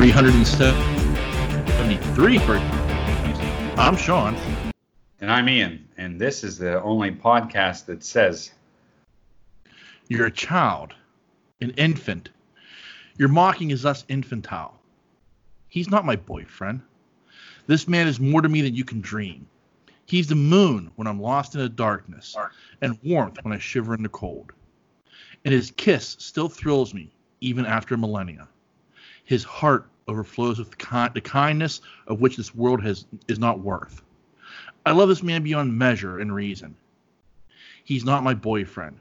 [0.00, 2.56] 373 for
[3.78, 4.34] I'm Sean.
[5.20, 8.50] And I'm Ian, and this is the only podcast that says
[10.08, 10.94] You're a child,
[11.60, 12.30] an infant.
[13.18, 14.80] Your mocking is thus infantile.
[15.68, 16.80] He's not my boyfriend.
[17.66, 19.46] This man is more to me than you can dream.
[20.06, 22.34] He's the moon when I'm lost in the darkness,
[22.80, 24.52] and warmth when I shiver in the cold.
[25.44, 27.12] And his kiss still thrills me,
[27.42, 28.48] even after millennia.
[29.24, 34.02] His heart overflows with the kindness of which this world has is not worth.
[34.84, 36.76] I love this man beyond measure and reason.
[37.84, 38.98] He's not my boyfriend.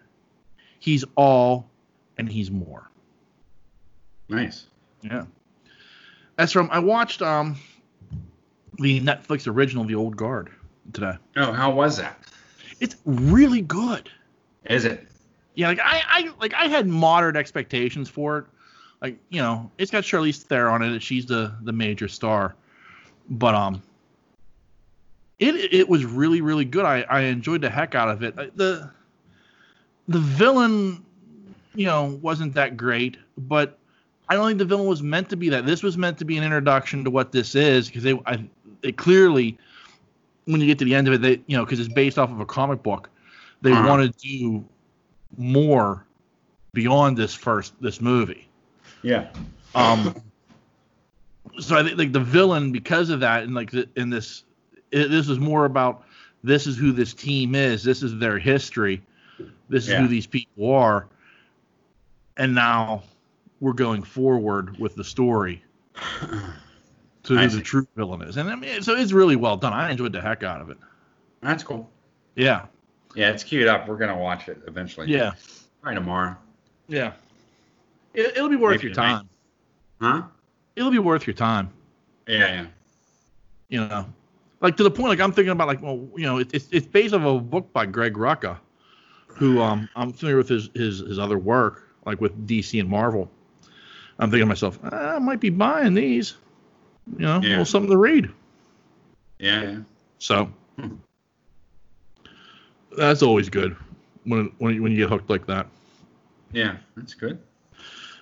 [0.79, 1.69] He's all,
[2.17, 2.89] and he's more.
[4.29, 4.65] nice.
[5.01, 5.25] Yeah.
[6.35, 7.57] That's from I watched um
[8.77, 10.49] the Netflix original The Old Guard
[10.93, 11.15] today.
[11.35, 12.17] Oh, how was that?
[12.79, 14.09] It's really good.
[14.65, 15.05] Is it?
[15.55, 18.45] Yeah, like I, I like I had moderate expectations for it.
[19.01, 21.01] Like, you know, it's got Charlize Theron in it.
[21.01, 22.55] She's the the major star.
[23.29, 23.81] But um
[25.39, 26.85] it it was really, really good.
[26.85, 28.35] I, I enjoyed the heck out of it.
[28.35, 28.91] The
[30.07, 31.05] the villain,
[31.75, 33.77] you know, wasn't that great, but
[34.29, 35.65] I don't think the villain was meant to be that.
[35.65, 38.47] This was meant to be an introduction to what this is because they I,
[38.83, 39.57] it clearly
[40.45, 42.31] when you get to the end of it, they you know because it's based off
[42.31, 43.09] of a comic book,
[43.61, 43.85] they Uh-huh.
[43.87, 44.65] want to do
[45.37, 46.05] more
[46.73, 48.48] beyond this first this movie.
[49.01, 49.29] Yeah.
[49.75, 50.15] Um,
[51.59, 54.43] so I think like the villain because of that and like the, in this
[54.91, 56.03] it, this is more about
[56.43, 59.01] this is who this team is, this is their history,
[59.67, 61.07] this is who these people are,
[62.37, 63.03] and now
[63.59, 65.63] we're going forward with the story
[67.23, 69.73] to who the true villain is, and I mean so it's really well done.
[69.73, 70.77] I enjoyed the heck out of it.
[71.41, 71.89] That's cool.
[72.35, 72.65] Yeah,
[73.15, 73.87] Yeah, it's queued up.
[73.87, 75.07] We're gonna watch it eventually.
[75.07, 75.33] yeah,
[75.81, 76.37] Right tomorrow.
[76.87, 77.13] yeah.
[78.13, 79.13] It, it'll be worth Maybe your tonight.
[79.17, 79.29] time.
[80.01, 80.23] Huh?
[80.75, 81.69] It'll be worth your time.
[82.27, 82.65] Yeah, yeah.
[83.69, 84.05] you know,
[84.61, 86.87] like to the point, like I'm thinking about, like, well, you know, it, it's it's
[86.87, 88.57] based off of a book by Greg Rucka,
[89.35, 93.29] who um I'm familiar with his his his other work, like with DC and Marvel.
[94.19, 96.35] I'm thinking to myself, "Ah, I might be buying these,
[97.17, 97.49] you know, a Yeah.
[97.49, 98.29] little something to read.
[99.39, 99.77] Yeah, yeah.
[100.19, 100.95] So Hmm.
[102.97, 103.75] that's always good
[104.25, 105.67] when when you, when you get hooked like that.
[106.51, 107.39] Yeah, that's good.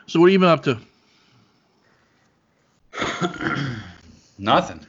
[0.08, 0.80] So what have you been up to?
[4.38, 4.86] Nothing.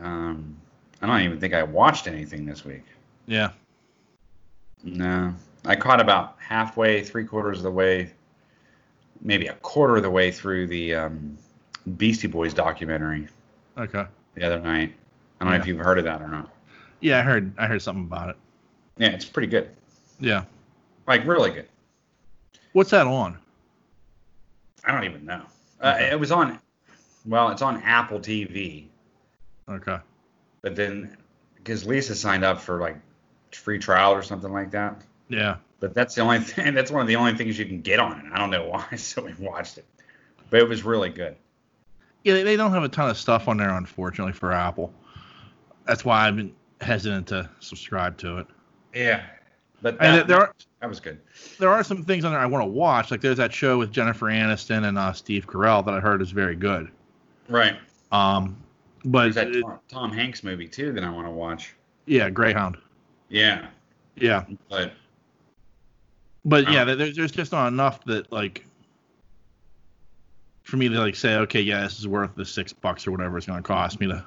[0.00, 0.56] Um,
[1.00, 2.82] I don't even think I watched anything this week.
[3.26, 3.50] Yeah,
[4.82, 5.32] No,
[5.64, 8.12] I caught about halfway, three quarters of the way,
[9.20, 11.38] maybe a quarter of the way through the um,
[11.96, 13.28] Beastie Boys documentary
[13.78, 14.92] okay, the other night.
[15.40, 16.50] I don't know if you've heard of that or not.
[17.00, 18.36] yeah, I heard I heard something about it.
[18.98, 19.70] Yeah, it's pretty good.
[20.18, 20.44] Yeah,
[21.06, 21.68] Like really good.
[22.72, 23.38] what's that on?
[24.84, 25.42] I don't even know.
[25.80, 26.58] Uh, it was on.
[27.24, 28.86] Well, it's on Apple TV,
[29.68, 29.98] Okay,
[30.60, 31.16] but then
[31.56, 32.96] because Lisa signed up for like
[33.52, 35.02] free trial or something like that.
[35.28, 36.74] yeah, But that's the only thing.
[36.74, 38.32] That's one of the only things you can get on it.
[38.32, 39.84] I don't know why, so we watched it.
[40.50, 41.36] But it was really good.
[42.24, 44.92] Yeah, they, they don't have a ton of stuff on there, unfortunately, for Apple.
[45.86, 48.46] That's why I've been hesitant to subscribe to it.
[48.94, 49.22] Yeah.
[49.82, 51.20] But And that, there are that was good.
[51.58, 53.10] there are some things on there I want to watch.
[53.10, 56.30] Like there's that show with Jennifer Aniston and uh, Steve Carell that I heard is
[56.30, 56.88] very good.
[57.48, 57.76] Right.
[58.12, 58.56] Um,
[59.04, 61.74] but There's that Tom, Tom Hanks movie too that I want to watch.
[62.06, 62.76] yeah, Greyhound.
[63.28, 63.66] Yeah.
[64.14, 64.92] Yeah, But
[66.44, 66.94] but yeah, Oh.
[66.94, 68.64] there's there's just not enough that like
[70.62, 73.38] for me to like say, okay, yeah, this is worth the six bucks or whatever
[73.38, 74.22] it's going to cost me to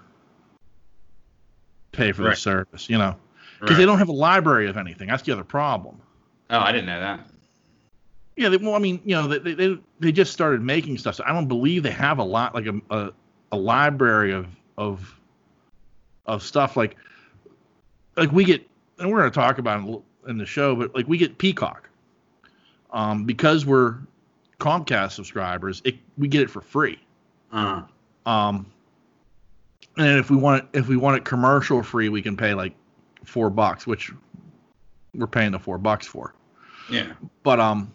[1.91, 2.31] pay for Right.
[2.31, 2.89] the service.
[2.89, 3.15] You know,
[3.59, 5.07] because they don't have a library of anything.
[5.07, 5.99] That's the other problem.
[6.49, 7.27] Oh, I didn't know that.
[8.35, 11.23] Yeah, they, well, I mean, you know, they, they they just started making stuff, so
[11.25, 13.11] I don't believe they have a lot like a a,
[13.51, 14.47] a library of
[14.77, 15.19] of
[16.25, 16.97] of stuff like
[18.17, 18.67] like we get,
[18.99, 21.89] and we're going to talk about it in the show, but like we get Peacock,
[22.91, 23.97] um, because we're
[24.59, 26.99] Comcast subscribers, it we get it for free.
[27.51, 27.83] Uh,
[28.25, 28.65] Um,
[29.97, 32.73] and if we want it, if we want it commercial free, we can pay like
[33.25, 34.11] four bucks, which
[35.13, 36.33] we're paying the four bucks for.
[36.89, 37.13] yeah.
[37.43, 37.91] but um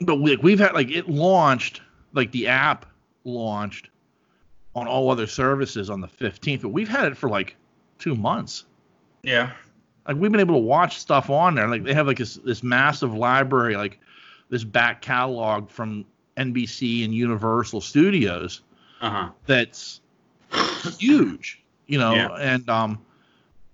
[0.00, 1.82] but we, we've had like it launched
[2.12, 2.86] like the app
[3.24, 3.90] launched
[4.74, 7.56] on all other services on the 15th but we've had it for like
[7.98, 8.64] two months
[9.22, 9.50] Yeah.
[10.06, 12.62] like we've been able to watch stuff on there like they have like this, this
[12.62, 13.98] massive library like
[14.50, 16.04] this back catalog from
[16.36, 18.62] nbc and universal studios
[19.00, 19.28] Uh huh.
[19.46, 20.00] that's
[20.98, 22.28] huge, you know, Yeah.
[22.40, 22.98] and um,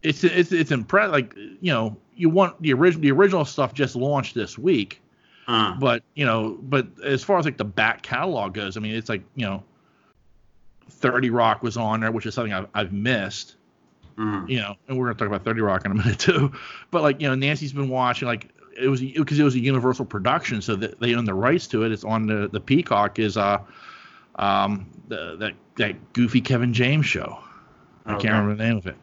[0.05, 1.13] it's it's it's impressive.
[1.13, 5.01] Like you know, you want the original the original stuff just launched this week,
[5.49, 8.95] Uh, but you know, but as far as like the back catalog goes, I mean,
[8.95, 9.65] it's like you know,
[10.91, 13.57] 30 Rock was on there, which is something I've, I've missed.
[14.17, 14.49] Mhm.
[14.49, 16.53] You know, and we're gonna talk about 30 Rock in a minute too.
[16.91, 20.05] But like, you know, Nancy's been watching like it was because it was a Universal
[20.05, 21.93] production, so that they own the rights to it.
[21.93, 23.59] It's on the the Peacock is uh
[24.37, 27.39] um the, that that goofy Kevin James show.
[28.07, 28.29] I Okay.
[28.29, 28.97] can't remember the name of it.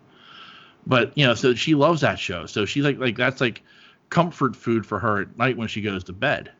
[0.88, 2.46] But you know, so she loves that show.
[2.46, 3.62] So she's like like that's like
[4.10, 6.52] comfort food for her at night when she goes to bed.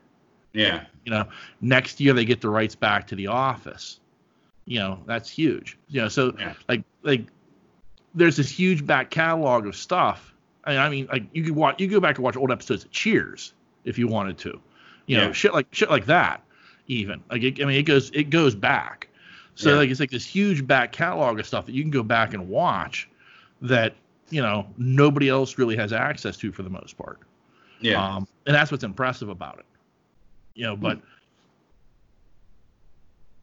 [0.52, 0.84] Yeah.
[1.04, 1.26] You know,
[1.60, 4.00] next year they get the rights back to The Office.
[4.64, 5.76] You know, that's huge.
[5.88, 6.54] You know, so Yeah.
[6.68, 7.26] like like
[8.14, 10.34] there's this huge back catalog of stuff.
[10.64, 12.52] I mean, I mean, like you could watch, you could go back and watch old
[12.52, 13.54] episodes of Cheers
[13.84, 14.60] if you wanted to.
[15.06, 16.42] You know, shit like shit like that.
[16.86, 19.08] Even like it, I mean, it goes it goes back.
[19.56, 19.76] So Yeah.
[19.76, 22.48] like it's like this huge back catalog of stuff that you can go back and
[22.48, 23.08] watch
[23.62, 23.94] that
[24.32, 27.20] you know nobody else really has access to for the most part.
[27.80, 28.02] Yeah.
[28.02, 29.66] Um, and that's what's impressive about it.
[30.54, 31.00] You know, but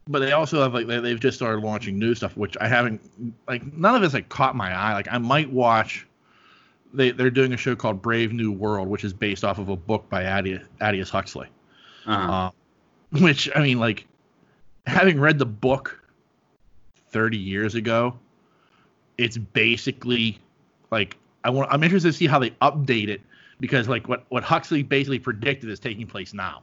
[0.08, 3.00] but they also have like they, they've just started launching new stuff, which I haven't
[3.46, 4.94] like none of it's like caught my eye.
[4.94, 6.06] Like I might watch.
[6.92, 9.76] They they're doing a show called Brave New World, which is based off of a
[9.76, 11.48] book by Adi- Adius Huxley.
[12.06, 12.32] uh-huh.
[12.32, 12.50] Uh,
[13.20, 14.06] which I mean, like
[14.86, 16.02] having read the book
[17.10, 18.18] 30 years ago,
[19.18, 20.40] it's basically
[20.90, 21.72] like I want.
[21.72, 23.20] I'm interested to see how they update it
[23.60, 26.62] because like what what Huxley basically predicted is taking place now.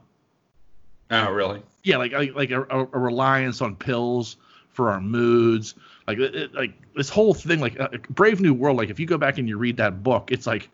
[1.10, 1.62] oh, really?
[1.84, 4.36] Yeah, like like, like a, a, reliance on pills
[4.70, 5.74] for our moods,
[6.06, 8.76] like it, like this whole thing, like uh, Brave New World.
[8.76, 10.68] Like if you go back and you read that book, it's like,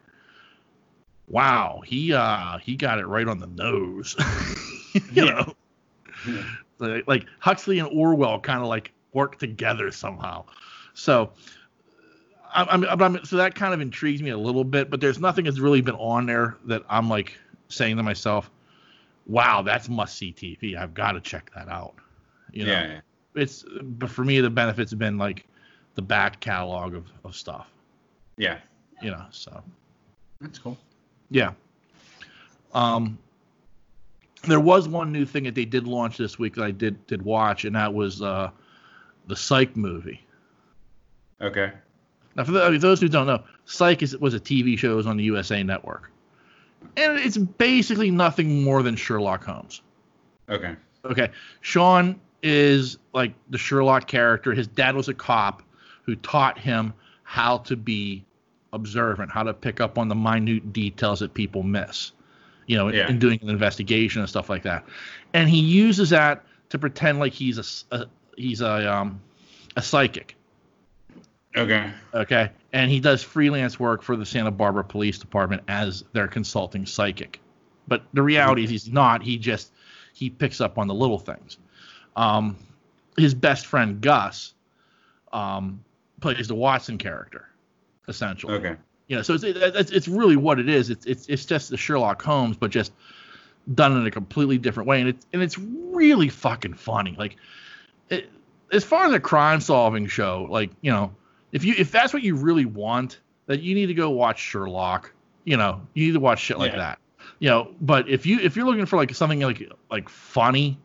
[1.29, 4.17] wow, he uh he got it right on the nose.
[5.13, 5.47] you Yeah.
[6.27, 6.43] know,
[6.79, 10.45] like, like Huxley and Orwell kind of like work together somehow.
[10.95, 11.33] So.
[12.55, 15.45] I'm, I'm, I'm, so that kind of intrigues me a little bit, but there's nothing
[15.45, 17.37] that's really been on there that I'm like
[17.69, 18.51] saying to myself,
[19.27, 20.77] "Wow, that's must see TV.
[20.77, 21.95] I've got to check that out."
[22.53, 22.87] You know, yeah.
[22.87, 23.01] yeah.
[23.43, 25.47] it's but for me the benefits have been like
[25.97, 27.69] the back catalog of, of stuff.
[28.37, 28.59] Yeah.
[29.03, 29.63] You know, so
[30.41, 30.79] That's cool.
[31.31, 31.53] yeah.
[32.73, 33.19] Um,
[34.47, 37.23] there was one new thing that they did launch this week that I did did
[37.23, 38.51] watch, and that was uh,
[39.27, 40.25] the Psych movie.
[41.41, 41.73] Okay.
[42.37, 45.17] Now, for the, those who don't know, Psych is, was a TV show was on
[45.17, 46.11] the USA Network,
[46.97, 49.83] and it's basically nothing more than Sherlock Holmes.
[50.49, 50.75] Okay.
[51.05, 54.53] Okay, Sean is like the Sherlock character.
[54.53, 55.63] His dad was a cop
[56.03, 56.93] who taught him
[57.23, 58.25] how to be
[58.73, 62.13] observant, how to pick up on the minute details that people miss,
[62.67, 63.09] you know, in- Yeah.
[63.09, 64.85] in doing an investigation and stuff like that.
[65.33, 68.07] And he uses that to pretend like he's a
[68.37, 69.21] he's a um
[69.77, 70.37] a psychic.
[71.57, 71.91] Okay.
[72.13, 72.51] Okay.
[72.73, 77.41] And he does freelance work for the Santa Barbara Police Department as their consulting psychic.
[77.87, 79.23] But the reality is he's not.
[79.23, 79.73] He just
[80.15, 81.59] he picks up on the little things.
[82.17, 82.57] Um,
[83.17, 84.55] his best friend Gus
[85.33, 85.85] um,
[86.21, 87.49] plays the Watson character,
[88.09, 88.55] essentially.
[88.55, 88.77] Okay.
[89.09, 90.91] You know, so it's, it's it's really what it is.
[90.91, 92.93] It's it's it's just the Sherlock Holmes, but just
[93.73, 97.15] done in a completely different way, and it's and it's really fucking funny.
[97.19, 97.37] Like,
[98.09, 98.31] it,
[98.73, 101.15] as far as a crime solving show, like you know,
[101.55, 105.11] if you if that's what you really want, that you need to go watch Sherlock.
[105.45, 106.79] You know, you need to watch shit like Yeah.
[106.79, 106.99] that.
[107.39, 110.79] You know, but if you if you're looking for like something like like funny,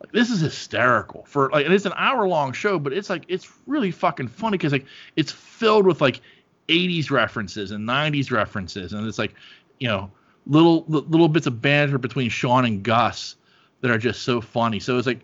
[0.00, 3.24] like this is hysterical for like and it's an hour long show, but it's like
[3.28, 4.86] it's really fucking funny because like
[5.16, 6.20] it's filled with like
[6.68, 9.34] 80s references and 90s references, and it's like
[9.78, 10.10] you know
[10.46, 13.36] little little bits of banter between Sean and Gus
[13.80, 14.78] that are just so funny.
[14.80, 15.20] So it's like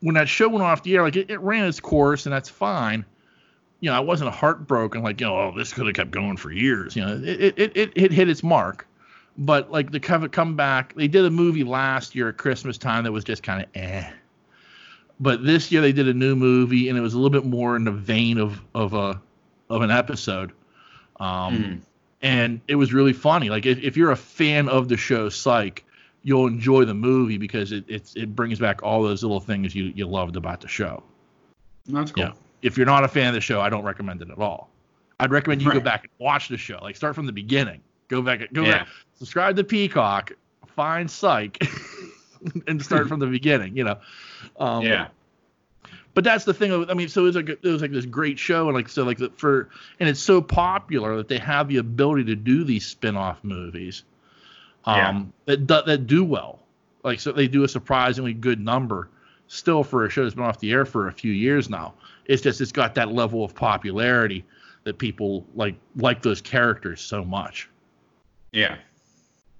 [0.00, 2.48] when that show went off the air, like it, it ran its course and that's
[2.48, 3.04] fine.
[3.82, 6.52] You know, I wasn't heartbroken like you know, oh, this could have kept going for
[6.52, 6.94] years.
[6.94, 8.86] You know, it it it, it hit its mark.
[9.36, 13.02] But like the come come back, they did a movie last year at Christmas time
[13.04, 14.08] that was just kind of eh.
[15.18, 17.74] But this year they did a new movie and it was a little bit more
[17.74, 19.20] in the vein of of a
[19.68, 20.52] of an episode.
[21.18, 21.80] Um, Mm.
[22.22, 23.50] and it was really funny.
[23.50, 25.84] Like if, if you're a fan of the show Psych,
[26.22, 29.92] you'll enjoy the movie because it it's, it brings back all those little things you,
[29.94, 31.02] you loved about the show.
[31.86, 32.24] That's cool.
[32.24, 32.32] Yeah.
[32.62, 34.70] If you're not a fan of the show, I don't recommend it at all.
[35.20, 36.78] I'd recommend you go back and watch the show.
[36.82, 37.80] Like start from the beginning.
[38.08, 38.78] Go back go Yeah.
[38.78, 40.32] back subscribe to Peacock,
[40.66, 41.62] find Psych
[42.66, 43.98] and start from the beginning, you know.
[44.58, 45.08] Um, yeah.
[46.14, 46.72] but that's the thing.
[46.90, 49.04] I mean, so it was like it was like this great show, and like so
[49.04, 49.68] like the, for
[50.00, 54.04] and it's so popular that they have the ability to do these spin-off movies,
[54.84, 56.58] um, that that do well.
[57.04, 59.08] Like so, they do a surprisingly good number
[59.52, 61.92] still for a show that's been off the air for a few years now.
[62.24, 64.44] It's just it's got that level of popularity
[64.84, 67.68] that people like like those characters so much.
[68.52, 68.78] Yeah.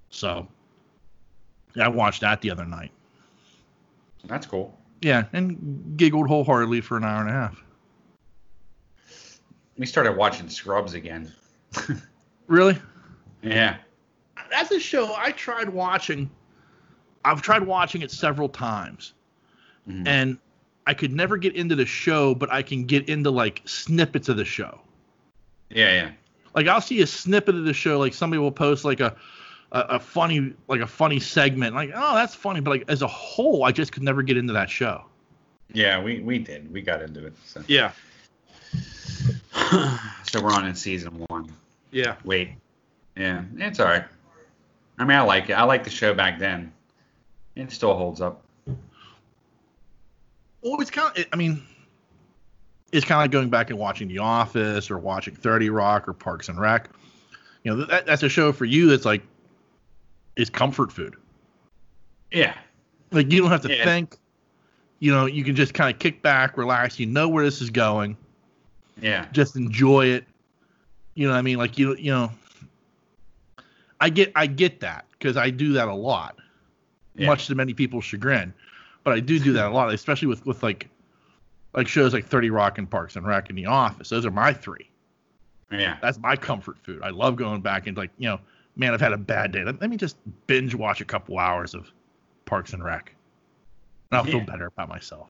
[0.09, 0.47] So,
[1.75, 2.91] yeah, I watched that the other night.
[4.25, 4.77] That's cool.
[5.01, 7.63] Yeah, and giggled wholeheartedly for an hour and a half.
[9.77, 11.31] We started watching Scrubs again.
[12.47, 12.77] Really?
[13.41, 13.77] Yeah.
[14.51, 16.29] That's a show I tried watching.
[17.23, 19.13] I've tried watching it several times,
[19.87, 20.07] Mhm.
[20.07, 20.37] and
[20.85, 24.37] I could never get into the show, but I can get into like snippets of
[24.37, 24.79] the show.
[25.69, 26.11] Yeah, yeah.
[26.55, 29.15] Like I'll see a snippet of the show, like somebody will post like a
[29.71, 33.07] a, a funny like a funny segment, like oh that's funny, but like as a
[33.07, 35.05] whole, I just could never get into that show.
[35.73, 36.71] Yeah, we, we did.
[36.71, 37.33] We got into it.
[37.45, 37.63] So.
[37.67, 37.91] Yeah.
[40.23, 41.51] so we're on in season one.
[41.91, 42.15] Yeah.
[42.23, 42.51] Wait.
[43.17, 44.05] Yeah, it's all right.
[44.99, 45.53] I mean, I like it.
[45.53, 46.71] I like the show back then.
[47.55, 48.43] It still holds up.
[50.63, 51.61] Well, it's kind of, I mean,
[52.91, 56.13] it's kind of like going back and watching The Office or watching 30 Rock or
[56.13, 56.89] Parks and Rec.
[57.63, 59.23] You know, that, that's a show for you that's like,
[60.35, 61.15] is comfort food.
[62.31, 62.55] Yeah.
[63.11, 63.83] Like, you don't have to Yeah.
[63.83, 64.17] think.
[64.99, 66.97] You know, you can just kind of kick back, relax.
[66.97, 68.15] You know where this is going.
[69.01, 69.27] Yeah.
[69.33, 70.25] Just enjoy it.
[71.15, 71.57] You know what I mean?
[71.57, 72.31] Like, you, you know,
[73.99, 76.37] I get, I get that because I do that a lot.
[77.15, 77.27] Yeah.
[77.27, 78.53] much to many people's chagrin.
[79.03, 80.89] But I do do that a lot, especially with with like
[81.73, 84.09] like shows like 30 Rock and Parks and Rec and The Office.
[84.09, 84.89] Those are my three.
[85.71, 85.97] Yeah.
[86.01, 87.01] That's my comfort food.
[87.03, 88.39] I love going back and like you know,
[88.75, 89.63] man, I've had a bad day.
[89.63, 90.17] Let, let me just
[90.47, 91.91] binge watch a couple hours of
[92.45, 93.13] Parks and Rec,
[94.11, 95.29] and I'll feel better about myself.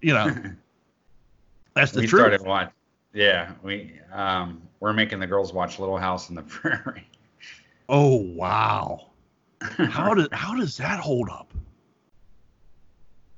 [0.00, 0.34] You know,
[1.74, 2.20] that's the we truth.
[2.20, 2.72] started watch.
[3.12, 7.08] Yeah, we um we're making the girls watch Little House on the Prairie.
[7.88, 9.08] Oh wow,
[9.60, 11.45] how does how does that hold up?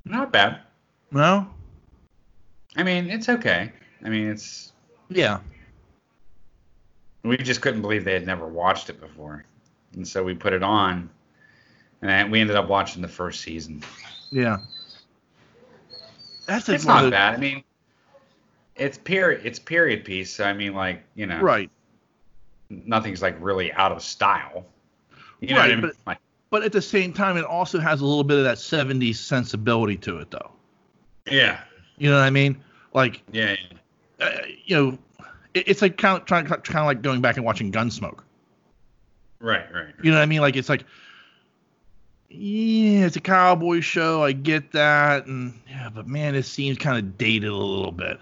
[0.09, 0.59] Not bad.
[1.11, 1.47] No.
[2.75, 3.71] I mean, it's okay.
[4.03, 4.73] I mean, it's
[5.09, 5.39] Yeah.
[7.23, 9.45] we just couldn't believe they had never watched it before,
[9.93, 11.09] and so we put it on,
[12.01, 13.83] and we ended up watching the first season.
[14.31, 14.57] Yeah.
[16.45, 17.35] That's It's not the- bad.
[17.35, 17.63] I mean,
[18.75, 19.41] it's period.
[19.45, 20.33] It's period piece.
[20.33, 21.69] So I mean, like you know, Right.
[22.69, 24.65] nothing's like really out of style.
[25.41, 25.81] You know Right, what I mean?
[25.81, 26.17] but- Like,
[26.49, 29.97] but at the same time, it also has a little bit of that 70s sensibility
[29.97, 30.51] to it, though.
[31.29, 31.61] yeah,
[31.97, 32.63] You know what I mean?
[32.93, 33.55] Like, yeah,
[34.19, 34.25] yeah.
[34.25, 34.97] uh, you know,
[35.53, 38.19] it, it's like kind of trying kind of like going back and watching Gunsmoke.
[39.39, 39.93] right, right.
[40.01, 40.41] You know what I mean?
[40.41, 40.85] Like, it's like,
[42.29, 44.23] yeah, it's a cowboy show.
[44.23, 48.19] I get that, and yeah, but man, it seems kind of dated a little bit.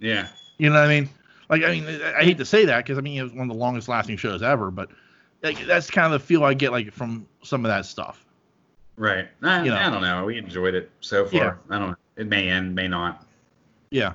[0.00, 1.08] Yeah, You know what I mean?
[1.48, 3.42] Like, I mean, I I hate to say that because I mean it was one
[3.42, 4.90] of the longest lasting shows ever, but
[5.44, 8.24] like that's kind of the feel I get like from some of that stuff.
[8.96, 9.28] right.
[9.42, 9.76] I, You know.
[9.76, 10.24] I don't know.
[10.24, 11.60] We enjoyed it so far.
[11.70, 11.96] I don't know.
[12.16, 13.24] It may end, may not.
[13.90, 14.14] Yeah.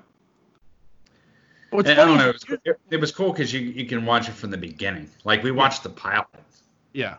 [1.71, 2.29] And I don't know.
[2.29, 5.07] It was, it, it was cool because you you can watch it from the beginning.
[5.23, 6.27] Like we watched the pilot,
[6.93, 7.17] yeah,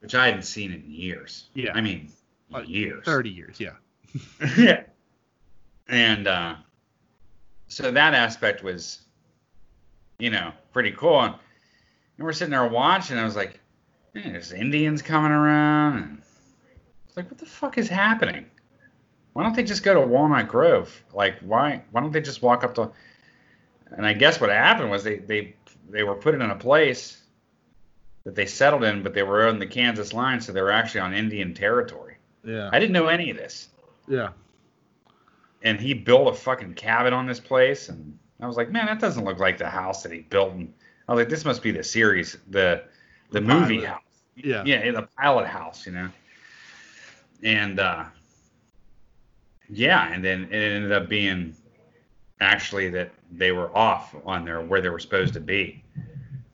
[0.00, 1.50] which I hadn't seen in years.
[1.54, 1.72] Yeah.
[1.74, 2.10] I mean,
[2.50, 3.04] Like, years.
[3.04, 3.60] 30 years.
[3.60, 3.72] Yeah.
[4.56, 4.84] yeah.
[5.88, 6.54] And uh,
[7.68, 9.00] so that aspect was,
[10.18, 11.20] you know, pretty cool.
[11.20, 11.34] And,
[12.20, 13.16] and we're sitting there watching.
[13.16, 13.58] And I was like,
[14.14, 15.96] "Man, there's Indians coming around.
[15.96, 16.22] And
[17.08, 18.44] it's like, what the fuck is happening?
[19.32, 21.02] Why don't they just go to Walnut Grove?
[21.14, 21.82] Like, why?
[21.92, 22.90] Why don't they just walk up to?
[23.92, 25.56] And I guess what happened was they they
[25.88, 27.22] they were put in a place
[28.24, 31.00] that they settled in, but they were on the Kansas line, so they were actually
[31.00, 32.18] on Indian territory.
[32.44, 32.68] Yeah.
[32.70, 33.68] I didn't know any of this
[34.08, 34.28] Yeah.
[35.62, 38.98] and he built a fucking cabin on this place and I was like, man, that
[38.98, 40.52] doesn't look like the house that he built.
[40.54, 40.72] And
[41.10, 42.84] I was like, this must be the series, the
[43.32, 43.88] the, The movie pilot.
[43.88, 44.02] house.
[44.36, 44.62] Yeah.
[44.64, 46.08] Yeah, the pilot house, you know.
[47.42, 48.04] And uh
[49.68, 51.56] yeah, and then it ended up being
[52.40, 55.82] actually that they were off on their where they were supposed to be.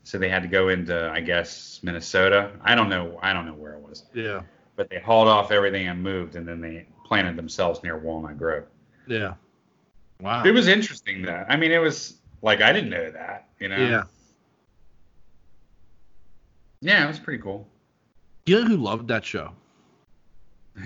[0.05, 2.51] So they had to go into I guess Minnesota.
[2.63, 4.05] I don't know I don't know where it was.
[4.15, 4.41] Yeah.
[4.75, 8.65] But they hauled off everything and moved and then they planted themselves near Walnut Grove.
[9.07, 9.35] Yeah.
[10.21, 10.45] Wow.
[10.45, 11.47] It was interesting that.
[11.51, 13.77] I mean, it was like I didn't know that, you know.
[13.77, 14.05] Yeah.
[16.81, 17.67] Yeah, it was pretty cool.
[18.47, 19.53] You know who loved that show?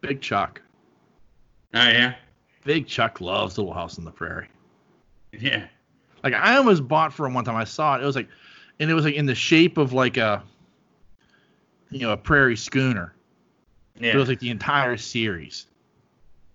[0.00, 0.60] Big Chuck.
[1.74, 2.14] Oh yeah,
[2.64, 4.48] Big Chuck loves Little House on the Prairie.
[5.32, 5.66] yeah,
[6.22, 7.56] Like I almost bought for him one time.
[7.56, 8.02] I saw it.
[8.02, 8.28] It was like,
[8.80, 10.42] and it was like in the shape of like a,
[11.90, 13.14] you know, a prairie schooner.
[13.98, 14.12] yeah.
[14.12, 15.66] It was like the entire series,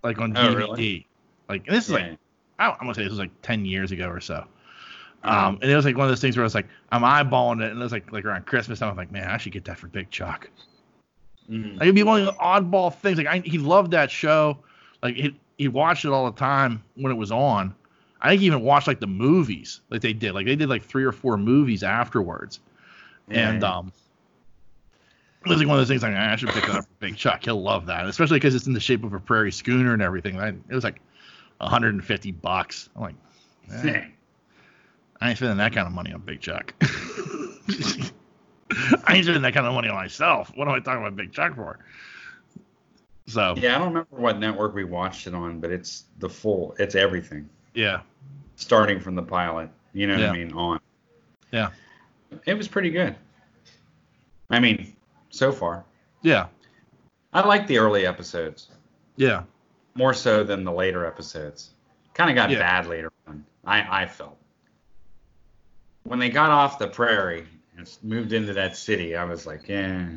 [0.02, 0.56] like on Oh, DVD.
[0.56, 1.06] really?
[1.48, 2.16] Like this is like Yeah.
[2.58, 4.46] I, I'm gonna say this was like ten years ago or so.
[5.22, 7.62] Um, and it was like one of those things where I was like, I'm eyeballing
[7.62, 8.90] it, and it was like like around Christmas time.
[8.90, 10.48] I'm like, man, I should get that for Big Chuck.
[11.50, 11.74] Mhm.
[11.74, 13.18] Like it'd be one of the oddball things.
[13.18, 14.58] Like I, he loved that show.
[15.02, 17.74] Like he he watched it all the time when it was on.
[18.22, 20.32] I think he even watched like the movies like they did.
[20.32, 22.60] Like they did like three or four movies afterwards.
[23.28, 23.92] Yeah, and um
[25.44, 27.16] It was like one of those things like I should pick it up for Big
[27.16, 27.44] Chuck.
[27.44, 30.36] He'll love that, especially because it's in the shape of a prairie schooner and everything.
[30.36, 31.00] It was like
[31.58, 32.88] 150 bucks.
[32.94, 33.14] I'm like,
[33.84, 34.04] eh,
[35.20, 36.74] I ain't spending that kind of money on Big Chuck.
[36.80, 36.86] I
[39.14, 40.50] ain't spending that kind of money on myself.
[40.54, 41.78] What am I talking about Big Chuck for?
[43.26, 46.74] So Yeah, I don't remember what network we watched it on, but it's the full.
[46.78, 48.00] It's everything, yeah,
[48.56, 49.70] starting from the pilot.
[49.92, 50.52] You know what I mean?
[50.52, 50.80] On.
[51.52, 51.70] Yeah.
[52.46, 53.16] It was pretty good.
[54.50, 54.96] I mean,
[55.30, 55.84] so far,
[56.22, 56.46] yeah,
[57.32, 58.68] I like the early episodes
[59.16, 59.42] yeah,
[59.94, 61.70] more so than the later episodes.
[62.14, 62.58] Kind of got Yeah.
[62.58, 63.44] bad later on.
[63.64, 64.36] I I felt
[66.04, 70.08] when they got off the prairie and moved into that city, I was like, yeah,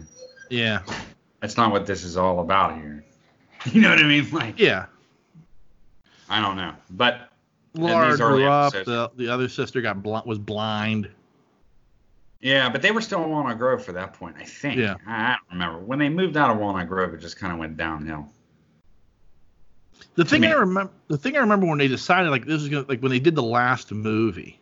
[0.50, 0.82] yeah,
[1.40, 3.04] that's not what this is all about here.
[3.72, 4.30] You know what I mean?
[4.30, 4.88] Like, yeah.
[6.28, 7.30] I don't know, but
[7.74, 8.74] Laura grew up.
[8.74, 11.10] The the other sister got bl- was blind.
[12.42, 14.78] Yeah, but they were still in Walnut Grove for that point, I think.
[14.78, 14.96] Yeah.
[15.08, 15.80] I I don't remember.
[15.80, 18.28] When they moved out of Walnut Grove, it just kind of went downhill.
[20.16, 22.68] The thing I, mean- remember, the thing I remember when they decided like this is
[22.68, 24.60] gonna like when they did the last movie,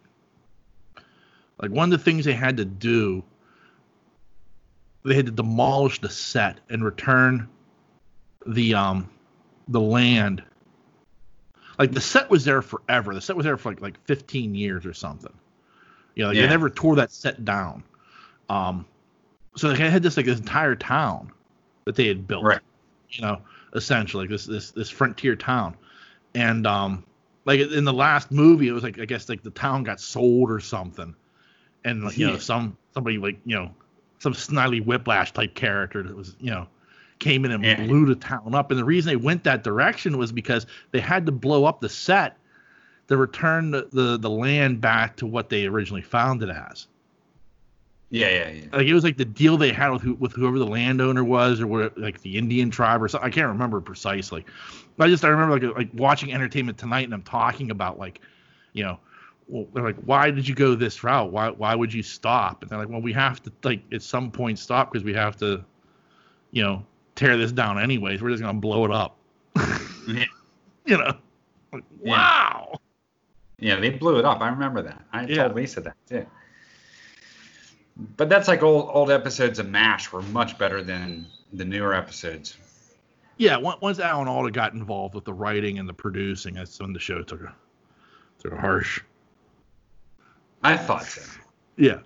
[1.61, 3.23] like one of the things they had to do,
[5.05, 7.47] they had to demolish the set and return
[8.45, 9.09] the um
[9.67, 10.43] the land.
[11.79, 13.13] Like the set was there forever.
[13.13, 15.33] The set was there for like like 15 years or something.
[16.15, 16.43] You know, like Yeah.
[16.43, 17.83] they never tore that set down.
[18.49, 18.85] Um,
[19.55, 21.31] so they had this like this entire town
[21.85, 22.59] that they had built Right.
[23.09, 23.41] you know,
[23.73, 25.75] essentially this this this frontier town.
[26.35, 27.05] And um
[27.45, 30.51] like in the last movie it was like I guess like the town got sold
[30.51, 31.15] or something.
[31.83, 33.71] And like, you know, some somebody like, you know,
[34.19, 36.67] some snidely whiplash type character that was, you know,
[37.19, 37.75] came in and Yeah.
[37.75, 38.71] blew the town up.
[38.71, 41.89] And the reason they went that direction was because they had to blow up the
[41.89, 42.37] set
[43.07, 46.87] to return the, the, the land back to what they originally found it as
[48.09, 48.65] Yeah, yeah, yeah.
[48.71, 51.59] like it was like the deal they had with who, with whoever the landowner was
[51.61, 53.27] or what like the Indian tribe or something.
[53.27, 54.45] I can't remember precisely.
[54.97, 58.21] But I just I remember like like watching Entertainment Tonight and I'm talking about like,
[58.73, 58.99] you know,
[59.51, 61.31] well they're like why did you go this route?
[61.31, 62.61] Why why would you stop?
[62.63, 65.35] And they're like well we have to like at some point stop because we have
[65.37, 65.63] to,
[66.51, 66.83] you know,
[67.15, 68.21] tear this down anyways.
[68.21, 69.17] We're just gonna blow it up.
[70.07, 70.25] Yeah.
[70.83, 71.13] You know,
[71.71, 72.11] like, Yeah.
[72.11, 72.79] wow.
[73.59, 74.41] Yeah, they blew it up.
[74.41, 75.03] I remember that.
[75.13, 75.43] I Yeah.
[75.43, 76.25] told Lisa that too.
[78.17, 82.57] But that's like old old episodes of MASH were much better than the newer episodes.
[83.37, 86.99] Yeah, once Alan Alda got involved with the writing and the producing, that's when the
[86.99, 87.53] show took a
[88.39, 89.01] took a harsh.
[90.63, 91.21] I thought so.
[91.77, 91.99] Yeah.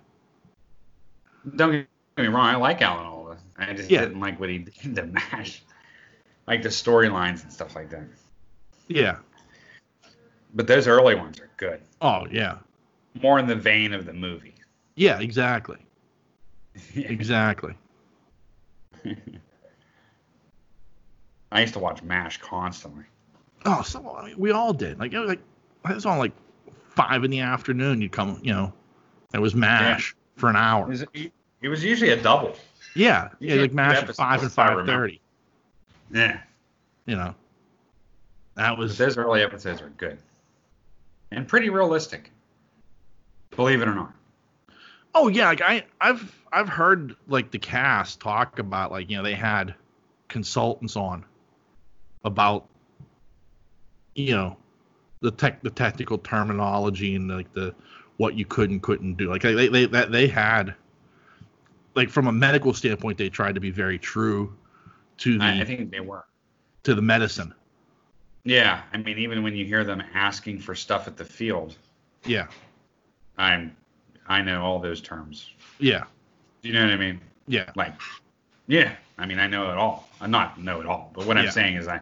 [1.56, 3.38] Don't get me wrong, I like Alan Alda.
[3.58, 4.02] I just Yeah.
[4.02, 5.62] didn't like what he did to MASH.
[6.46, 8.04] Like the storylines and stuff like that.
[8.88, 9.16] Yeah.
[10.54, 11.80] But those early ones are good.
[12.00, 12.58] Oh yeah.
[13.20, 14.54] More in the vein of the movie.
[14.94, 15.78] Yeah, exactly.
[16.94, 17.74] Exactly.
[21.52, 23.04] I used to watch MASH constantly.
[23.64, 24.98] Oh, so I mean, we all did.
[24.98, 25.40] Like it was like
[25.88, 26.32] it was on like
[26.96, 28.00] five in the afternoon.
[28.00, 28.72] You'd come, you know,
[29.32, 30.86] it was mash for an It hour.
[30.86, 32.56] was, it was usually a double.
[32.94, 34.92] Yeah, You yeah, like mash at five and if I five remember.
[34.92, 35.20] thirty.
[36.10, 36.40] Yeah.
[37.06, 37.34] You know,
[38.54, 40.18] that But was those early episodes were good.
[41.30, 42.30] And pretty realistic.
[43.54, 44.12] Believe it or not.
[45.14, 49.22] Oh yeah, like I I've I've heard like the cast talk about like you know
[49.22, 49.74] they had
[50.28, 51.24] consultants on
[52.24, 52.66] about
[54.14, 54.56] you know
[55.20, 57.74] the tech the technical terminology and like the
[58.18, 59.30] what you could and couldn't do.
[59.30, 60.74] Like they they that they had
[61.94, 64.54] like from a medical standpoint they tried to be very true
[65.18, 66.24] to the I, I think they were.
[66.84, 67.54] to the medicine.
[68.44, 68.82] Yeah.
[68.92, 71.76] I mean, even when you hear them asking for stuff at the field,
[72.24, 72.46] Yeah.
[73.38, 73.76] I'm
[74.28, 75.52] I know all those terms.
[75.78, 76.04] Yeah.
[76.62, 77.20] Do you know what I mean?
[77.48, 77.70] Yeah.
[77.76, 77.94] Like,
[78.66, 78.92] yeah.
[79.18, 80.08] I mean, I know it all.
[80.20, 81.50] I'm not know it all, but what I'm Yeah.
[81.50, 82.00] saying is I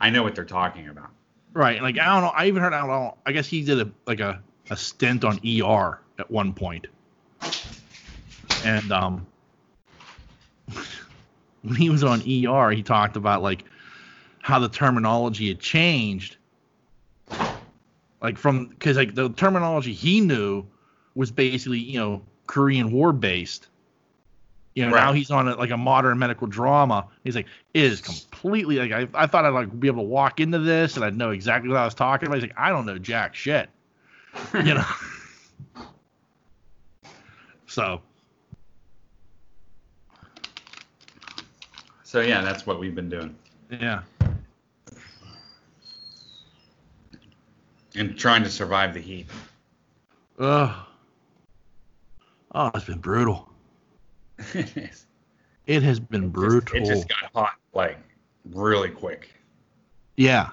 [0.00, 1.10] I know what they're talking about.
[1.54, 1.80] Right.
[1.80, 2.32] Like I don't know.
[2.34, 3.16] I even heard I don't know.
[3.24, 6.88] I guess he did a like a, a stint on ER at one point.
[8.64, 9.26] And um
[11.62, 13.64] when he was on ER, he talked about like
[14.42, 16.36] how the terminology had changed.
[18.20, 20.66] Like from because like the terminology he knew
[21.14, 23.68] was basically, you know, Korean war based.
[24.74, 27.06] You know, now he's on a, like a modern medical drama.
[27.22, 30.38] He's like, it is completely like I, I thought I'd like be able to walk
[30.40, 32.36] into this and I'd know exactly what I was talking about.
[32.36, 33.68] He's like, I don't know jack shit.
[34.52, 34.84] You know.
[37.66, 38.00] so
[42.02, 43.34] So yeah, that's what we've been doing.
[43.70, 44.02] yeah.
[47.96, 49.26] And trying to survive the heat.
[50.38, 50.86] Ugh.
[52.54, 53.48] Oh, it's been brutal.
[55.66, 56.76] It has been It just- brutal.
[56.76, 57.96] It just got hot like
[58.50, 59.30] really quick.
[60.16, 60.50] yeah.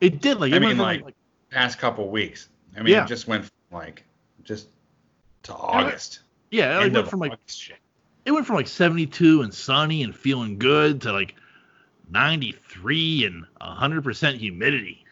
[0.00, 1.14] It did like I mean, like- like
[1.50, 2.48] Past couple weeks.
[2.76, 3.04] I mean, Yeah.
[3.04, 4.04] it just went from like
[4.42, 4.68] just
[5.44, 6.20] to August.
[6.50, 7.78] yeah, it went from like shit.
[8.26, 11.34] it went from like 72 and sunny and feeling good to like
[12.10, 15.04] 93 and 100% humidity.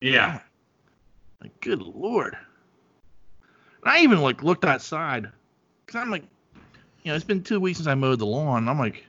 [0.00, 0.40] Yeah.
[1.40, 2.36] Like, good lord.
[3.82, 5.28] And I even like looked outside
[5.86, 6.24] because I'm like,
[7.02, 8.68] you know, it's been two weeks since I mowed the lawn.
[8.68, 9.04] I'm like,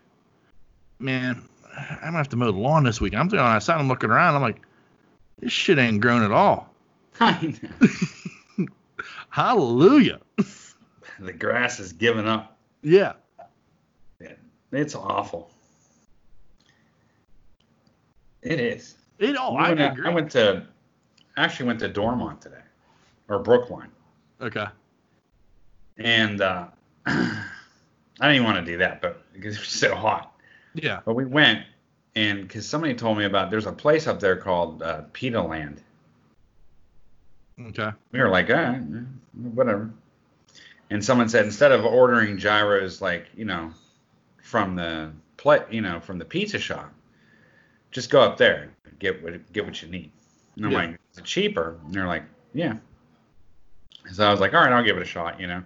[0.99, 3.13] man, I'm gonna have to mow the lawn this week.
[3.15, 3.79] I'm going outside.
[3.79, 4.35] I'm looking around.
[4.35, 4.61] I'm like,
[5.39, 6.73] this shit ain't grown at all.
[7.19, 7.55] I
[8.57, 8.65] know.
[9.29, 10.19] Hallelujah.
[11.19, 12.57] the grass is giving up.
[12.81, 13.13] Yeah.
[14.71, 15.51] It's awful.
[18.41, 18.95] It is.
[19.17, 19.35] It.
[19.35, 19.57] all.
[19.57, 20.07] I I went, agree.
[20.07, 20.65] I went to
[21.37, 22.61] actually went to Dormont today,
[23.27, 23.91] or Brookline,
[24.41, 24.67] okay.
[25.97, 26.67] and uh,
[27.05, 27.41] I
[28.21, 30.28] didn't even want to do that, but because it was so hot.
[30.73, 30.99] Yeah.
[31.05, 31.63] But we went,
[32.15, 35.77] and because somebody told me about there's a place up there called uh, Pitaland.
[37.67, 37.91] Okay.
[38.11, 38.75] We were like, ah,
[39.53, 39.91] whatever.
[40.89, 43.71] And someone said instead of ordering gyros like you know
[44.41, 46.91] from the play, you know, from the pizza shop,
[47.91, 50.11] just go up there and get what get what you need.
[50.55, 50.77] And I'm Yeah.
[50.77, 51.77] like, is it cheaper?
[51.85, 52.77] And they're like, yeah.
[54.11, 55.63] So I was like, all right, I'll give it a shot, you know.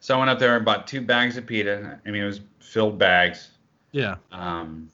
[0.00, 1.98] So I went up there and bought two bags of pita.
[2.04, 3.50] I mean, it was filled bags.
[3.96, 4.16] Yeah.
[4.30, 4.90] Um,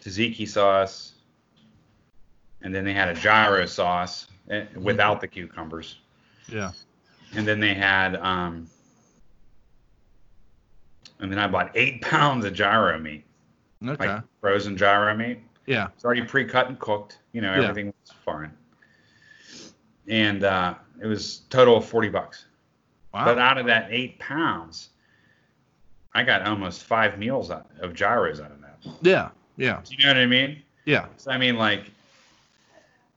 [0.00, 1.12] tzatziki sauce,
[2.62, 5.98] and then they had a gyro sauce eh, without the cucumbers.
[6.48, 6.72] Yeah.
[7.34, 8.66] And then they had, um,
[11.18, 13.22] and then I bought eight pounds of gyro meat,
[13.86, 14.08] Okay.
[14.08, 15.40] like frozen gyro meat.
[15.66, 15.88] yeah.
[15.94, 17.18] It's already pre-cut and cooked.
[17.32, 17.70] You know, Yeah.
[17.72, 18.50] was fine.
[20.08, 22.46] And uh, it was total of forty bucks.
[23.12, 23.26] Wow.
[23.26, 24.88] But out of that eight pounds,
[26.14, 28.78] I got almost five meals out, of gyros out of that.
[29.02, 29.30] yeah.
[29.56, 29.80] Yeah.
[29.84, 30.62] Do you know what I mean?
[30.86, 31.06] Yeah.
[31.18, 31.90] So I mean, like,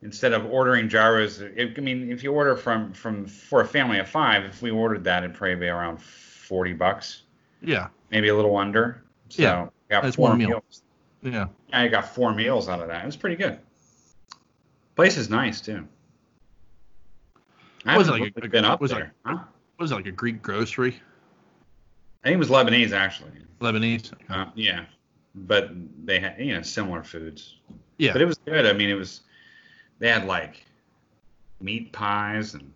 [0.01, 3.99] instead of ordering gyros, it, I mean, if you order from from for a family
[3.99, 7.21] of five, if we ordered that, it'd probably be around forty bucks,
[7.61, 7.87] Yeah.
[8.11, 9.01] maybe a little under.
[9.29, 10.49] So Yeah, got that's four one meal.
[10.49, 10.83] meals.
[11.21, 11.47] Yeah.
[11.69, 13.03] Yeah, I got four meals out of that.
[13.03, 13.57] It was pretty good.
[14.95, 15.87] Place is nice too.
[17.85, 19.13] I Was it like a- been up was there.
[19.25, 19.35] Huh?
[19.77, 20.99] What was it like a Greek grocery?
[22.23, 23.31] I think it was Lebanese actually.
[23.59, 24.11] Lebanese.
[24.29, 24.85] Uh, yeah,
[25.35, 25.71] but
[26.05, 27.57] they had you know similar foods.
[27.97, 28.13] Yeah.
[28.13, 28.65] But it was good.
[28.65, 29.21] I mean, it was.
[29.99, 30.65] They had like
[31.61, 32.71] meat pies and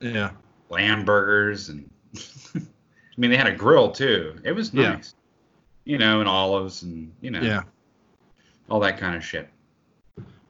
[0.00, 0.30] Yeah.
[0.70, 1.88] lamb burgers and.
[2.54, 4.36] I mean, they had a grill too.
[4.44, 5.14] It was nice.
[5.84, 5.92] Yeah.
[5.92, 7.62] You know, and olives and you know Yeah.
[8.70, 9.48] all that kind of shit.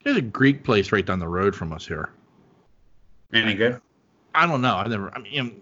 [0.04, 2.10] There's a Greek place right down the road from us here.
[3.32, 3.80] Any good?
[4.34, 4.76] I don't know.
[4.76, 5.14] I've never.
[5.14, 5.60] I mean,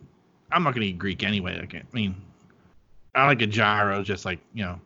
[0.53, 1.59] I'm not gonna eat Greek anyway.
[1.61, 2.17] I, can't, I mean,
[3.15, 4.81] I like a gyro, just like you know,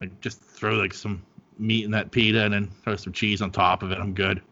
[0.00, 1.22] like just throw like some
[1.58, 3.98] meat in that pita and then throw some cheese on top of it.
[3.98, 4.42] I'm good.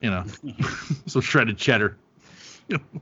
[0.00, 0.24] You know,
[1.06, 1.96] some shredded cheddar.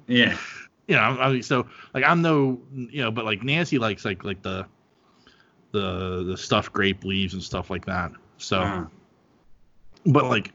[0.06, 0.36] Yeah.
[0.86, 4.22] You know, I mean, so like I'm no, you know, but like Nancy likes like
[4.22, 4.66] like the
[5.72, 8.12] the the stuffed grape leaves and stuff like that.
[8.36, 8.86] So, Uh,
[10.04, 10.52] but like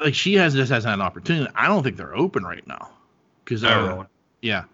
[0.00, 1.50] like she has just has an opportunity.
[1.54, 2.92] I don't think they're open right now
[3.44, 4.06] because oh, really?
[4.40, 4.64] yeah,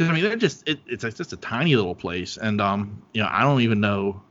[0.00, 3.02] because I mean they're just it, it's like just a tiny little place, and um
[3.12, 4.22] you know I don't even know.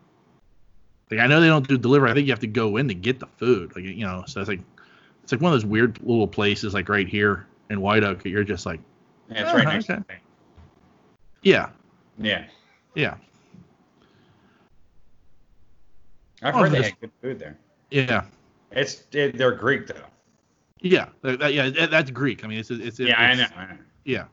[1.12, 2.10] Like I know they don't do delivery.
[2.10, 3.76] I think you have to go in to get the food.
[3.76, 4.62] Like you know, so it's like
[5.22, 8.26] it's like one of those weird little places like right here in White Oak.
[8.26, 8.80] You're just like
[9.30, 10.18] Yeah, it's Oh, right next to okay.
[11.44, 11.70] yeah
[12.18, 12.46] Yeah.
[12.96, 13.14] yeah
[16.42, 17.60] I've Oh, heard they had good food there.
[17.92, 18.24] yeah
[18.72, 20.02] It's it, they're Greek though.
[20.82, 22.44] yeah that, yeah that- that's Greek.
[22.44, 23.56] I mean it's it's, yeah, I it's- know.
[23.56, 23.78] I know.
[24.06, 24.26] yeah.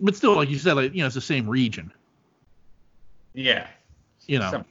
[0.00, 1.92] But still, like you said, like you know, it's the same region.
[3.34, 3.66] Yeah.
[4.26, 4.64] You know, Some-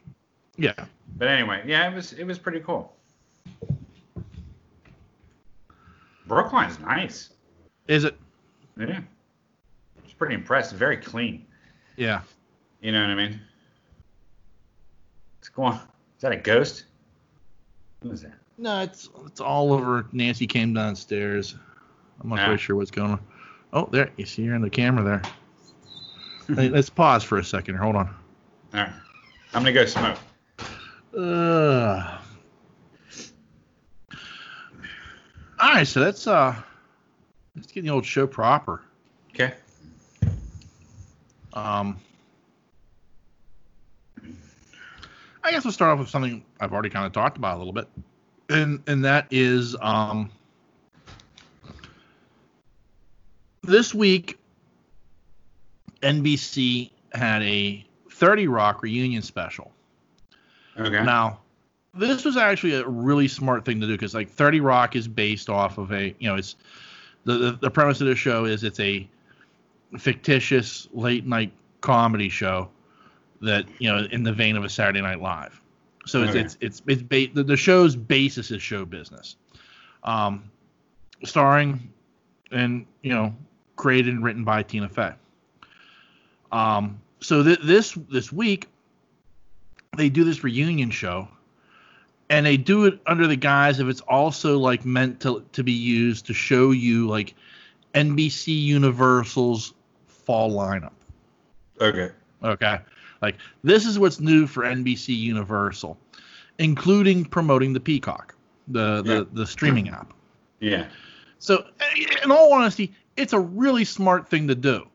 [0.58, 0.74] yeah.
[1.18, 2.94] But anyway, yeah, it was it was pretty cool.
[6.28, 7.30] Brookline's nice.
[7.88, 8.18] Is it?
[8.80, 9.02] Yeah.
[10.04, 10.78] It's pretty impressive.
[10.78, 11.46] Very clean.
[11.96, 12.22] Yeah.
[12.82, 13.40] You know what I mean?
[15.40, 15.74] It's going.
[15.74, 16.86] Is that a ghost?
[18.02, 18.34] What is that?
[18.58, 20.08] No, it's it's all over.
[20.12, 21.56] Nancy came downstairs.
[22.22, 22.46] I'm not Ah.
[22.48, 23.20] quite sure what's going on.
[23.76, 25.22] Oh, there you see her in the camera there.
[26.56, 27.74] Hey, let's pause for a second.
[27.74, 27.82] here.
[27.82, 28.08] Hold on.
[28.76, 28.90] All right.
[29.56, 30.20] I'm gonna go smoke.
[31.18, 32.20] Uh,
[35.60, 36.54] all right, so that's uh,
[37.56, 38.84] let's get the old show proper.
[39.34, 39.56] Okay.
[41.54, 41.98] Um,
[45.44, 47.74] I guess we'll start off with something I've already kind of talked about a little
[47.74, 47.88] bit,
[48.50, 50.30] and and that is um,
[53.66, 54.38] this week,
[56.02, 59.72] NBC had a 30 Rock reunion special.
[60.78, 61.04] Okay.
[61.04, 61.40] Now,
[61.94, 65.50] this was actually a really smart thing to do because like 30 Rock is based
[65.50, 66.56] off of a, you know, it's
[67.24, 69.08] the, the the premise of the show is it's a
[69.98, 71.52] fictitious late night
[71.82, 72.70] comedy show
[73.42, 75.60] that you know in the vein of a Saturday Night Live.
[76.06, 76.42] So it's Okay.
[76.42, 79.38] it's it's, it's ba- the, the show's basis is show business,
[80.04, 80.44] um,
[81.24, 81.92] starring
[82.52, 83.36] and you know
[83.76, 85.14] created and written by Tina Fey.
[86.52, 88.68] Um, so th- this this week
[89.98, 91.28] they do this reunion show
[92.30, 95.72] and they do it under the guise of it's also like meant to to be
[95.72, 97.36] used to show you like
[97.94, 99.74] NBC Universal's
[100.08, 100.92] fall lineup.
[101.82, 102.10] Okay.
[102.44, 102.80] Okay.
[103.22, 105.98] Like this is what's new for NBC Universal,
[106.60, 108.36] including promoting the Peacock,
[108.68, 109.24] the the, Yeah.
[109.34, 110.14] the streaming app.
[110.60, 110.88] Yeah.
[111.38, 111.66] So,
[112.24, 114.88] in all honesty, it's a really smart thing to do,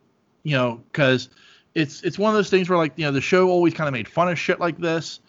[0.43, 1.29] you know, because
[1.75, 3.93] it's it's one of those things where like you know the show always kind of
[3.93, 5.21] made fun of shit like this,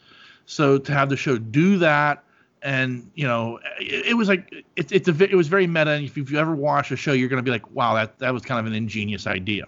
[0.46, 2.24] so to have the show do that,
[2.62, 5.92] and you know, it, it was like it's it's a it was very meta.
[5.92, 8.44] And if you've ever watched a show, you're gonna be like, wow, that that was
[8.44, 9.66] kind of an ingenious idea.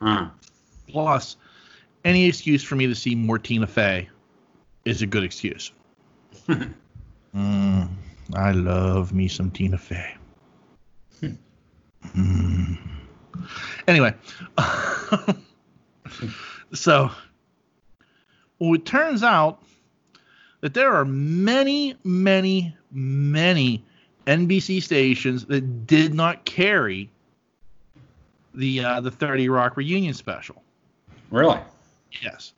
[0.00, 0.28] Uh,
[0.88, 1.36] Plus,
[2.04, 4.08] any excuse for me to see more Tina Fey
[4.84, 5.72] is a good excuse.
[7.34, 7.88] Mm,
[8.34, 10.16] I love me some Tina Fey.
[12.08, 12.78] Mm.
[13.86, 14.14] Anyway,
[16.72, 17.10] so
[18.58, 19.62] well, it turns out
[20.60, 23.84] that there are many, many, many
[24.26, 27.10] NBC stations that did not carry
[28.54, 30.62] the uh, the 30 Rock reunion special.
[31.30, 31.58] really?
[32.22, 32.52] Yes.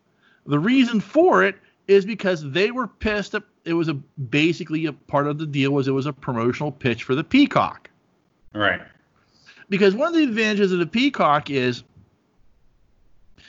[0.47, 3.35] The reason for it is because they were pissed.
[3.35, 6.73] At, it was a basically a part of the deal was it was a promotional
[6.73, 7.91] pitch for the Peacock.
[8.55, 8.81] Right.
[9.73, 11.83] Because one of the advantages of the Peacock is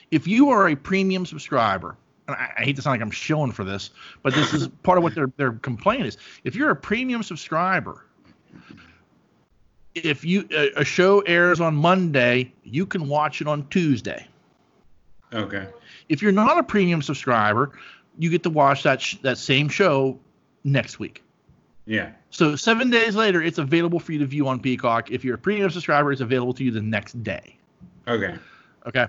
[0.10, 1.98] if you are a premium subscriber,
[2.30, 3.90] and I, I hate to sound like I'm shilling for this,
[4.22, 6.18] but this is part of what their their complaint is.
[6.46, 8.06] If you're a premium subscriber,
[9.96, 14.26] if you a, a show airs on Monday, you can watch it on Tuesday.
[15.34, 15.68] Okay.
[16.08, 17.78] If you're not a premium subscriber,
[18.18, 20.18] you get to watch that sh- that same show
[20.64, 21.22] next week.
[21.86, 22.12] Yeah.
[22.34, 25.12] So seven days later, it's available for you to view on Peacock.
[25.12, 27.56] If you're a premium subscriber, it's available to you the next day.
[28.08, 28.36] Okay.
[28.88, 29.08] Okay.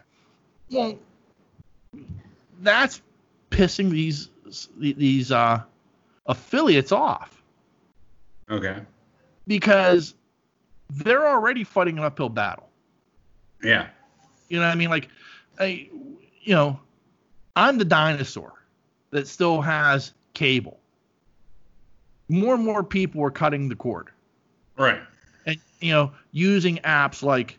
[0.71, 0.99] Well,
[2.61, 3.01] that's
[3.51, 4.29] pissing these
[4.79, 5.63] these uh,
[6.27, 7.43] affiliates off
[8.51, 8.77] Okay.
[9.47, 10.15] because
[10.91, 12.69] they're already fighting an uphill battle.
[13.63, 13.89] Yeah.
[14.51, 14.91] You know what I mean?
[14.91, 15.09] Like,
[15.59, 15.89] I,
[16.43, 16.79] you know,
[17.57, 18.53] I'm the dinosaur
[19.11, 20.79] that still has cable.
[22.29, 24.09] More and more people are cutting the cord
[24.77, 25.01] Right.
[25.47, 27.59] and, you know, using apps like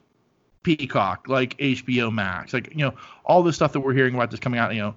[0.63, 2.93] Peacock, like HBO Max, like, you know,
[3.25, 4.95] all the stuff that we're hearing about that's coming out, you know,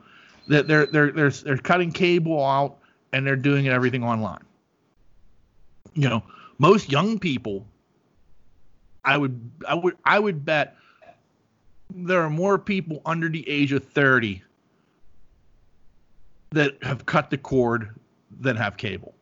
[0.48, 2.78] that they're, they're, they're, they're cutting cable out
[3.12, 4.42] and they're doing everything online.
[5.94, 6.22] You know,
[6.58, 7.66] most young people,
[9.04, 10.76] I would, I would, I would bet
[11.90, 14.42] there are more people under the age of 30
[16.50, 17.94] that have cut the cord
[18.40, 19.14] than have cable.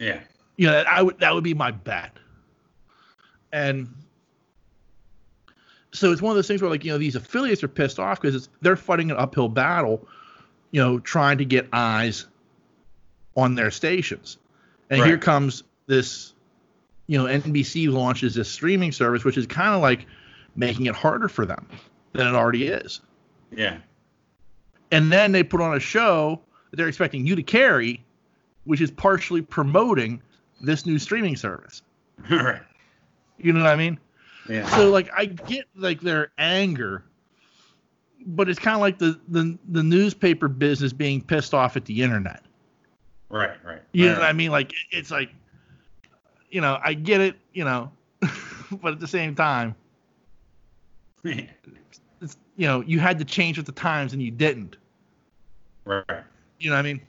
[0.00, 0.20] Yeah.
[0.56, 2.16] You know, I would that would be my bet.
[3.52, 3.94] And
[5.92, 8.20] so it's one of those things where like, you know, these affiliates are pissed off
[8.20, 10.06] because they're fighting an uphill battle,
[10.70, 12.26] you know, trying to get eyes
[13.36, 14.38] on their stations.
[14.88, 16.32] And here comes this,
[17.06, 20.06] you know, NBC launches this streaming service, which is kind of like
[20.56, 21.68] making it harder for them
[22.12, 23.00] than it already is.
[23.52, 23.78] Yeah.
[24.90, 28.04] And then they put on a show that they're expecting you to carry,
[28.70, 30.22] which is partially promoting
[30.60, 31.82] this new streaming service.
[32.30, 32.62] right.
[33.36, 33.98] You know what I mean?
[34.48, 34.64] Yeah.
[34.76, 37.02] So like I get like their anger,
[38.24, 42.00] but it's kind of like the, the the newspaper business being pissed off at the
[42.00, 42.44] internet.
[43.28, 43.56] Right.
[43.64, 43.82] Right.
[43.90, 44.52] You know what I mean?
[44.52, 45.30] Like it's like,
[46.52, 47.90] you know, I get it, you know,
[48.70, 49.74] but at the same time,
[51.24, 54.76] it's you know, you had to change with the times and you didn't.
[55.84, 56.04] right.
[56.60, 57.00] You know what I mean?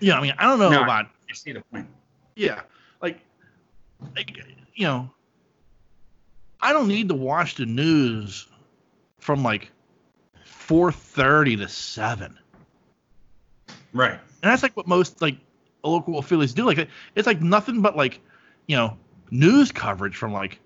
[0.00, 1.86] Yeah, I mean, I don't know No, about I see the point.
[2.34, 2.62] yeah,
[3.00, 3.20] like,
[4.14, 4.36] like,
[4.74, 5.10] you know,
[6.60, 8.46] I don't need to watch the news
[9.18, 9.70] from like
[10.44, 12.38] 4:30 to 7.
[13.92, 14.12] Right.
[14.42, 15.36] And that's like what most like
[15.82, 16.66] local affiliates do.
[16.66, 18.20] Like it's like nothing but like,
[18.66, 18.98] you know,
[19.30, 20.60] news coverage from like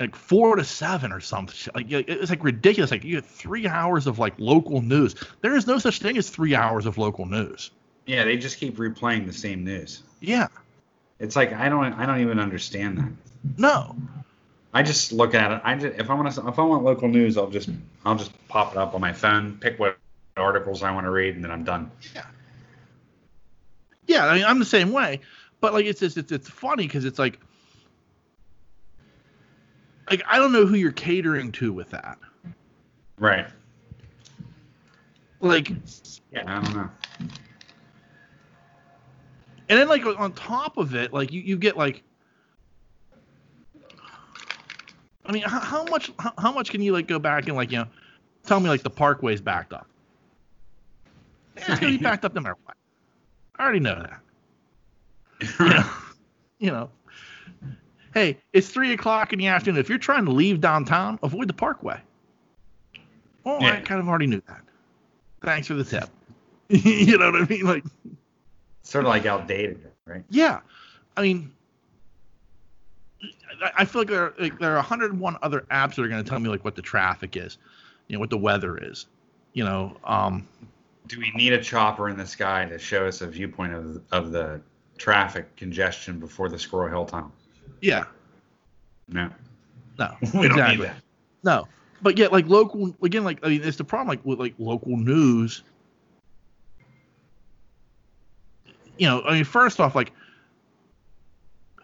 [0.00, 1.72] like four to seven or something.
[1.74, 2.90] Like it's like ridiculous.
[2.90, 5.14] Like you get three hours of like local news.
[5.42, 7.70] There is no such thing as three hours of local news.
[8.06, 8.24] Yeah.
[8.24, 10.02] They just keep replaying the same news.
[10.20, 10.48] Yeah.
[11.18, 13.12] It's like I don't I don't even understand that.
[13.58, 13.96] No.
[14.74, 15.60] I just look at it.
[15.64, 17.68] I just, if I want to if I want local news, I'll just
[18.04, 19.98] I'll just pop it up on my phone, pick what
[20.36, 21.90] articles I want to read, and then I'm done.
[22.14, 22.24] Yeah.
[24.06, 25.20] Yeah, I mean, I'm the same way,
[25.60, 27.38] but like it's just it's it's funny because it's like
[30.10, 32.18] like I don't know who you're catering to with that.
[33.18, 33.46] Right.
[35.40, 35.70] Like,
[36.32, 36.90] Yeah, I don't know.
[39.68, 42.02] And then like on top of it, like you you get like.
[45.24, 47.70] I mean, how, how much how, how much can you like go back and like
[47.70, 47.86] you know,
[48.44, 49.86] tell me like the parkway's backed up?
[51.56, 52.76] It's gonna be backed up no matter what.
[53.56, 54.20] I already know that.
[55.58, 55.90] You know,
[56.58, 56.90] you know.
[58.14, 59.80] Hey, it's three o'clock in the afternoon.
[59.80, 62.00] If you're trying to leave downtown, avoid the parkway.
[63.44, 64.60] Oh, I kind of already knew that.
[65.42, 66.08] Thanks for the tip.
[66.68, 67.64] you know what I mean?
[67.64, 67.84] Like,
[68.82, 70.24] sort of like outdated, right?
[70.30, 70.60] yeah.
[71.16, 71.52] I mean,
[73.76, 76.28] I, feel like there, are, like there are 101 other apps that are going to
[76.28, 77.58] tell me like what the traffic is,
[78.08, 79.06] you know, what the weather is,
[79.52, 79.96] you know.
[80.04, 80.48] Um,
[81.06, 84.32] Do we need a chopper in the sky to show us a viewpoint of of
[84.32, 84.60] the
[84.98, 87.32] traffic congestion before the Squirrel Hill Tunnel?
[87.80, 88.04] yeah.
[89.08, 89.28] No,
[89.98, 90.16] No.
[90.22, 90.76] we don't exactly.
[90.76, 90.96] need that.
[91.42, 91.68] No,
[92.00, 94.96] but yet like local again, like I mean, it's the problem like with like local
[94.96, 95.62] news.
[98.98, 100.12] You know, I mean, first off, like,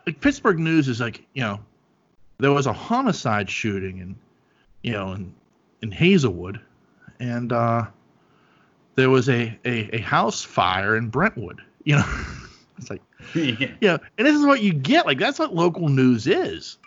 [0.07, 1.61] like Pittsburgh news is like, you know,
[2.39, 4.17] there was a homicide shooting in,
[4.83, 5.35] you know, in
[5.83, 6.61] in Hazelwood,
[7.21, 7.87] and uh,
[8.95, 11.61] there was a, a a house fire in Brentwood.
[11.85, 12.25] You know,
[12.79, 13.03] it's like,
[13.35, 13.71] yeah.
[13.81, 15.07] yeah, and this is what you get.
[15.07, 16.79] Like that's what local news is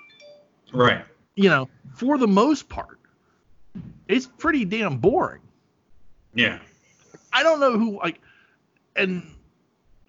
[0.73, 1.03] Right.
[1.35, 2.99] you know, for the most part,
[4.07, 5.41] it's pretty damn boring.
[6.33, 6.59] Yeah.
[7.33, 8.19] I don't know who like,
[8.95, 9.23] and,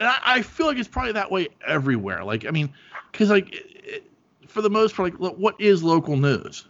[0.03, 2.25] and I, I feel like it's probably that way everywhere.
[2.25, 2.73] Like, I mean,
[3.13, 4.05] because like, it, it-
[4.49, 6.67] for the most part, like, what is local news?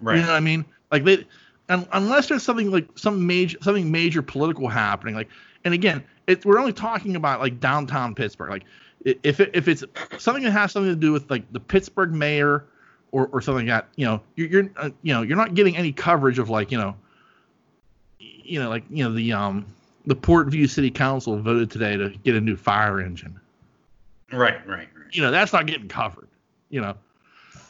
[0.00, 0.16] Right.
[0.16, 0.64] You know what I mean?
[0.90, 1.26] Like they,
[1.68, 5.14] un, unless there's something like some major something major political happening.
[5.14, 5.28] Like,
[5.64, 8.50] and again, it, we're only talking about like downtown Pittsburgh.
[8.50, 8.64] Like,
[9.04, 9.84] if it, if it's
[10.18, 12.64] something that has something to do with like the Pittsburgh mayor
[13.12, 15.76] or, or something like that, you know, you're, you're uh, you know you're not getting
[15.76, 16.96] any coverage of like you know,
[18.18, 19.66] you know like you know the um
[20.06, 23.38] the Port Vue City Council voted today to get a new fire engine.
[24.32, 24.64] Right.
[24.66, 24.78] Right.
[24.78, 24.88] Right.
[25.12, 26.28] You know, that's not getting covered.
[26.70, 26.94] You know,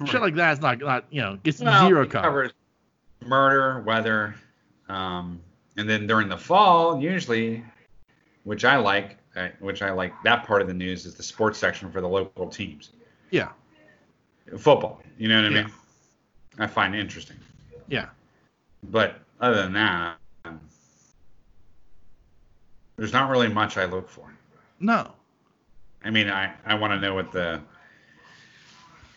[0.06, 2.52] shit like that's not not you know gets Well, zero covers
[3.26, 4.34] murder, weather,
[4.88, 5.40] um,
[5.76, 7.64] and then during the fall, usually,
[8.44, 11.58] which I like, uh, which I like that part of the news is the sports
[11.58, 12.90] section for the local teams,
[13.30, 13.50] Yeah,
[14.58, 15.02] football.
[15.18, 15.62] You know what I Yeah.
[15.64, 15.72] mean?
[16.58, 17.36] I find it interesting,
[17.88, 18.08] yeah.
[18.90, 20.16] but other than that,
[23.00, 24.30] there's not really much I look for.
[24.78, 25.10] No.
[26.04, 27.58] I mean, I, I want to know what the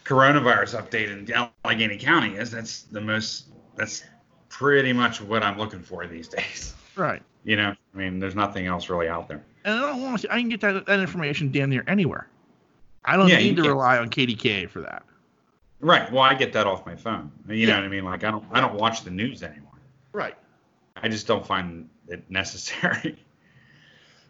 [0.05, 2.49] coronavirus update in Allegheny County is.
[2.49, 3.47] That's the most.
[3.75, 4.05] That's
[4.47, 6.75] pretty much what I'm looking for these days.
[6.95, 7.21] Right.
[7.43, 9.43] You know, I mean, there's nothing else really out there.
[9.65, 10.33] And I don't want to.
[10.33, 12.27] I can get that, that information damn near anywhere.
[13.03, 13.71] I don't Yeah, need to can.
[13.71, 15.03] rely on KDKA for that.
[15.81, 16.09] Right.
[16.09, 17.29] Well, I get that off my phone.
[17.49, 17.67] You Yeah.
[17.67, 18.05] know what I mean?
[18.05, 19.71] Like I don't I don't watch the news anymore.
[20.13, 20.37] Right.
[20.95, 23.17] I just don't find it necessary.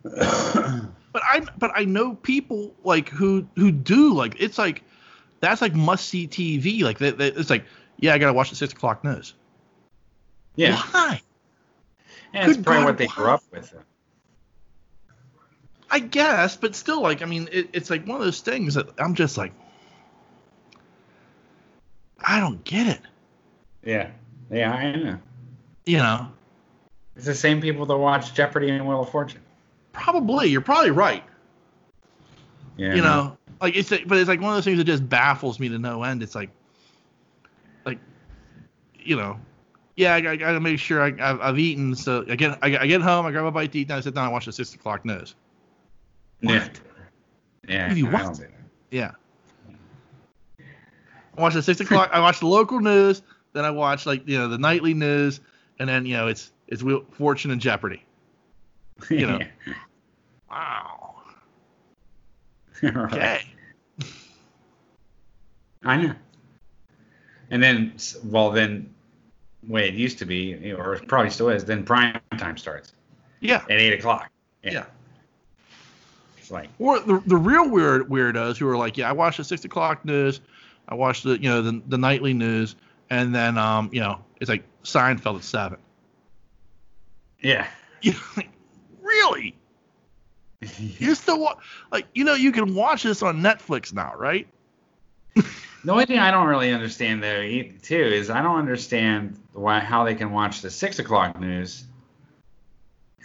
[1.14, 4.82] But I but I know people like who who do like it's like
[5.42, 6.82] that's like must see TV.
[6.82, 7.66] Like that, that- it's like
[8.00, 9.36] yeah, I gotta watch the six o'clock news.
[10.56, 10.82] yeah.
[10.92, 11.22] Why?
[12.34, 13.14] yeah it's probably God, what they why?
[13.16, 13.76] grew up with.
[15.92, 18.88] I guess, but still, like I mean, it, it's like one of those things that
[18.98, 19.54] I'm just like,
[22.26, 23.02] I don't get it.
[23.86, 24.10] Yeah.
[24.50, 25.20] Yeah, I know.
[25.86, 26.32] You know,
[27.16, 29.43] It's the same people that watch Jeopardy and Wheel of Fortune.
[29.94, 31.24] Probably you're probably right.
[32.76, 32.96] Yeah.
[32.96, 35.70] you know like it's but it's like one of those things that just baffles me
[35.70, 36.50] to no end it's like
[37.86, 38.00] like
[39.00, 39.40] you know
[39.96, 42.88] yeah i, I gotta make sure I, I've, I've eaten so I get, I, I
[42.88, 44.52] get home i grab a bite to eat and i sit down and watch the
[44.52, 45.36] six o'clock news
[46.42, 46.64] Yeah.
[46.64, 46.80] What?
[47.68, 47.94] Yeah.
[47.94, 48.50] You I do that.
[48.90, 49.12] yeah
[51.38, 53.22] i watch the six o'clock i watch the local news
[53.54, 55.42] then i watch like you know the nightly news
[55.78, 58.04] and then you know it's it's fortune and jeopardy
[59.10, 59.40] You know.
[59.40, 59.74] Yeah.
[60.50, 61.16] wow
[62.82, 63.14] Right.
[63.14, 63.42] okay
[65.86, 66.16] I know.
[67.52, 68.94] And then, well, then,
[69.68, 72.94] way it used to be, or it probably still is, then prime time starts
[73.42, 74.30] yeah at eight o'clock.
[74.64, 74.86] yeah
[76.38, 79.44] It's like, Or the, the real weird weirdos who are like, yeah, I watch the
[79.44, 80.42] six o'clock news,
[80.88, 82.76] I watch the you know the, the nightly news,
[83.10, 85.78] and then um you know it's like Seinfeld at seven.
[87.40, 87.68] yeah,
[88.02, 88.50] You know, like,
[89.14, 89.56] really?
[90.78, 91.58] You're still wa-
[91.92, 94.48] like you know you can watch this on Netflix now, right?
[95.36, 100.06] The only thing I don't really understand e- too is I don't understand why how
[100.06, 101.86] they can watch the six o'clock news,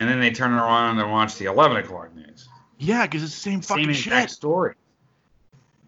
[0.00, 2.48] and then they turn around and watch the eleven o'clock news.
[2.78, 4.36] Yeah, because it's the same fucking Same exact shit.
[4.36, 4.74] story.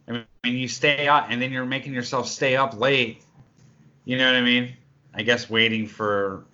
[0.09, 0.13] I
[0.45, 3.23] mean, you stay up, and then you're making yourself stay up late.
[4.05, 4.75] You know what I mean?
[5.15, 6.45] I guess waiting for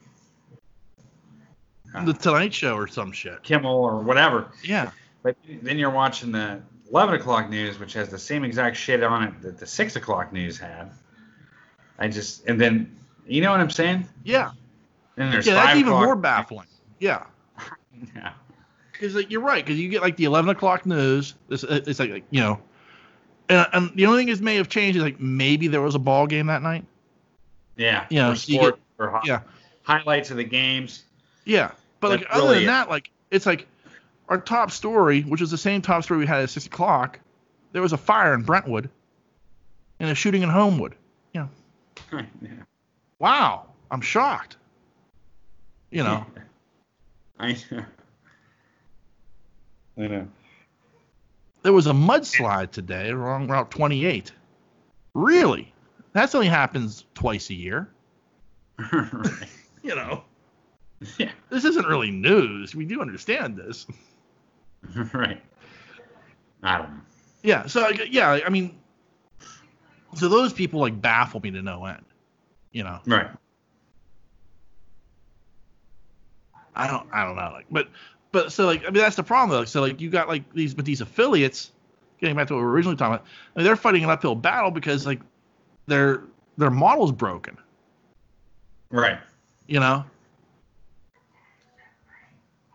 [1.97, 3.43] Uh, the Tonight Show or some shit.
[3.43, 4.49] Kimmel or whatever.
[4.63, 4.91] Yeah.
[5.23, 9.25] But then you're watching the 11 o'clock news, which has the same exact shit on
[9.25, 10.91] it that the 6 o'clock news had.
[11.99, 12.95] I just, and then,
[13.27, 14.07] you know what I'm saying?
[14.25, 14.51] Yeah.
[15.17, 16.67] Then there's Yeah, that's 5 even more baffling.
[17.01, 17.25] Yeah.
[18.15, 18.33] Yeah.
[18.93, 21.35] Because like, you're right, because you get like the 11 o'clock news.
[21.49, 22.61] It's, it's like, like you know,
[23.49, 25.99] and, and the only thing that may have changed is like maybe there was a
[25.99, 26.85] ball game that night.
[27.77, 28.05] Yeah.
[28.11, 29.41] Yeah, Or so you sport, or hi- Yeah.
[29.83, 31.05] highlights of the games.
[31.47, 31.71] Yeah.
[32.01, 32.67] But like other really than it.
[32.67, 33.67] that, like it's like
[34.29, 37.21] our top story, which is the same top story we had at six o'clock.
[37.73, 38.91] There was a fire in Brentwood,
[40.01, 40.95] and a shooting in Homewood.
[42.13, 42.51] yeah.
[43.19, 44.57] Wow, I'm shocked.
[45.91, 46.27] You know,
[47.39, 47.85] I know.
[49.99, 50.29] I know.
[51.63, 54.33] there was a mudslide today along Route 28.
[55.15, 55.73] Really?
[56.13, 57.89] That's only happens twice a year.
[59.83, 60.25] You know,
[61.19, 61.31] Yeah.
[61.51, 62.75] this isn't really news.
[62.75, 63.87] We do understand this.
[65.13, 65.43] right.
[66.63, 67.01] I don't know.
[67.43, 67.67] Yeah.
[67.67, 68.79] So yeah, I mean,
[70.15, 72.05] so those people like baffle me to no end.
[72.73, 73.29] You know, Right.
[76.75, 77.51] I don't, I don't know.
[77.55, 77.89] Like, but,
[78.33, 79.65] but so like, I mean, that's the problem though.
[79.65, 81.73] So like, you got like these, but these affiliates,
[82.21, 84.35] getting back to what we were originally talking about, I mean, they're fighting an uphill
[84.35, 85.21] battle because like
[85.87, 86.25] their
[86.59, 87.57] their model's broken.
[88.91, 89.19] Right.
[89.67, 90.05] You know.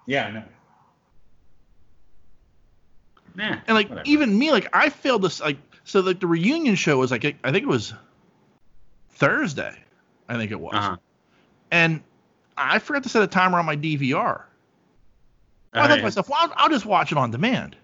[0.05, 0.43] Yeah, I know.
[3.35, 4.07] Nah, And like whatever.
[4.09, 5.39] even me, like I failed this.
[5.39, 7.93] Like so, like the reunion show was like I think it was
[9.11, 9.75] Thursday,
[10.27, 10.97] I think it was, Uh-huh.
[11.71, 12.01] and
[12.57, 14.43] I forgot to set a timer on my DVR.
[15.73, 17.77] I Uh, thought to myself, well, I'll, I'll just watch it on demand.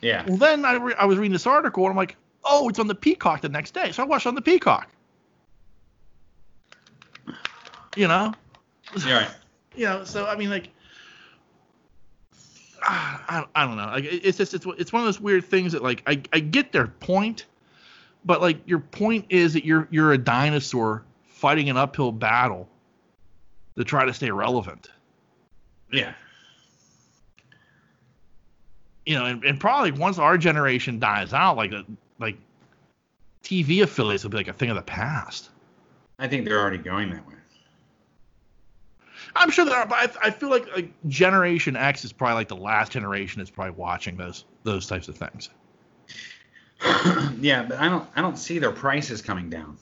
[0.00, 0.24] yeah.
[0.28, 2.14] Well, then I, re- I was reading this article and I'm like,
[2.44, 4.88] oh, it's on the Peacock the next day, so I watched it on the Peacock.
[7.96, 8.32] You know,
[9.04, 9.30] You're right.
[9.74, 10.04] you know.
[10.04, 10.68] So I mean, like,
[12.88, 13.86] I, I don't know.
[13.86, 16.72] Like, it's just it's it's one of those weird things that like I I get
[16.72, 17.46] their point,
[18.24, 22.68] but like your point is that you're you're a dinosaur fighting an uphill battle
[23.76, 24.90] to try to stay relevant.
[25.92, 26.14] Yeah.
[29.06, 31.82] you know, and, and probably once our generation dies out, like uh,
[32.18, 32.36] like
[33.44, 35.50] TV affiliates will be like a thing of the past.
[36.18, 37.34] I think they're already going that way.
[39.34, 42.48] I'm sure there are, but I, I feel like like Generation X is probably like
[42.48, 45.50] the last generation that's probably watching those those types of things.
[47.40, 49.76] yeah, but I don't I don't see their prices coming down.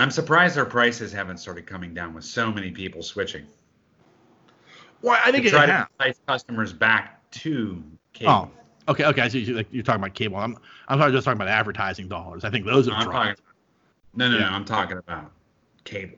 [0.00, 3.46] I'm surprised their prices haven't started coming down with so many people switching.
[5.00, 8.32] Well, I think to it try to entice customers back to cable.
[8.88, 9.22] Oh, okay, okay.
[9.22, 9.40] I see.
[9.40, 10.36] you- Like you're talking about cable.
[10.36, 10.56] I'm
[10.88, 12.44] I'm probably just talking about advertising dollars.
[12.44, 12.92] I think those are.
[12.92, 13.16] I'm dropped.
[13.38, 13.44] talking,
[14.14, 14.48] no, no, Yeah.
[14.48, 14.50] no.
[14.50, 15.30] I'm talking about
[15.84, 16.16] cable.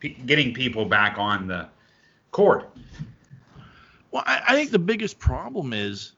[0.00, 1.68] Getting people back on the
[2.30, 2.64] cord.
[4.10, 6.12] Well, I, I think the biggest problem is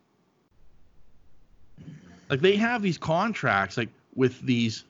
[2.29, 4.85] like they have these contracts like with these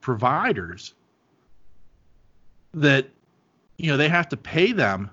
[0.00, 0.94] providers
[2.74, 3.08] that
[3.78, 5.10] you know they have to pay them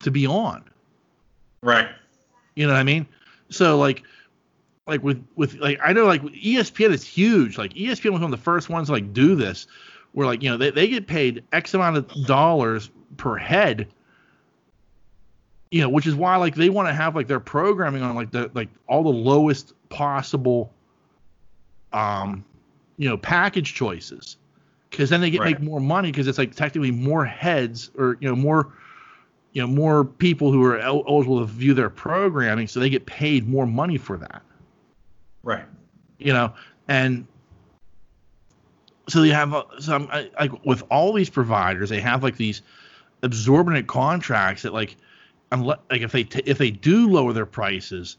[0.00, 0.64] to be on.
[1.62, 1.88] Right.
[2.54, 3.06] You know what I mean?
[3.50, 4.02] So like
[4.86, 7.58] like with with like I know like ESPN is huge.
[7.58, 9.66] Like ESPN was one of the first ones to like do this
[10.16, 13.86] where like you know they, they get paid X amount of dollars per head.
[15.70, 18.30] You know, which is why like they want to have like their programming on like
[18.30, 20.72] the like all the lowest possible
[21.92, 22.42] um
[22.96, 24.38] you know package choices
[24.90, 25.60] because then they get Right.
[25.60, 28.72] make more money because it's like technically more heads or you know more
[29.52, 33.04] you know more people who are el- eligible to view their programming so they get
[33.04, 34.42] paid more money for that
[35.42, 35.66] Right.
[36.18, 36.54] you know
[36.88, 37.26] and
[39.08, 42.62] so you have uh, some I- like with all these providers they have like these
[43.22, 44.96] absorbent contracts that like
[45.52, 48.16] unless like if they t- if they do lower their prices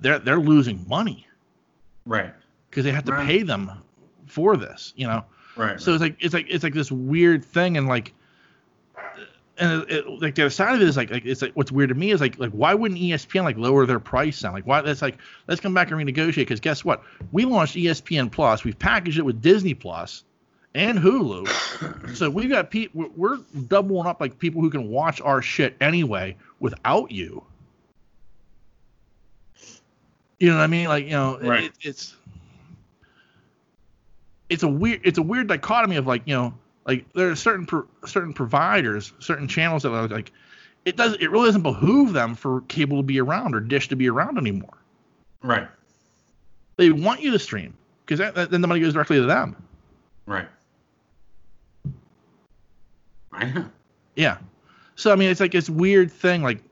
[0.00, 1.26] they're they're losing money
[2.06, 2.32] Right.
[2.70, 3.26] because they have to Right.
[3.26, 3.70] pay them
[4.26, 5.24] for this you know
[5.56, 5.80] Right.
[5.80, 8.14] so it's like it's like it's like this weird thing, and like,
[9.60, 11.70] and it, it, like the other side of it is like, like it's like what's
[11.70, 14.54] weird to me is like like why wouldn't ESPN like lower their price down?
[14.54, 17.02] Like why that's like let's come back and renegotiate because guess what?
[17.30, 20.24] We launched ESPN Plus, we've packaged it with Disney Plus
[20.74, 23.36] and Hulu, so we've got people we're
[23.68, 27.44] doubling up like people who can watch our shit anyway without you.
[30.38, 30.88] You know what I mean?
[30.88, 31.64] Like you know, Right.
[31.64, 32.16] it, it's
[34.48, 36.54] it's a weird it's a weird dichotomy of like you know
[36.86, 40.32] like there are certain pro, certain providers, certain channels that are like
[40.84, 43.96] it does it really doesn't behoove them for cable to be around or dish to
[43.96, 44.78] be around anymore.
[45.42, 45.68] Right.
[46.76, 49.56] They want you to stream because that, that, then the money goes directly to them.
[50.26, 50.48] Right.
[53.32, 53.70] I know.
[54.16, 54.38] Yeah.
[54.96, 56.62] So I mean, it's like this weird thing, like,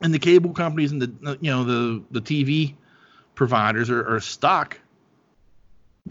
[0.00, 2.74] and the cable companies and the you know the the TV
[3.34, 4.78] providers are, are stuck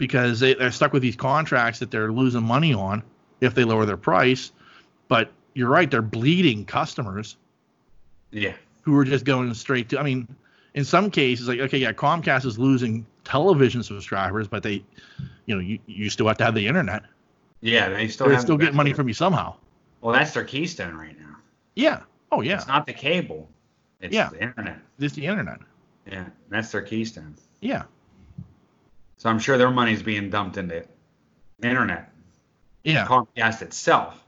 [0.00, 3.02] because they, they're stuck with these contracts that they're losing money on
[3.42, 4.50] if they lower their price.
[5.08, 7.36] But you're right, they're bleeding customers
[8.30, 8.54] Yeah.
[8.80, 10.00] who are just going straight to.
[10.00, 10.26] I mean,
[10.72, 14.82] in some cases, like okay, yeah, Comcast is losing television subscribers, but they,
[15.44, 17.02] you know, you, you still have to have the internet.
[17.60, 17.90] Yeah.
[17.90, 19.54] They still They're still getting money from you somehow.
[20.00, 21.36] Well, that's their keystone right now.
[21.74, 22.00] Yeah.
[22.32, 22.54] Oh yeah.
[22.56, 23.50] It's not the cable.
[24.00, 24.30] It's Yeah.
[24.30, 24.78] the internet.
[24.98, 25.58] It's the internet.
[26.10, 26.24] Yeah.
[26.48, 27.34] That's their keystone.
[27.60, 27.82] Yeah.
[29.20, 30.82] So I'm sure their money's being dumped into
[31.62, 32.10] internet.
[32.84, 33.04] Yeah.
[33.04, 34.18] Comcast itself.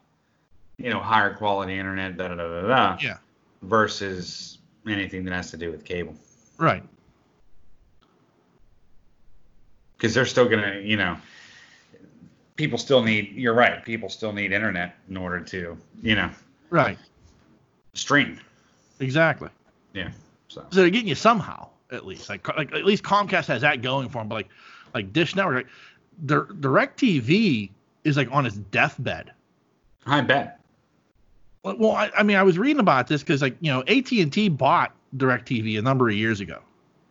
[0.76, 2.98] You know, higher quality internet, da da da da da.
[3.00, 3.16] Yeah.
[3.62, 6.14] Versus anything that has to do with cable.
[6.58, 6.82] Right.
[9.96, 11.16] Because they're still gonna, you know,
[12.56, 13.32] people still need.
[13.32, 13.82] You're right.
[13.86, 16.28] People still need internet in order to, you know,
[16.68, 16.98] Right.
[17.94, 18.38] stream.
[19.00, 19.48] Exactly.
[19.94, 20.10] Yeah.
[20.48, 20.66] So.
[20.70, 22.28] So they're getting you somehow, at least.
[22.28, 24.28] Like, like at least Comcast has that going for them.
[24.28, 24.48] But like,
[24.94, 25.66] like Dish Network, like,
[26.26, 27.70] Dir- DirecTV
[28.04, 29.32] is like on its deathbed.
[30.06, 30.60] I bet.
[31.62, 34.32] Well, I, I mean, I was reading about this because like you know AT and
[34.32, 36.60] T bought DirecTV a number of years ago.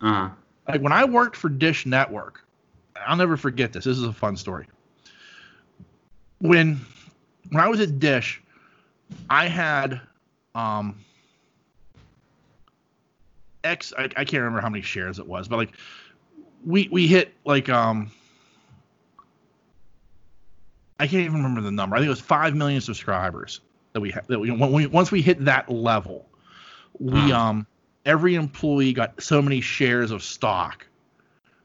[0.02, 0.30] Uh huh.
[0.68, 2.46] Like when I worked for Dish Network,
[2.96, 3.86] I'll never forget this.
[3.86, 4.68] This is a fun story.
[6.40, 6.80] When
[7.50, 8.42] when I was at Dish,
[9.30, 10.02] I had
[10.54, 10.98] um
[13.64, 15.72] X I, I can't remember how many shares it was, but like
[16.66, 18.12] we we hit like um
[21.00, 21.96] I can't even remember the number.
[21.96, 23.62] I think it was five million subscribers
[23.94, 24.28] that we had.
[24.28, 26.28] That we, when we once we hit that level,
[27.00, 27.32] we Hmm.
[27.32, 27.68] um
[28.06, 30.86] every employee got so many shares of stock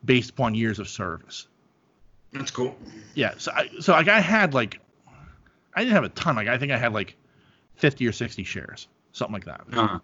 [0.05, 1.49] based upon years of service.
[2.33, 2.77] That's cool.
[3.15, 4.81] Yeah, so I, so like I had like
[5.75, 6.37] I didn't have a ton.
[6.37, 7.17] Like I think I had like
[7.75, 9.61] fifty or sixty shares, something like that.
[9.73, 9.99] Uh huh.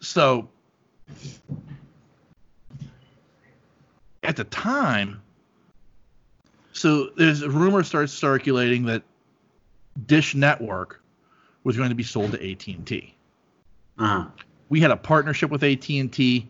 [0.00, 0.48] So
[4.26, 5.22] at the time,
[6.72, 9.02] so there's a rumor starts circulating that
[10.06, 11.00] Dish Network
[11.64, 13.14] was going to be sold to AT&T.
[13.98, 14.26] Uh huh.
[14.68, 16.48] We had a partnership with AT&T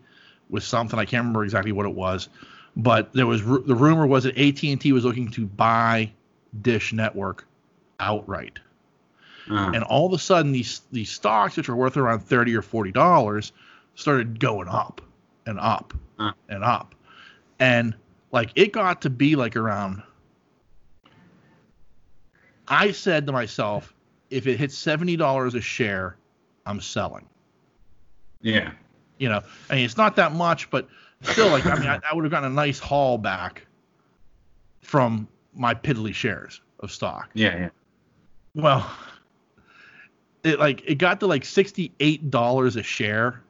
[0.49, 2.29] with something I can't remember exactly what it was,
[2.75, 6.11] but there was the rumor was that AT&T was looking to buy
[6.61, 7.45] Dish Network
[7.99, 8.59] outright.
[9.49, 9.71] Uh-huh.
[9.73, 12.91] and all of a sudden these these stocks which were worth around 30 or 40
[12.91, 13.53] dollars
[13.95, 14.99] started going up
[15.45, 16.33] and up Huh.
[16.49, 16.93] and up
[17.59, 17.95] and
[18.31, 20.01] like it got to be like around
[22.67, 23.93] i said to myself
[24.29, 26.17] if it hits $70 a share
[26.65, 27.27] i'm selling
[28.41, 28.71] Yeah.
[29.17, 30.87] you know i mean it's not that much but
[31.21, 33.65] still like i mean i, I would have gotten a nice haul back
[34.81, 37.57] from my piddly shares of stock Yeah.
[37.57, 37.69] Yeah.
[38.53, 38.89] well,
[40.43, 43.41] it like it got to like sixty eight dollars a share,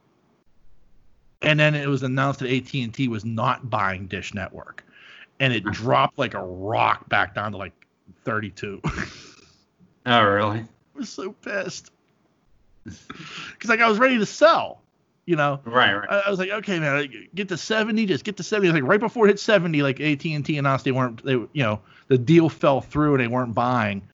[1.42, 4.84] and then it was announced that AT and T was not buying Dish Network,
[5.40, 7.74] and it dropped like a rock back down to like
[8.24, 8.82] thirty two.
[10.10, 10.60] Oh, really?
[10.60, 10.66] I
[10.96, 11.92] was so pissed
[12.86, 14.82] because like I was ready to sell,
[15.26, 15.60] you know.
[15.66, 15.94] Right.
[15.94, 16.10] Right.
[16.10, 18.72] I, I was like, okay, man, get to seventy, just get to seventy.
[18.72, 21.50] Like right before it hit seventy, like AT and T announced they weren't, they you
[21.56, 24.08] know, the deal fell through and they weren't buying,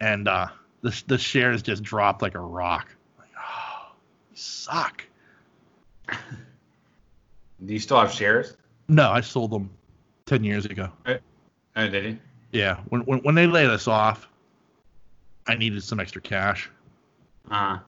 [0.00, 0.48] and uh,
[0.82, 2.94] the the shares just dropped like a rock.
[3.18, 3.92] Like, oh,
[4.30, 5.04] you suck.
[7.64, 8.56] Do you still have shares?
[8.88, 9.70] No, I sold them
[10.26, 10.90] ten years ago.
[11.06, 11.18] Oh,
[11.88, 12.18] did you?
[12.52, 14.28] Yeah, when when, when they laid us off,
[15.46, 16.70] I needed some extra cash.
[17.50, 17.78] Uh.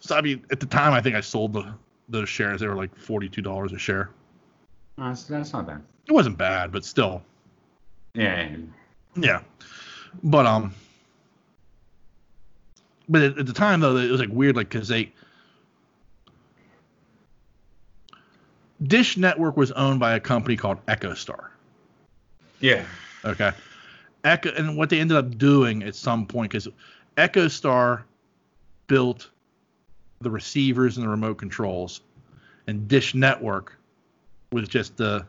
[0.00, 1.72] So I mean, at the time, I think I sold the
[2.08, 2.60] those shares.
[2.60, 4.10] They were like forty two dollars a share.
[4.98, 5.82] Oh, that's, that's not bad.
[6.06, 7.22] It wasn't bad, but still,
[8.14, 8.48] Yeah.
[8.50, 8.56] yeah,
[9.16, 9.40] Yeah,
[10.22, 10.74] but um,
[13.08, 15.12] but at, at the time though, it was like weird, like because they
[18.82, 21.48] Dish Network was owned by a company called EchoStar.
[22.60, 22.84] Yeah.
[23.24, 23.52] Okay,
[24.24, 26.68] Echo, and what they ended up doing at some point because
[27.16, 28.02] EchoStar
[28.86, 29.30] built
[30.20, 32.00] the receivers and the remote controls,
[32.66, 33.78] and Dish Network
[34.52, 35.26] was just the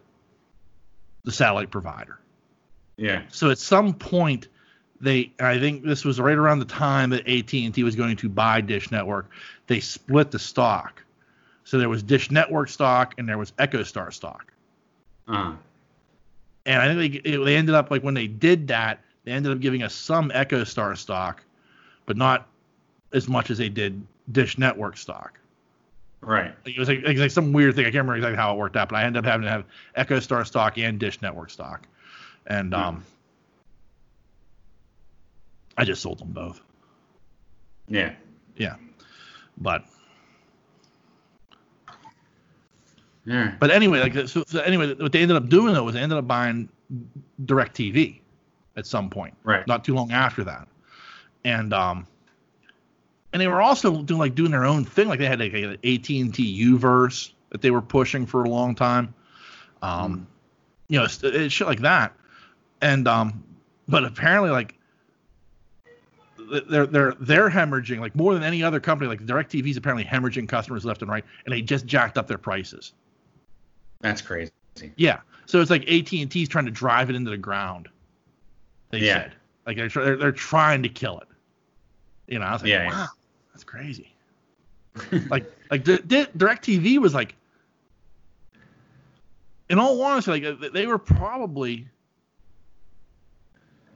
[1.24, 2.20] the satellite provider.
[2.98, 3.24] Yeah.
[3.30, 4.48] So at some point,
[5.02, 8.16] they I think this was right around the time that AT and T was going
[8.18, 9.30] to buy Dish Network.
[9.68, 11.04] They split the stock
[11.64, 14.52] So there was Dish Network stock and there was EchoStar stock.
[15.28, 15.54] Uh,
[16.66, 19.60] And I think they, they ended up like when they did that, they ended up
[19.60, 21.44] giving us some EchoStar stock,
[22.06, 22.48] but not
[23.14, 24.02] as much as they did
[24.32, 25.40] Dish Network stock.
[26.22, 26.54] right.
[26.66, 27.84] It was like, it was like some weird thing.
[27.86, 29.66] I can't remember exactly how it worked out, but I ended up having to have
[29.98, 31.88] EchoStar stock and Dish Network stock,
[32.48, 33.04] and um,
[35.78, 36.62] I just sold them both.
[37.88, 38.14] Yeah.
[38.56, 38.76] Yeah.
[39.58, 39.84] But
[43.32, 43.56] Yeah.
[43.60, 46.18] but anyway, like so, so anyway, what they ended up doing though was they ended
[46.18, 46.68] up buying
[47.46, 48.20] DirecTV
[48.76, 49.66] at some point, Right.
[49.68, 50.68] not too long after that,
[51.46, 52.06] and um,
[53.34, 55.08] and they were also doing like doing their own thing.
[55.08, 58.50] Like they had like an AT and T Uverse that they were pushing for a
[58.50, 59.14] long time.
[59.82, 60.28] Um,
[60.90, 62.14] you know, it's, it's shit like that.
[62.82, 63.44] And um,
[63.88, 64.76] but apparently like
[66.70, 69.08] they're they're they're hemorrhaging like more than any other company.
[69.08, 72.38] Like DirecTV is apparently hemorrhaging customers left and right, and they just jacked up their
[72.38, 72.94] prices.
[74.02, 74.52] That's crazy.
[74.96, 77.88] Yeah, so it's like AT and T's trying to drive it into the ground.
[78.90, 79.14] They Yeah.
[79.24, 79.34] said
[79.66, 81.28] like they're, they're they're trying to kill it.
[82.28, 83.08] You know, I was like, Yeah, wow, yeah.
[83.54, 84.14] that's crazy.
[85.30, 87.36] like like Di- Di- DirecTV was like,
[89.70, 91.88] in all honesty, like they were probably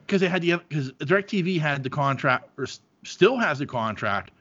[0.06, 2.68] because they had the because DirecTV had the contract or
[3.03, 4.32] still has the contract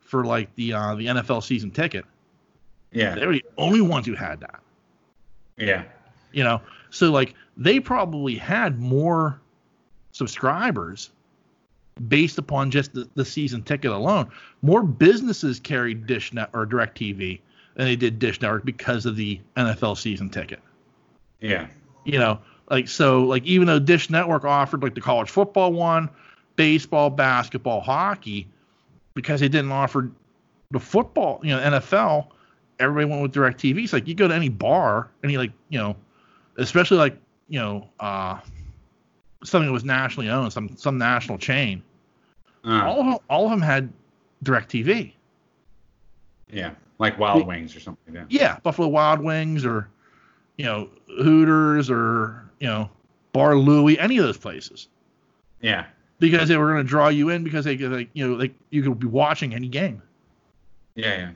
[0.00, 2.04] for like the uh, the NFL season ticket.
[2.92, 3.14] yeah.
[3.14, 4.60] They were the only ones who had that.
[5.60, 5.84] Yeah.
[6.32, 9.40] You know, so like they probably had more
[10.12, 11.10] subscribers
[12.08, 14.30] based upon just the, the season ticket alone.
[14.62, 17.40] More businesses carried Dish Net or DirecTV
[17.74, 20.60] than they did Dish Network because of the NFL season ticket.
[21.40, 21.66] Yeah.
[22.04, 22.38] You know,
[22.70, 26.08] like so like even though Dish Network offered like the college football one,
[26.56, 28.48] baseball, basketball, hockey,
[29.14, 30.10] because they didn't offer
[30.70, 32.28] the football, you know, NFL,
[32.80, 33.84] everybody went with DirecTV.
[33.84, 35.96] It's like you go to any bar, any like, you know,
[36.56, 37.16] especially like,
[37.48, 38.38] you know, uh
[39.44, 41.82] something that was nationally owned, some some national chain.
[42.64, 43.90] Uh, All of them, all of them had
[44.44, 45.12] DirecTV.
[46.52, 46.72] yeah.
[46.98, 48.32] Like Wild Wings or something like that.
[48.34, 49.88] Yeah, Buffalo Wild Wings or
[50.58, 50.90] you know
[51.22, 52.90] Hooters or you know
[53.32, 54.88] Bar Louie, any of those places,
[55.62, 55.86] Yeah.
[56.18, 58.52] because they were going to draw you in because they could, like you know like
[58.68, 60.02] you could be watching any game.
[60.94, 61.06] Yeah.
[61.16, 61.30] Yeah.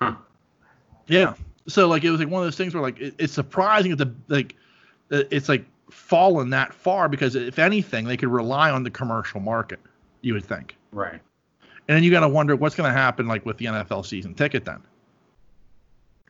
[0.00, 0.14] Huh.
[1.06, 1.34] Yeah.
[1.68, 4.04] So like it was like one of those things where like it, it's surprising that
[4.04, 4.56] the like
[5.10, 9.80] it's like fallen that far because if anything they could rely on the commercial market,
[10.22, 10.76] you would think.
[10.92, 11.20] Right.
[11.88, 14.34] And then you got to wonder what's going to happen like with the NFL season
[14.34, 14.80] ticket then.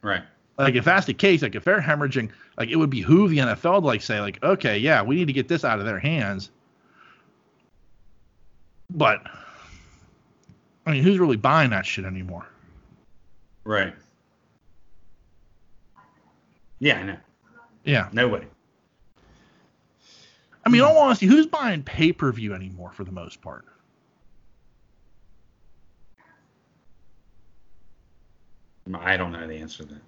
[0.02, 0.22] Right.
[0.58, 3.80] Like if that's the case, like if they're hemorrhaging, like it would behoove the NFL
[3.80, 6.50] to like say like, okay, yeah, we need to get this out of their hands.
[8.90, 9.22] But
[10.86, 12.46] I mean, who's really buying that shit anymore?
[13.64, 13.94] Right.
[16.78, 17.16] Yeah, I know.
[17.84, 18.08] Yeah.
[18.12, 18.46] Nobody.
[20.64, 23.64] I mean, all honesty, who's buying pay per view anymore for the most part?
[28.94, 30.02] I don't know the answer to that.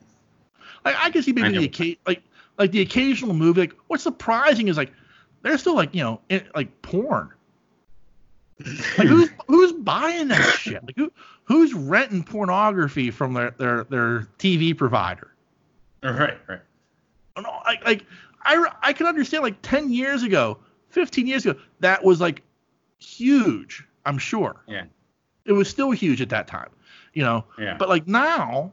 [0.84, 2.22] Like I can see maybe the occa- like
[2.58, 3.62] like the occasional movie.
[3.62, 4.92] Like what's surprising is like
[5.42, 6.20] they're still like you know
[6.54, 7.30] like porn.
[8.98, 10.84] Like who's who's buying that shit?
[10.84, 11.12] Like who
[11.44, 15.34] who's renting pornography from their their their TV provider?
[16.02, 16.38] Right.
[16.48, 16.60] Right.
[17.36, 18.06] No, like like
[18.42, 20.58] I I can understand like ten years ago,
[20.88, 22.42] fifteen years ago, that was like
[22.98, 23.84] huge.
[24.04, 24.62] I'm sure.
[24.66, 24.84] Yeah.
[25.44, 26.70] It was still huge at that time,
[27.14, 27.44] you know.
[27.58, 27.76] Yeah.
[27.78, 28.72] But like now,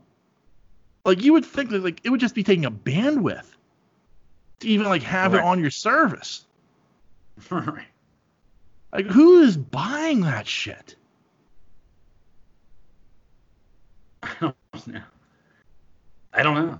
[1.05, 3.45] like you would think that like it would just be taking a bandwidth
[4.59, 6.45] to even like have it on your service.
[7.49, 7.85] right.
[8.91, 10.95] Like who is buying that shit?
[14.23, 15.01] I don't know.
[16.33, 16.79] I don't know.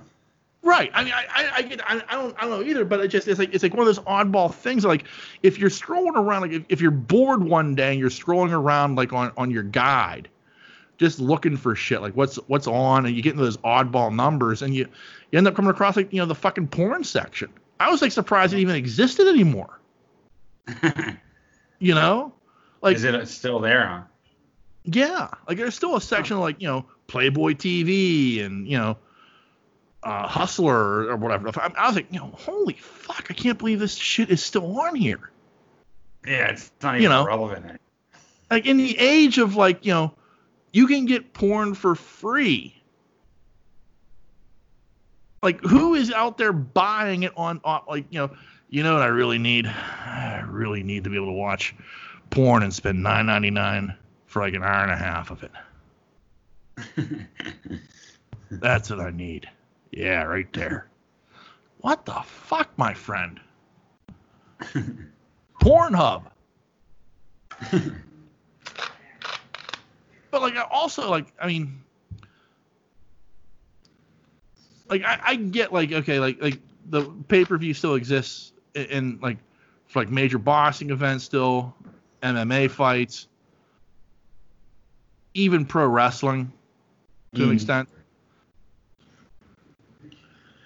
[0.61, 0.91] Right.
[0.93, 2.83] I mean, I, I, I get, I, I don't, I don't know either.
[2.83, 4.83] But it just, it's like, it's like one of those oddball things.
[4.83, 5.05] Like,
[5.41, 8.95] if you're scrolling around, like, if, if you're bored one day and you're scrolling around,
[8.95, 10.27] like on, on your guide,
[10.97, 14.61] just looking for shit, like what's, what's on, and you get into those oddball numbers,
[14.61, 14.85] and you,
[15.31, 17.49] you end up coming across like, you know, the fucking porn section.
[17.79, 19.79] I was like surprised it even existed anymore.
[21.79, 22.33] You know,
[22.81, 24.01] like, Is it still there, huh?
[24.85, 28.97] yeah, like there's still a section like you know Playboy TV and you know
[30.03, 31.49] uh, Hustler or whatever.
[31.59, 34.79] I, I was like, you know, holy fuck, I can't believe this shit is still
[34.79, 35.31] on here.
[36.25, 37.25] Yeah, it's not You even know.
[37.25, 37.79] relevant.
[38.51, 40.13] Like in the age of like you know,
[40.73, 42.75] you can get porn for free.
[45.41, 48.31] Like who is out there buying it on, on like you know,
[48.69, 49.65] you know what I really need?
[49.65, 51.75] I really need to be able to watch
[52.29, 53.95] porn and spend nine ninety nine
[54.27, 55.51] for like an hour and a half of it.
[58.51, 59.49] That's what I need.
[59.91, 60.87] Yeah, right there.
[61.81, 63.39] What the fuck, my friend?
[65.61, 66.23] Pornhub.
[70.31, 71.81] but like, I also like, I mean,
[74.89, 76.59] like I, I get like okay, like like
[76.89, 79.37] the pay per view still exists in, like
[79.87, 81.75] for like major boxing events still,
[82.21, 83.27] MMA fights,
[85.33, 86.51] even pro wrestling
[87.35, 87.53] to an Mm.
[87.53, 87.89] extent.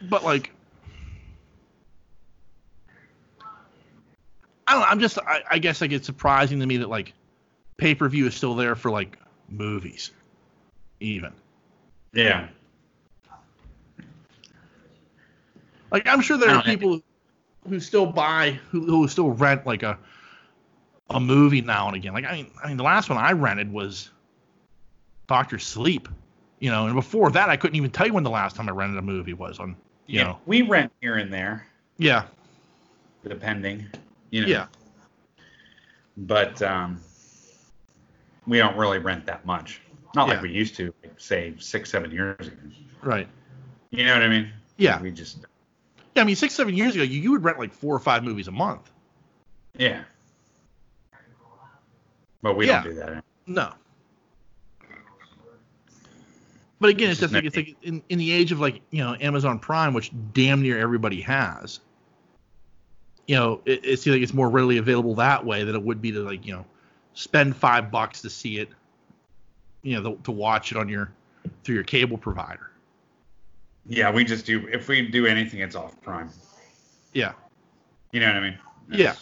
[0.01, 0.51] But like,
[4.67, 4.87] I don't know.
[4.87, 7.13] I'm just, I, I guess like it's surprising to me that like
[7.77, 9.17] pay per view is still there for like
[9.49, 10.11] movies,
[10.99, 11.33] even.
[12.13, 12.47] yeah.
[15.91, 17.01] Like I'm sure there are people
[17.67, 19.97] who still buy, who, who still rent like a
[21.09, 22.13] a movie now and again.
[22.13, 24.09] Like I mean, I mean the last one I rented was
[25.27, 26.07] Doctor Sleep,
[26.59, 28.71] you know, and before that I couldn't even tell you when the last time I
[28.71, 29.75] rented a movie was on,
[30.07, 30.23] you yeah.
[30.23, 30.39] know.
[30.45, 31.65] We rent here and there,
[31.97, 32.23] Yeah,
[33.27, 33.87] depending.
[34.31, 34.47] You know.
[34.47, 34.65] yeah,
[36.17, 36.99] But um,
[38.47, 39.81] we don't really rent that much.
[40.15, 40.33] Not Yeah.
[40.35, 42.57] like we used to, like, say six, seven years ago.
[43.03, 43.27] right.
[43.91, 44.49] You know what I mean?
[44.77, 44.99] Yeah.
[45.01, 45.45] We just.
[46.15, 48.23] Yeah, I mean six, seven years ago, you, you would rent like four or five
[48.23, 48.91] movies a month.
[49.77, 50.03] Yeah.
[52.41, 52.83] But we Yeah.
[52.83, 53.05] don't do that.
[53.05, 53.23] anymore.
[53.47, 53.73] No.
[56.79, 59.01] But again, it's It's just like it's like in, in the age of like you
[59.03, 61.79] know Amazon Prime, which damn near everybody has.
[63.25, 66.01] You know, it, it seems like it's more readily available that way than it would
[66.01, 66.65] be to like you know
[67.13, 68.67] spend five bucks to see it.
[69.81, 71.09] You know, to, to watch it on your
[71.63, 72.69] through your cable provider.
[73.85, 74.67] Yeah, we just do.
[74.67, 76.29] If we do anything, it's off Prime.
[77.13, 77.33] Yeah.
[78.11, 78.59] You know what I mean?
[78.89, 79.15] Yeah.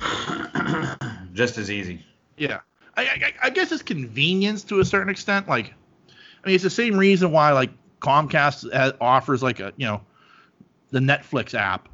[1.34, 2.04] Just as easy.
[2.36, 2.60] Yeah,
[2.96, 5.48] I, I, I guess it's convenience to a certain extent.
[5.48, 5.74] Like,
[6.42, 10.00] I mean, it's the same reason why like Comcast has, offers like a you know
[10.90, 11.88] the Netflix app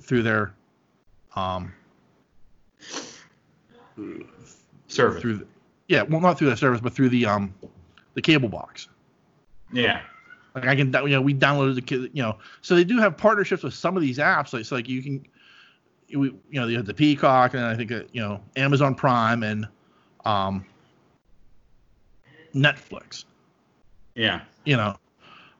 [0.00, 0.54] through their
[1.34, 1.72] um
[4.88, 5.20] Service.
[5.20, 5.46] through the,
[5.88, 7.54] yeah well not through their service but through the um
[8.14, 8.88] the cable box.
[9.72, 10.02] Yeah.
[10.54, 13.16] Like I can you know we downloaded the ki- you know so they do have
[13.16, 15.24] partnerships with some of these apps like so like you can
[16.12, 19.42] we you know you have the Peacock and I think uh, you know Amazon Prime
[19.44, 19.68] and
[20.24, 20.64] um
[22.54, 23.24] Netflix.
[24.14, 24.40] Yeah.
[24.64, 24.96] you know,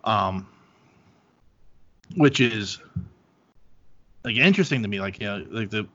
[0.05, 0.47] um,
[2.17, 2.79] which is
[4.25, 5.01] like interesting to me.
[5.01, 5.87] Like, you know, like the,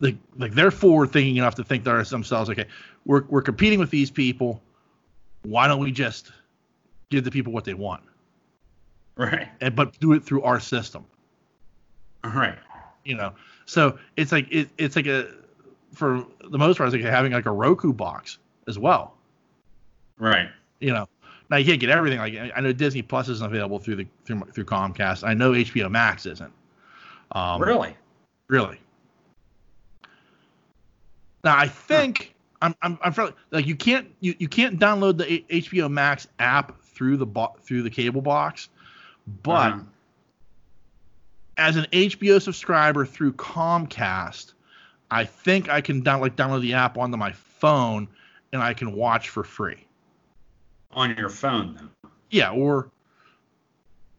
[0.00, 2.66] like, like they're forward thinking enough to think to themselves, okay,
[3.04, 4.62] we're we're competing with these people.
[5.42, 6.32] Why don't we just
[7.10, 8.02] give the people what they want,
[9.16, 9.48] Right.
[9.60, 11.04] and but do it through our system?
[12.24, 12.58] All right.
[13.04, 13.32] You know,
[13.66, 15.28] so it's like it, it's like a
[15.92, 18.38] for the most part, it's like having like a Roku box
[18.68, 19.14] as well.
[20.18, 20.48] Right.
[20.80, 21.06] you know
[21.50, 24.40] now you can't get everything like i know disney plus isn't available through the through,
[24.52, 26.52] through comcast i know hbo max isn't
[27.32, 27.94] um really?
[28.48, 28.80] really
[31.44, 35.30] now i think i'm i'm, I'm fairly, like you can't you, you can't download the
[35.30, 38.68] H- hbo max app through the bo- through the cable box
[39.42, 39.80] but Uh-huh.
[41.58, 44.54] as an hbo subscriber through comcast
[45.10, 48.08] i think i can down, like download the app onto my phone
[48.52, 49.86] and i can watch for free
[50.92, 52.08] on your phone though.
[52.30, 52.90] Yeah, or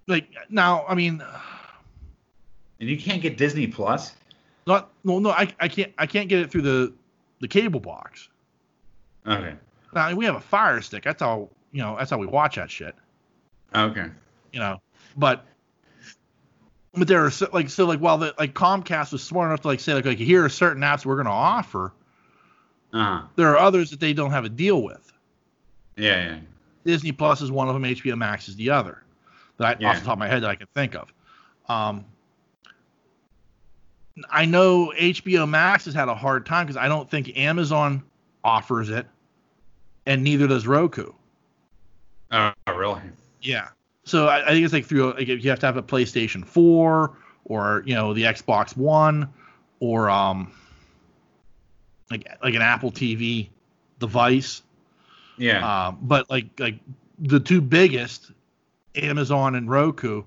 [0.07, 1.21] like now, I mean,
[2.79, 4.15] And you can't get Disney Plus?
[4.67, 6.93] not no no, I, I can't I can't get it through the
[7.41, 8.29] the cable box.
[9.25, 9.55] Okay.
[9.93, 11.03] Now we have a Fire Stick.
[11.03, 12.95] That's how you know that's how we watch that shit.
[13.75, 14.07] Okay.
[14.53, 14.81] You know,
[15.17, 15.45] but
[16.93, 19.67] but there are so, like so like while the like Comcast was smart enough to
[19.67, 21.93] like say like like here are certain apps we're going to offer.
[22.93, 23.27] Uh-huh.
[23.35, 25.11] There are others that they don't have a deal with.
[25.97, 26.39] Yeah, yeah.
[26.85, 27.83] Disney Plus is one of them.
[27.83, 29.03] HBO Max is the other.
[29.57, 29.89] That I, Yeah.
[29.89, 31.11] off the top of my head that I can think of.
[31.67, 32.05] Um,
[34.31, 38.03] I know HBO Max has had a hard time because I don't think Amazon
[38.43, 39.05] offers it,
[40.05, 41.11] and neither does Roku.
[42.31, 43.01] Oh, really?
[43.41, 43.69] Yeah.
[44.03, 46.45] So I, I think it's like through like if you have to have a PlayStation
[46.45, 49.29] 4 or you know the Xbox One
[49.79, 50.51] or um
[52.09, 53.49] like like an Apple TV
[53.99, 54.61] device.
[55.37, 55.87] Yeah.
[55.87, 56.79] Um, but like like
[57.19, 58.31] the two biggest,
[58.95, 60.23] Amazon and Roku,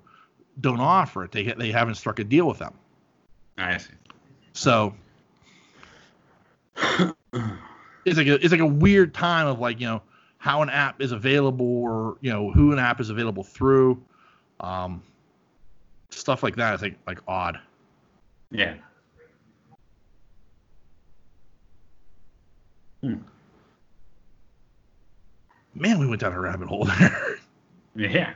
[0.60, 1.32] don't offer it.
[1.32, 2.74] They they haven't struck a deal with them.
[3.58, 3.92] I see.
[4.52, 4.94] So
[6.76, 10.02] it's like a it's like a weird time of like you know
[10.40, 14.02] how an app is available or you know who an app is available through,
[14.58, 15.02] um,
[16.08, 16.72] stuff like that.
[16.74, 17.60] It's like like odd.
[18.50, 18.74] Yeah.
[23.02, 23.16] Hmm.
[25.74, 27.36] Man, we went down a rabbit hole there.
[27.96, 28.34] Yeah.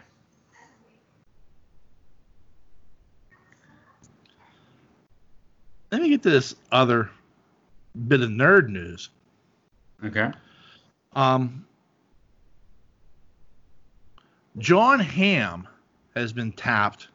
[5.93, 7.09] Let me get to this other
[8.09, 9.11] bit of nerd news.
[10.05, 10.33] Okay.
[11.15, 11.65] Um,
[14.59, 15.67] Jon Hamm
[16.15, 17.09] has been tapped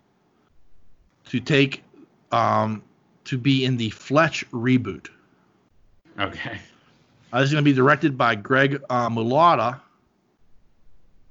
[1.27, 1.83] to take
[2.31, 2.83] um,
[3.25, 5.07] to be in the Fletch reboot.
[6.19, 6.59] Okay.
[7.31, 9.79] Uh, this is going to be directed by Greg uh, Mottola,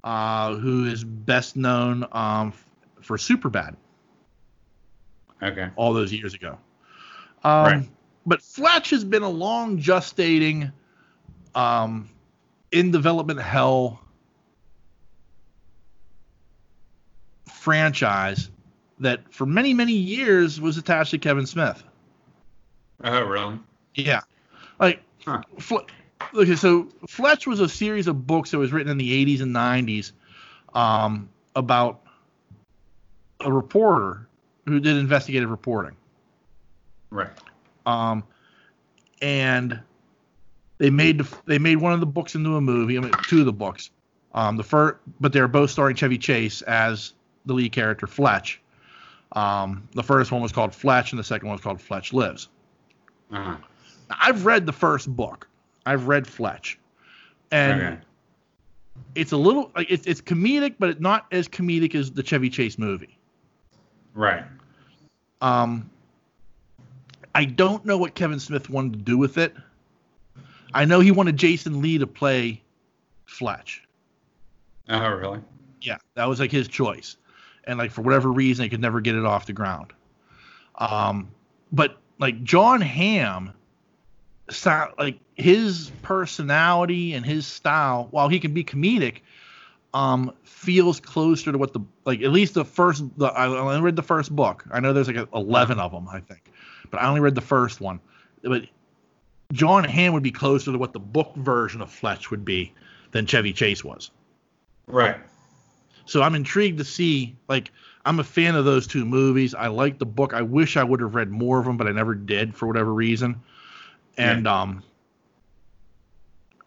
[0.05, 2.67] uh, who is best known um, f-
[3.03, 3.75] for Superbad
[5.43, 5.69] Okay.
[5.77, 6.57] all those years ago.
[7.45, 7.89] Um, Right.
[8.27, 10.71] But Fletch has been a long gestating,
[11.55, 12.09] um,
[12.73, 14.01] in development hell
[17.59, 18.51] franchise
[19.01, 21.83] that for many, many years was attached to Kevin Smith.
[23.05, 23.59] Oh, really?
[23.95, 24.21] Yeah.
[24.81, 25.43] Like, Huh.
[25.59, 25.87] Fle-
[26.35, 29.55] okay, so Fletch was a series of books that was written in the 80s and
[29.55, 30.13] 90s
[30.75, 32.01] um, about
[33.41, 34.27] a reporter
[34.65, 35.97] who did investigative reporting.
[37.11, 37.31] Right.
[37.85, 38.25] Um,
[39.21, 39.81] and
[40.79, 42.97] they made they made one of the books into a movie.
[42.97, 43.91] I mean, two of the books.
[44.35, 47.15] Um, the first, but they're both starring Chevy Chase as
[47.49, 48.61] the lead character Fletch.
[49.33, 52.49] Um, the first one was called Fletch, and the second one was called Fletch Lives.
[53.33, 53.57] Uh-huh.
[54.09, 55.49] Now, I've read the first book.
[55.85, 56.79] I've read Fletch,
[57.51, 57.99] and Okay.
[59.15, 62.49] it's a little like it's it's comedic, but it's not as comedic as the Chevy
[62.51, 63.19] Chase movie.
[64.15, 64.45] Right.
[65.41, 65.91] Um,
[67.35, 69.55] I don't know what Kevin Smith wanted to do with it.
[70.75, 72.63] I know he wanted Jason Lee to play
[73.27, 73.85] Fletch.
[74.89, 75.41] Oh, really?
[75.81, 77.17] Yeah, that was like his choice,
[77.69, 79.93] and like for whatever reason, they could never get it off the ground.
[80.77, 81.31] Um,
[81.71, 83.53] but like Jon Hamm,
[84.99, 89.19] like his personality and his style, while he can be comedic,
[89.95, 93.05] um, feels closer to what the like at least the first.
[93.19, 94.65] The I only read the first book.
[94.73, 96.51] I know there's like eleven of them, I think,
[96.91, 98.01] but I only read the first one.
[98.43, 98.65] But
[99.53, 102.73] Jon Hamm would be closer to what the book version of Fletch would be
[103.11, 104.11] than Chevy Chase was.
[104.87, 105.17] Right.
[106.09, 107.37] So I'm intrigued to see.
[107.49, 107.71] Like,
[108.07, 109.55] I'm a fan of those two movies.
[109.55, 110.33] I like the book.
[110.33, 112.95] I wish I would have read more of them, but I never did for whatever
[112.95, 113.43] reason.
[114.17, 114.83] And um,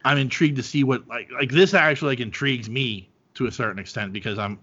[0.06, 3.80] I'm intrigued to see what like like this actually like intrigues me to a certain
[3.80, 4.60] extent because I'm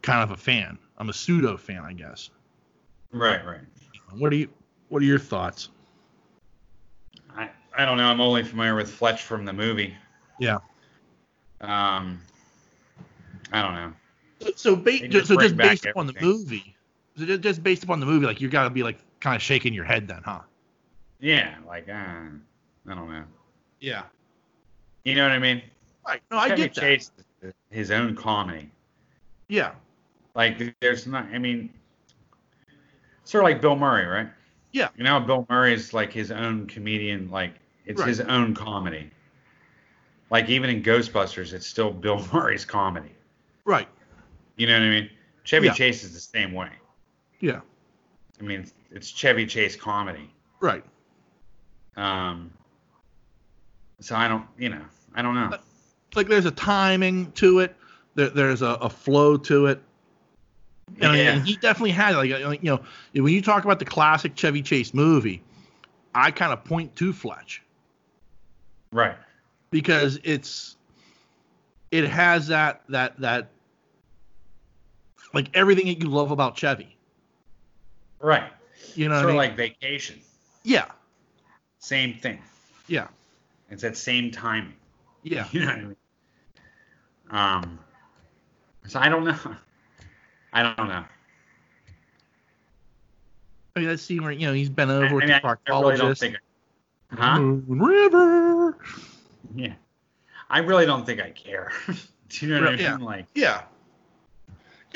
[0.00, 0.78] kind of a fan.
[0.96, 2.30] I'm a pseudo fan, I guess.
[3.12, 3.44] Right.
[3.44, 3.60] Right.
[4.16, 4.48] What are you?
[4.88, 5.68] What are your thoughts?
[7.36, 8.06] I, I don't know.
[8.06, 9.94] I'm only familiar with Fletch from the movie.
[10.40, 10.58] Yeah.
[11.60, 12.20] Um,
[13.52, 13.92] I don't know.
[14.56, 16.76] So, They ba- just so just back based upon the movie,
[17.16, 19.72] so just based upon the movie, like you got to be like kind of shaking
[19.72, 20.40] your head then, huh?
[21.20, 23.24] Yeah, like uh, I don't know.
[23.80, 24.02] Yeah.
[25.04, 25.62] You know what I mean?
[26.06, 26.20] Right.
[26.30, 26.80] No, I Chevy get that.
[26.80, 27.10] Chase
[27.42, 28.70] is his own comedy.
[29.48, 29.72] Yeah.
[30.34, 31.24] Like there's not.
[31.32, 31.70] I mean,
[33.24, 34.28] sort of like Bill Murray, right?
[34.72, 34.88] Yeah.
[34.96, 37.30] You know, Bill Murray's like his own comedian.
[37.30, 37.54] Like
[37.86, 38.08] it's Right.
[38.08, 39.10] his own comedy.
[40.30, 43.12] Like even in Ghostbusters, it's still Bill Murray's comedy.
[43.66, 43.88] Right.
[44.56, 45.10] You know what I mean?
[45.44, 45.74] Chevy Yeah.
[45.74, 46.70] Chase is the same way.
[47.40, 47.60] Yeah.
[48.40, 50.32] I mean, it's, it's Chevy Chase comedy.
[50.60, 50.84] Right.
[51.96, 52.50] Um.
[54.00, 54.82] So I don't, you know,
[55.14, 55.56] I don't know.
[56.14, 57.76] Like there's a timing to it.
[58.14, 59.82] There, there's a, a flow to it.
[61.00, 61.32] And, Yeah.
[61.32, 62.82] and he definitely had like, like you know
[63.22, 65.42] when you talk about the classic Chevy Chase movie,
[66.14, 67.62] I kind of point to Fletch
[68.92, 69.16] Right.
[69.70, 70.76] because it's
[71.90, 73.48] it has that that that
[75.34, 76.96] like everything that you love about Chevy.
[78.20, 78.44] Right.
[78.94, 79.36] You know, what sort I of mean?
[79.36, 80.20] like Vacation.
[80.64, 80.86] yeah,
[81.78, 82.38] Same thing.
[82.88, 83.08] yeah,
[83.70, 84.74] It's that same timing.
[85.22, 85.46] yeah.
[85.52, 85.96] You know what I mean?
[87.30, 87.78] Um.
[88.88, 89.36] So I don't know.
[90.52, 91.04] I don't know.
[93.74, 95.40] I mean that scene where you know he's been over I, with I the mean,
[95.44, 96.18] I- I really don't proctologist.
[96.20, 96.36] think.
[97.12, 97.38] Huh?
[97.40, 98.78] Moon River.
[99.54, 99.74] Yeah.
[100.50, 101.72] I really don't think I care.
[102.28, 102.80] Do you know what I mean?
[102.80, 102.96] Yeah.
[102.96, 103.62] Like, Yeah.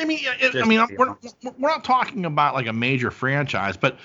[0.00, 1.14] I mean, it, I mean, we're,
[1.58, 3.98] we're not talking about like a major franchise, but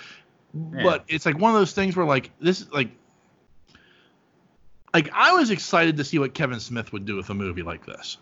[0.53, 0.83] Yeah.
[0.83, 2.89] but it's like one of those things where like this is like
[4.93, 7.85] like I was excited to see what Kevin Smith would do with a movie like
[7.85, 8.17] this.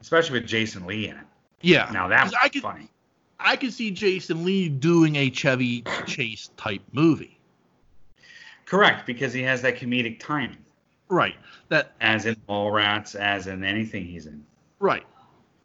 [0.00, 1.24] especially with Jason Lee in it.
[1.62, 1.90] Yeah.
[1.92, 2.88] Now that 'Cause was I could funny.
[3.38, 7.38] I could see Jason Lee doing a Chevy Chase type movie.
[8.66, 10.58] Correct, because he has that comedic timing,
[11.08, 11.34] Right.
[11.70, 14.44] That as in Mallrats, as in anything he's in.
[14.78, 15.04] right.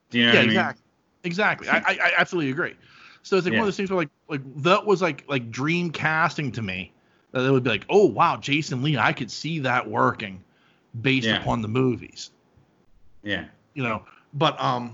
[0.09, 0.51] Do you know yeah, what I mean?
[0.57, 0.83] exactly.
[1.25, 1.67] Exactly.
[1.67, 2.75] I, I, I absolutely agree.
[3.23, 5.89] So it's like one of those things where like like that was like like dream
[5.89, 6.93] casting to me.
[7.31, 10.43] That it would be like, oh wow, Jason Lee, I could see that working
[11.01, 11.41] based Yeah.
[11.41, 12.31] upon the movies.
[13.23, 13.45] Yeah.
[13.73, 14.03] You know,
[14.33, 14.93] but um,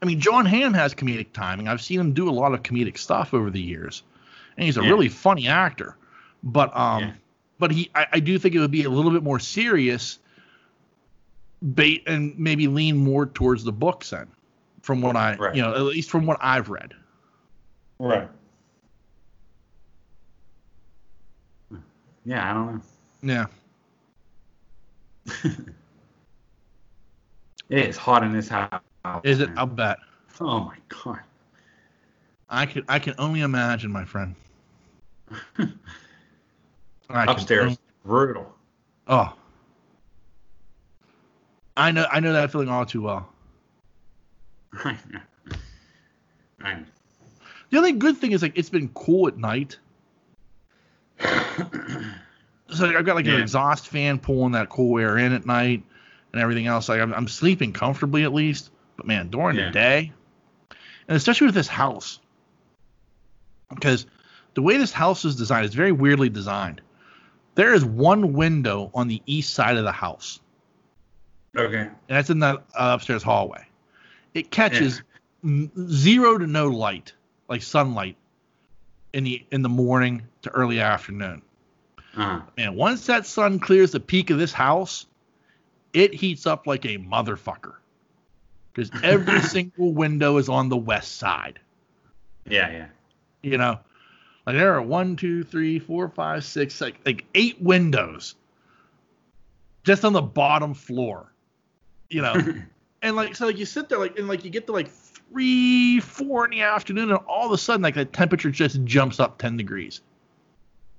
[0.00, 1.68] I mean, Jon Hamm has comedic timing.
[1.68, 4.02] I've seen him do a lot of comedic stuff over the years,
[4.56, 4.90] and he's a Yeah.
[4.90, 5.96] really funny actor.
[6.42, 7.12] But um, Yeah.
[7.58, 10.18] but he, I, I do think it would be a little bit more serious,
[11.74, 14.28] bait, and maybe lean more towards the books then,
[14.82, 15.54] from what I, Right.
[15.54, 16.92] you know, at least from what I've read.
[17.98, 18.28] Right.
[22.24, 22.82] Yeah, I don't
[23.22, 23.46] know.
[25.26, 25.52] Yeah.
[27.68, 28.82] It is hot in this house.
[29.24, 29.48] Is it?
[29.48, 29.58] man.
[29.58, 29.96] I'll bet.
[30.42, 31.20] Oh my god.
[32.50, 34.34] I can I can only imagine, my friend.
[35.58, 35.64] I
[37.08, 38.54] can Upstairs, only- brutal.
[39.06, 39.32] oh.
[41.76, 43.28] I know I know that feeling all too well.
[44.84, 45.20] I know.
[46.62, 46.84] I know.
[47.70, 49.78] The only good thing is like it's been cool at night.
[52.74, 55.82] So I've got like an exhaust fan pulling that cool air in at night
[56.32, 56.88] and everything else.
[56.88, 58.70] Like I'm, I'm sleeping comfortably at least.
[58.96, 59.66] But man, during Yeah.
[59.66, 60.12] the day,
[61.06, 62.18] and especially with this house,
[63.68, 64.06] because
[64.54, 66.80] the way this house is designed is very weirdly designed.
[67.56, 70.40] There is one window on the east side of the house,
[71.56, 71.80] Okay.
[71.80, 73.66] and that's in that uh, upstairs hallway.
[74.34, 75.02] It catches
[75.44, 77.12] m- zero to no light,
[77.48, 78.16] like sunlight,
[79.12, 81.42] in the in the morning to early afternoon.
[82.16, 82.40] Uh-huh.
[82.56, 85.06] And once that sun clears the peak of this house,
[85.92, 87.74] it heats up like a motherfucker.
[88.72, 91.58] Because every single window is on the west side.
[92.46, 92.86] Yeah, yeah.
[93.42, 93.78] You know,
[94.46, 98.34] like there are one, two, three, four, five, six, like like eight windows
[99.84, 101.31] just on the bottom floor.
[102.12, 102.34] You know,
[103.02, 106.00] and like so like you sit there like and like you get to like three,
[106.00, 109.38] four in the afternoon, and all of a sudden like the temperature just jumps up
[109.38, 110.02] ten degrees.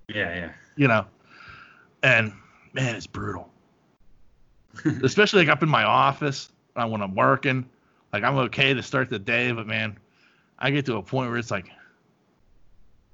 [0.09, 0.51] Yeah, yeah.
[0.75, 1.05] you know.
[2.01, 2.33] And
[2.73, 3.49] man, it's brutal.
[5.03, 7.69] Especially like up in my office uh, when I'm working.
[8.11, 9.97] Like I'm okay to start the day, but man,
[10.59, 11.69] I get to a point where it's like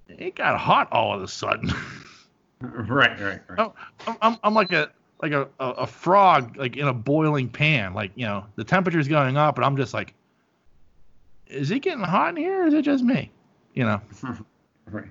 [0.07, 1.71] it got hot all of a sudden.
[2.61, 3.71] Right, right, right.
[4.05, 4.91] I'm, I'm, I'm like a
[5.21, 7.93] like a, a, a frog like in a boiling pan.
[7.93, 10.13] Like you know the temperature's going up, and I'm just like,
[11.47, 12.63] is it getting hot in here?
[12.63, 13.31] Or is it just me?
[13.73, 14.01] You know.
[14.91, 15.05] Right.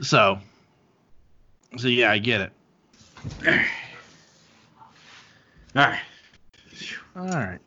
[0.00, 0.38] So.
[1.76, 2.52] So yeah, I get it.
[5.76, 6.00] All right.
[7.16, 7.58] All right.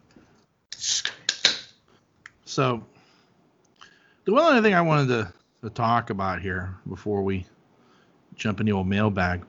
[2.45, 2.83] So,
[4.25, 7.45] the one other thing I wanted to, to talk about here before we
[8.35, 9.43] jump into a mailbag,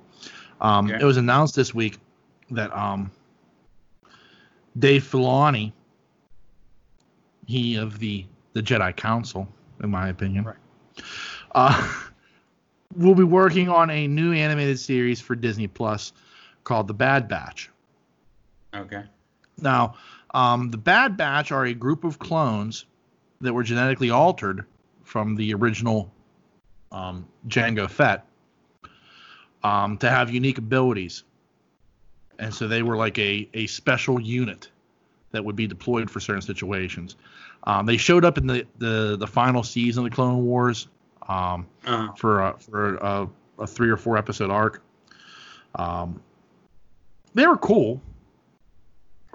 [0.60, 0.98] um, Okay.
[1.00, 1.98] it was announced this week
[2.50, 3.10] that um,
[4.78, 5.72] Dave Filoni,
[7.46, 9.46] he of the the Jedi Council,
[9.82, 10.56] in my opinion, Right.
[11.54, 11.92] uh,
[12.96, 16.12] will be working on a new animated series for Disney Plus
[16.64, 17.70] called The Bad Batch.
[18.74, 19.04] Okay.
[19.58, 19.94] Now,
[20.34, 22.86] um, the Bad Batch are a group of clones
[23.40, 24.64] that were genetically altered
[25.04, 26.10] from the original
[26.90, 28.26] um, Jango Fett
[29.62, 31.24] um, to have unique abilities.
[32.38, 34.70] And so they were like a, a special unit
[35.32, 37.16] that would be deployed for certain situations.
[37.64, 40.88] Um, they showed up in the, the, the final season of the Clone Wars
[41.28, 44.82] um, Uh, for a, for a, a three or four episode arc.
[45.74, 46.20] Um,
[47.34, 48.00] they were cool.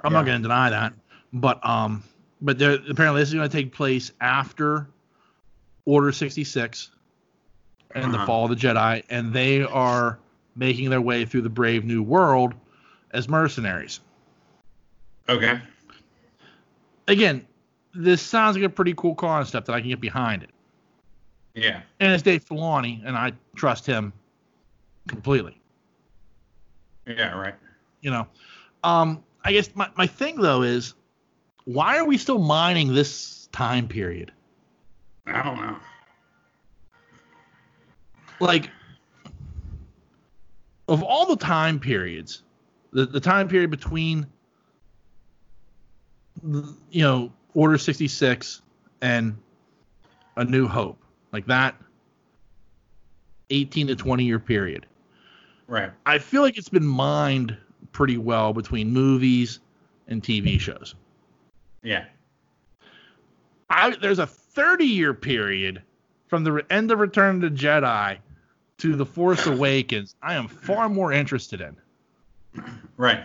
[0.03, 0.93] I'm not going to deny that,
[1.34, 2.03] but um,
[2.41, 4.88] but they're, apparently this is going to take place after
[5.86, 6.91] Order 66
[7.96, 8.26] and the Uh-huh.
[8.28, 10.20] Fall of the Jedi, and they are
[10.56, 12.54] making their way through the Brave New World
[13.12, 14.00] as mercenaries.
[15.28, 15.60] okay.
[17.08, 17.46] Again,
[17.93, 20.50] this sounds like a pretty cool concept that I can get behind it.
[21.54, 21.82] Yeah.
[22.00, 24.12] And it's Dave Filoni, and I trust him
[25.08, 25.60] completely.
[27.08, 27.54] Yeah, right.
[28.02, 28.28] you know
[28.84, 30.96] um i guess my, my thing though is
[31.66, 34.32] why are we still mining this time period
[35.28, 35.78] I don't know.
[38.39, 38.69] Like
[40.88, 42.43] of all the time periods
[42.91, 44.25] the, the time period between
[46.43, 48.61] the- you know order 66
[49.01, 49.38] and
[50.38, 51.75] a new hope like that
[53.49, 54.86] 18 to 20 year period
[55.67, 55.91] Right.
[56.05, 57.57] i feel like it's been mined
[57.91, 59.59] pretty well between movies
[60.07, 60.95] and tv shows
[61.83, 62.05] Yeah.
[63.69, 65.81] I, there's a 30 year period
[66.28, 68.17] from the end of Return of the Jedi
[68.80, 70.15] to The Force Awakens.
[70.21, 71.76] I am far more interested in.
[72.97, 73.23] Right.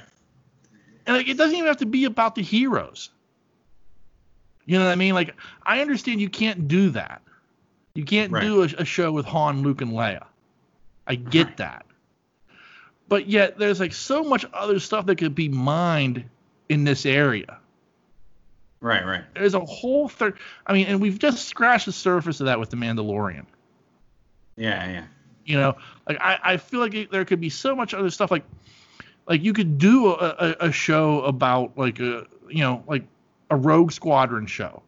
[1.07, 3.11] And like, it doesn't even have to be about the heroes.
[4.67, 5.15] You know what I mean?
[5.15, 5.35] Like,
[5.65, 7.23] I understand you can't do that.
[7.95, 8.43] You can't Right.
[8.43, 10.27] do a, a show with Han, Luke, and Leia.
[11.07, 11.87] I get that.
[13.09, 16.23] but yet there's like so much other stuff that could be mined
[16.69, 17.59] in this area.
[18.81, 19.25] Right, right.
[19.35, 20.39] There's a whole third.
[20.67, 23.45] I mean, and we've just scratched the surface of that with the Mandalorian.
[24.57, 25.05] Yeah, yeah.
[25.45, 25.77] You know,
[26.09, 28.31] like I, I feel like it, there could be so much other stuff.
[28.31, 28.45] Like,
[29.27, 33.05] like you could do a, a, a show about like a you know like
[33.51, 34.83] a Rogue Squadron show,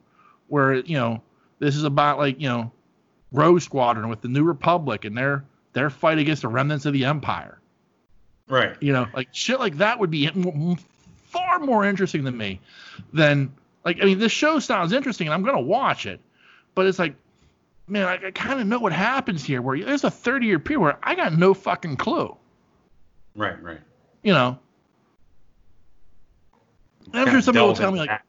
[0.48, 1.20] where you know
[1.58, 2.70] this is about like you know
[3.30, 7.04] Rogue Squadron with the New Republic and their their fight against the remnants of the
[7.04, 7.58] Empire.
[8.48, 8.76] Right.
[8.80, 10.28] You know, like shit like that would be
[11.28, 12.60] far more interesting than me
[13.12, 13.52] than
[13.84, 16.20] like I mean this show sounds interesting and I'm gonna watch it,
[16.74, 17.14] but it's like
[17.88, 20.80] man I, I kind of know what happens here where there's a 30 year period
[20.80, 22.36] where I got no fucking clue.
[23.34, 23.80] Right, right.
[24.22, 24.58] You know.
[27.14, 28.22] I'm sure somebody will tell me like that.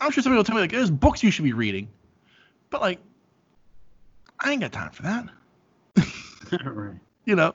[0.00, 1.88] I'm sure somebody will tell me like there's books you should be reading,
[2.70, 2.98] but like
[4.38, 5.26] I ain't got time for that.
[6.64, 6.96] right.
[7.24, 7.54] You know,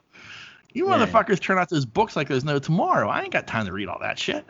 [0.74, 1.06] you Yeah.
[1.06, 3.10] motherfuckers turn out those books like there's no tomorrow.
[3.10, 4.45] I ain't got time to read all that shit.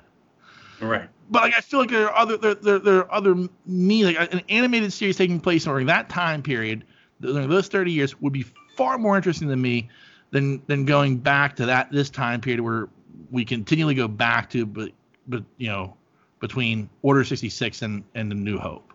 [0.81, 1.09] Right.
[1.29, 4.33] But like I feel like there are other there there, there are other me like
[4.33, 6.83] an animated series taking place during that time period
[7.21, 8.45] during those 30 years would be
[8.75, 9.89] far more interesting to me
[10.31, 12.89] than than going back to that this time period where
[13.31, 14.91] we continually go back to but
[15.27, 15.95] but you know
[16.39, 18.93] between Order 66 and and the New Hope.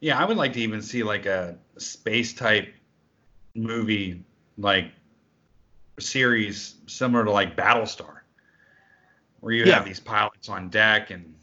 [0.00, 2.72] Yeah, I would like to even see like a space type
[3.54, 4.22] movie,
[4.56, 4.92] like
[5.98, 8.17] series similar to like Battlestar,
[9.40, 9.74] where you Yeah.
[9.74, 11.34] have these pilots on deck and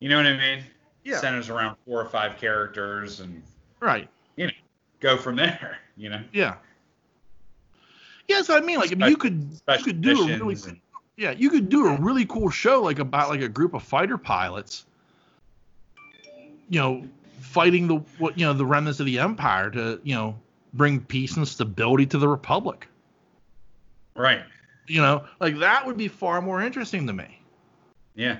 [0.00, 0.64] you know what I mean?
[1.04, 1.18] Yeah.
[1.18, 3.42] Centers around four or five characters and
[3.80, 4.08] Right.
[4.36, 4.52] You know,
[5.00, 5.78] go from there.
[5.96, 6.56] You know, Yeah.
[8.26, 10.80] Yeah, so I mean, like, I mean, you could you could do a really and
[11.18, 14.16] Yeah, you could do a really cool show like about like a group of fighter
[14.16, 14.86] pilots,
[16.70, 17.06] you know,
[17.40, 20.34] fighting the what you know the remnants of the empire to you know
[20.72, 22.88] bring peace and stability to the republic.
[24.16, 24.42] right.
[24.86, 27.40] You know, like that would be far more interesting to me.
[28.14, 28.38] Yeah.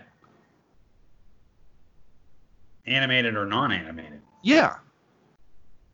[2.86, 4.20] Animated or non-animated.
[4.42, 4.74] Yeah,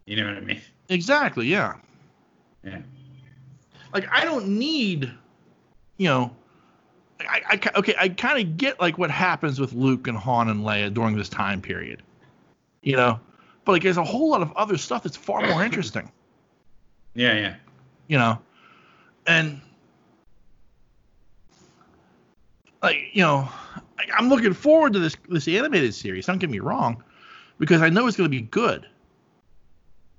[0.07, 0.61] You know what I mean?
[0.89, 1.47] exactly.
[1.47, 1.75] Yeah,
[2.65, 2.81] Yeah.
[3.93, 5.13] like I don't need,
[5.99, 6.35] you know,
[7.21, 10.63] I, I okay, I kind of get like what happens with Luke and Han and
[10.65, 12.03] Leia during this time period,
[12.83, 13.21] you know,
[13.67, 16.11] but like there's a whole lot of other stuff that's far more interesting.
[17.15, 17.57] Yeah, yeah.
[18.07, 18.39] you know,
[19.27, 19.61] and
[22.89, 23.49] like you know,
[24.17, 26.27] I'm looking forward to this this animated series.
[26.27, 27.03] Don't get me wrong,
[27.59, 28.87] because I know it's going to be good.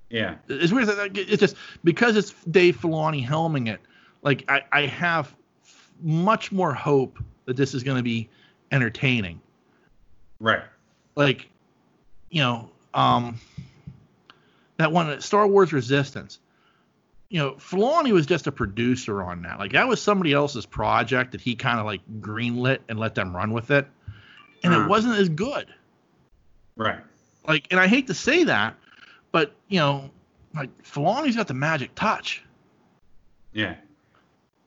[0.10, 0.36] Yeah.
[0.48, 0.90] It's weird.
[1.18, 3.80] It's just because it's Dave Filoni helming it.
[4.22, 5.36] Like I, I have
[6.02, 8.30] much more hope that this is going to be
[8.72, 9.40] entertaining.
[10.40, 10.64] Right.
[11.16, 11.50] Like,
[12.30, 13.40] you know, um,
[14.78, 16.40] that one Star Wars Resistance.
[17.30, 19.60] You know, Filoni was just a producer on that.
[19.60, 23.36] Like that was somebody else's project that he kind of like greenlit and let them
[23.36, 23.88] run with it,
[24.64, 24.82] and Uh.
[24.82, 25.68] it wasn't as good.
[26.76, 27.00] Right.
[27.48, 28.76] Like, and I hate to say that,
[29.32, 30.10] but you know,
[30.56, 32.44] like Filoni's got the magic touch.
[33.54, 33.76] Yeah.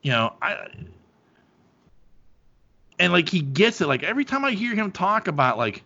[0.02, 0.68] You know, I
[2.98, 3.88] and like he gets it.
[3.88, 5.82] Like every time I hear him talk about like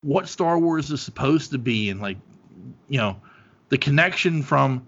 [0.00, 2.18] what Star Wars is supposed to be and like
[2.88, 3.20] you know
[3.72, 4.86] the connection from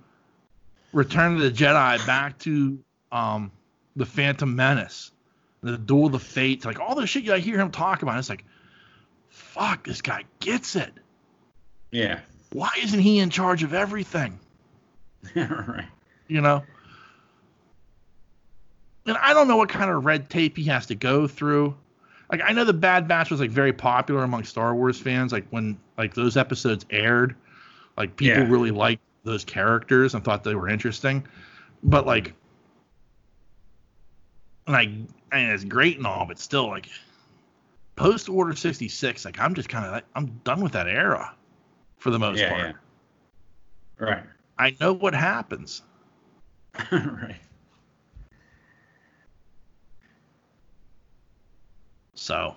[0.93, 2.79] Return of the Jedi back to
[3.11, 3.51] um
[3.97, 5.11] the Phantom Menace,
[5.63, 8.29] the Duel of the Fates, like all the shit I hear him talk about, it's
[8.29, 8.45] like,
[9.31, 10.93] fuck, this guy gets it.
[11.93, 12.21] Yeah.
[12.53, 14.39] Why isn't he in charge of everything?
[15.35, 15.89] right.
[16.29, 16.63] you know.
[19.07, 21.75] And I don't know what kind of red tape he has to go through.
[22.31, 25.33] Like I know the Bad Batch was like very popular among Star Wars fans.
[25.33, 27.35] Like when like those episodes aired,
[27.97, 28.49] like people Yeah.
[28.49, 31.27] really liked those characters and thought they were interesting.
[31.83, 32.09] But mm-hmm.
[32.09, 32.35] like,
[34.67, 34.83] and I
[35.33, 36.89] and it's great and all, but still like
[37.97, 41.35] post Order sixty six, like I'm just kind of like I'm done with that era
[41.99, 42.77] for the most Yeah, part.
[44.01, 44.07] yeah.
[44.07, 44.23] Right.
[44.59, 45.83] I know what happens.
[46.93, 47.37] right.
[52.15, 52.55] So,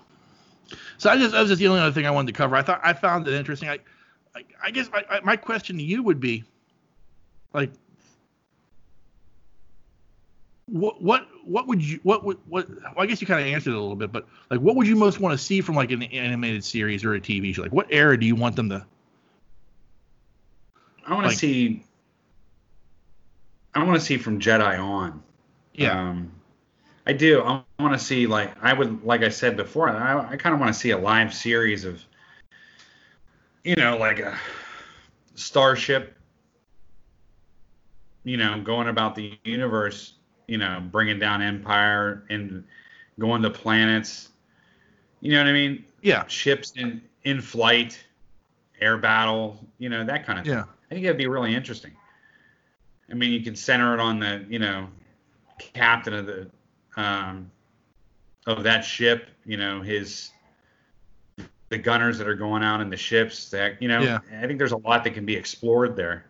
[0.97, 2.55] so I just that was just the only other thing I wanted to cover.
[2.55, 3.69] I thought I found it interesting.
[3.69, 3.79] I,
[4.37, 6.43] I, I guess my, I, my question to you would be,
[7.53, 7.71] like,
[10.67, 12.69] what what what would you what would what?
[12.69, 14.85] Well, I guess you kind of answered it a little bit, but like, what would
[14.87, 17.61] you most want to see from like an animated series or a TV show?
[17.61, 18.85] Like, what era do you want them to?
[21.05, 21.83] I want to Like- see.
[23.73, 25.21] I want to see from Jedi on.
[25.73, 26.31] Yeah, Um,
[27.05, 27.41] I do.
[27.43, 29.89] I want to see like I would like I said before.
[29.89, 32.03] I, I kind of want to see a live series of,
[33.67, 34.37] you know, like a
[35.35, 36.17] Starship
[38.27, 40.15] you know, going about the universe,
[40.47, 42.61] you know, bringing down Empire and
[43.19, 44.29] going to planets.
[45.21, 45.85] You know what I mean?
[46.01, 46.27] Yeah.
[46.27, 47.97] Ships in in flight,
[48.81, 50.55] air battle, you know, that kind of thing.
[50.55, 50.63] Yeah.
[50.91, 51.93] I think that'd be really interesting.
[53.09, 54.89] I mean, you can center it on the, you know,
[55.73, 56.51] captain of the
[56.97, 57.49] um,
[58.45, 59.29] of that ship.
[59.45, 60.31] You know, his
[61.69, 63.49] the gunners that are going out in the ships.
[63.49, 64.19] That you know, Yeah.
[64.41, 66.25] I think there's a lot that can be explored there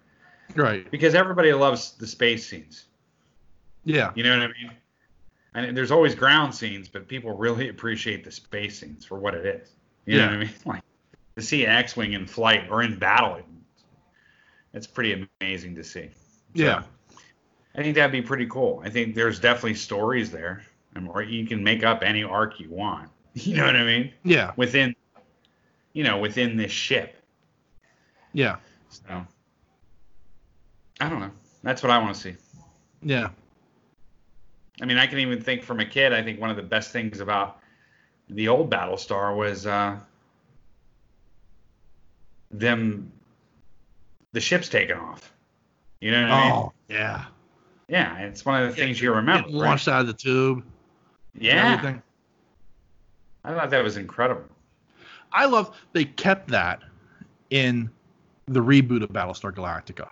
[0.55, 0.89] Right.
[0.91, 2.85] because everybody loves the space scenes.
[3.83, 4.11] Yeah.
[4.15, 4.71] You know what I mean?
[5.53, 9.45] And there's always ground scenes, but people really appreciate the space scenes for what it
[9.45, 9.75] is.
[10.05, 10.49] You know what I mean?
[10.65, 10.83] Like
[11.35, 13.39] to see an X-wing in flight or in battle,
[14.73, 16.09] it's pretty amazing to see.
[16.55, 16.83] So, Yeah.
[17.75, 18.81] I think that'd be pretty cool.
[18.83, 20.63] I think there's definitely stories there,
[20.95, 23.09] and or you can make up any arc you want.
[23.35, 24.11] You know what I mean?
[24.23, 24.51] Yeah.
[24.55, 24.95] Within,
[25.97, 27.15] you know, within this ship.
[28.31, 28.57] Yeah.
[28.89, 29.25] So
[30.99, 31.31] I don't know.
[31.63, 32.35] That's what I want to see.
[33.01, 33.29] Yeah.
[34.79, 36.13] I mean, I can even think from a kid.
[36.13, 37.61] I think one of the best things about
[38.29, 39.97] the old Battlestar was uh,
[42.51, 43.11] them,
[44.33, 45.33] the ships taking off.
[45.99, 46.53] You know what I mean?
[46.53, 47.25] Oh, yeah.
[47.87, 49.47] Yeah, it's one of the things you remember.
[49.47, 49.69] Getting right?
[49.69, 50.63] launched out of the tube.
[51.33, 51.97] Yeah.
[53.43, 54.45] I thought that was incredible.
[55.31, 56.81] I love they kept that
[57.49, 57.89] in
[58.47, 60.09] the reboot of Battlestar Galactica.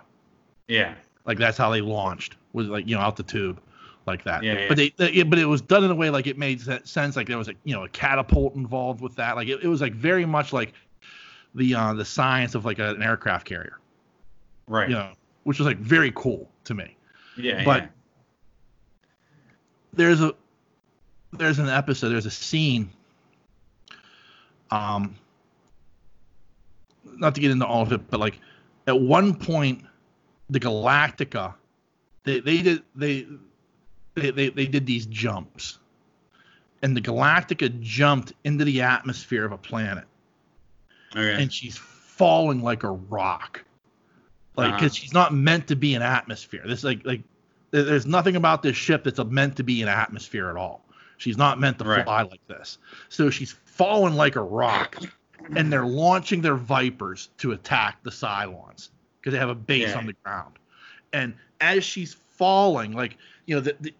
[0.68, 0.94] Yeah,
[1.24, 3.60] Like that's how they launched was like you know out the tube
[4.06, 4.42] like that.
[4.42, 4.68] Yeah, yeah.
[4.68, 7.16] But they, they but it was done in a way like it made sense.
[7.16, 9.36] Like there was a you know a catapult involved with that.
[9.36, 10.72] Like it, it was like very much like
[11.54, 13.78] the uh, the science of like an aircraft carrier.
[14.66, 14.88] right.
[14.88, 15.12] You know,
[15.44, 16.96] which was like very cool to me.
[17.38, 17.88] yeah, but- yeah.
[19.92, 20.34] there's a
[21.32, 22.90] there's an episode there's a scene
[24.70, 25.14] um
[27.04, 28.38] not to get into all of it but like
[28.86, 29.84] at one point
[30.50, 31.54] the galactica
[32.24, 33.26] they they did they
[34.14, 35.78] they they, they did these jumps
[36.82, 40.04] and the galactica jumped into the atmosphere of a planet
[41.14, 41.40] Okay.
[41.42, 43.64] and she's falling like a rock
[44.56, 44.76] like Uh-huh.
[44.76, 47.22] because she's not meant to be an atmosphere this like like
[47.70, 50.84] there's nothing about this ship that's meant to be an atmosphere at all
[51.18, 52.04] she's not meant to Right.
[52.04, 52.78] fly like this
[53.08, 54.96] so she's falling like a rock
[55.54, 58.88] and they're launching their vipers to attack the cylons
[59.20, 59.98] because they have a base Yeah.
[59.98, 60.54] on the ground.
[61.12, 63.16] And as she's falling like
[63.46, 63.94] you know the, the,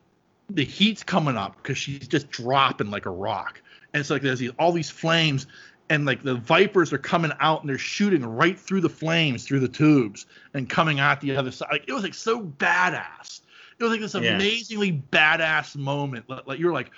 [0.51, 3.61] the heat's coming up because she's just dropping like a rock.
[3.93, 5.47] And it's like there's these, all these flames
[5.89, 9.61] and like the vipers are coming out and they're shooting right through the flames through
[9.61, 11.69] the tubes and coming out the other side.
[11.71, 13.41] Like it was like so badass.
[13.79, 14.35] It was like this Yeah.
[14.37, 16.29] amazingly badass moment.
[16.29, 16.91] Like, like you're like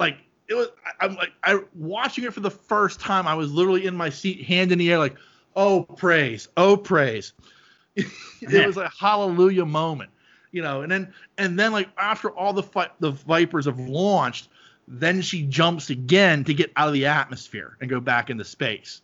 [0.00, 0.18] like
[0.48, 3.86] it was I, i'm like i watching it for the first time i was literally
[3.86, 5.16] in my seat hand in the air like
[5.56, 7.32] oh praise oh praise
[7.96, 10.10] it was a hallelujah moment
[10.52, 14.48] you know and then and then like after all the fi- the vipers have launched
[14.86, 19.02] then she jumps again to get out of the atmosphere and go back into space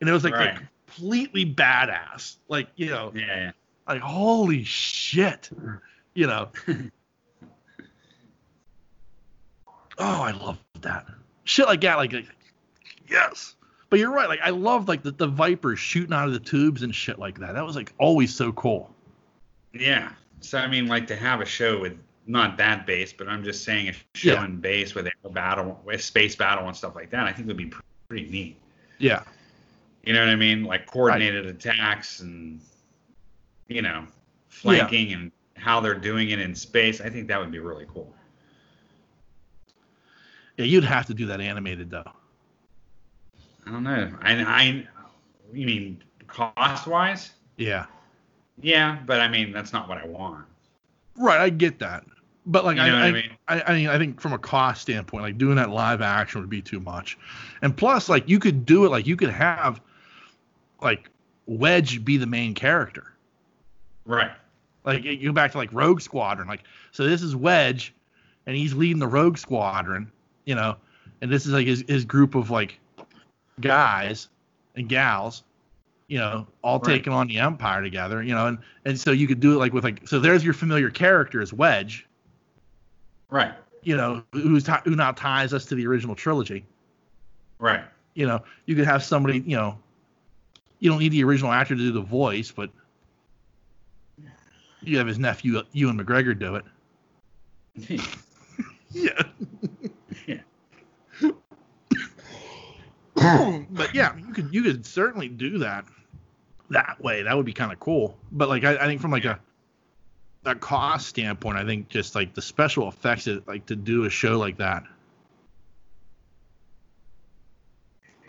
[0.00, 0.54] and it was like, Right.
[0.54, 3.50] like completely badass like you know yeah, yeah.
[3.88, 5.50] like holy shit
[6.14, 6.48] you know
[9.98, 11.06] oh i love that
[11.44, 12.26] shit like that like, like,
[13.10, 13.56] yes
[13.90, 16.82] but you're right like i love like the, the vipers shooting out of the tubes
[16.82, 18.90] and shit like that that was like always so cool
[19.72, 20.12] Yeah.
[20.40, 23.64] So I mean, like to have a show with not that base, but I'm just
[23.64, 24.44] saying a show Yeah.
[24.44, 27.24] in base with air battle, with space battle and stuff like that.
[27.26, 27.72] I think would be
[28.08, 28.56] pretty neat.
[28.98, 29.22] yeah
[30.04, 30.64] You know what I mean?
[30.64, 32.60] Like coordinated attacks and
[33.68, 34.06] you know
[34.48, 37.00] flanking and how they're doing it in space.
[37.00, 38.12] I think that would be really cool.
[40.56, 42.10] Yeah you'd have to do that animated though
[43.66, 44.10] I don't know.
[44.20, 44.86] I, I
[45.52, 47.32] you mean cost wise?
[47.56, 47.86] yeah
[48.60, 50.44] Yeah, but I mean that's not what I want.
[51.16, 52.04] right i get that
[52.46, 53.30] but like You know I, I I, mean?
[53.48, 56.50] I, I mean i think from a cost standpoint like doing that live action would
[56.50, 57.16] be too much
[57.62, 59.80] and plus like you could do it like you could have
[60.82, 61.08] like
[61.46, 63.10] wedge be the main character
[64.06, 64.32] Right.
[64.84, 66.46] Like you go back to like Rogue Squadron.
[66.46, 67.94] Like so, this is Wedge,
[68.44, 70.12] and he's leading the Rogue Squadron.
[70.44, 70.76] You know,
[71.22, 72.78] and this is like his his group of like
[73.60, 74.28] guys
[74.76, 75.42] and gals.
[76.06, 76.96] You know, all Right.
[76.96, 78.22] taking on the Empire together.
[78.22, 80.20] You know, and and so you could do it like with like so.
[80.20, 82.06] There's your familiar character as Wedge.
[83.30, 83.54] Right.
[83.82, 86.64] You know, who's ti- who now ties us to the original trilogy.
[87.58, 87.84] Right.
[88.14, 89.40] You know, you could have somebody.
[89.40, 89.78] You know,
[90.78, 92.70] you don't need the original actor to do the voice, but
[94.82, 98.00] you have his nephew Ewan McGregor do it.
[98.96, 99.22] Yeah.
[103.70, 105.84] But yeah, you could you could certainly do that
[106.70, 107.22] that way.
[107.22, 108.16] That would be kind of cool.
[108.32, 109.38] But like I, I think from like a
[110.44, 114.10] a cost standpoint, I think just like the special effects, it, like to do a
[114.10, 114.84] show like that.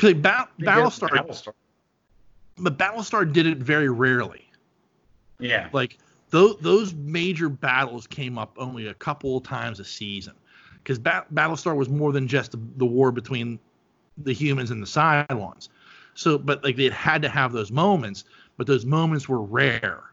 [0.01, 1.53] Like ba- Battlestar, Battlestar.
[2.57, 4.49] but Battlestar did it very rarely.
[5.39, 5.69] Yeah.
[5.71, 5.97] Like
[6.29, 10.33] those those major battles came up only a couple of times a season,
[10.75, 13.59] because ba- Battlestar was more than just the, the war between
[14.17, 15.69] the humans and the Cylons.
[16.13, 18.23] So, but like they had to have those moments,
[18.57, 20.03] but those moments were rare.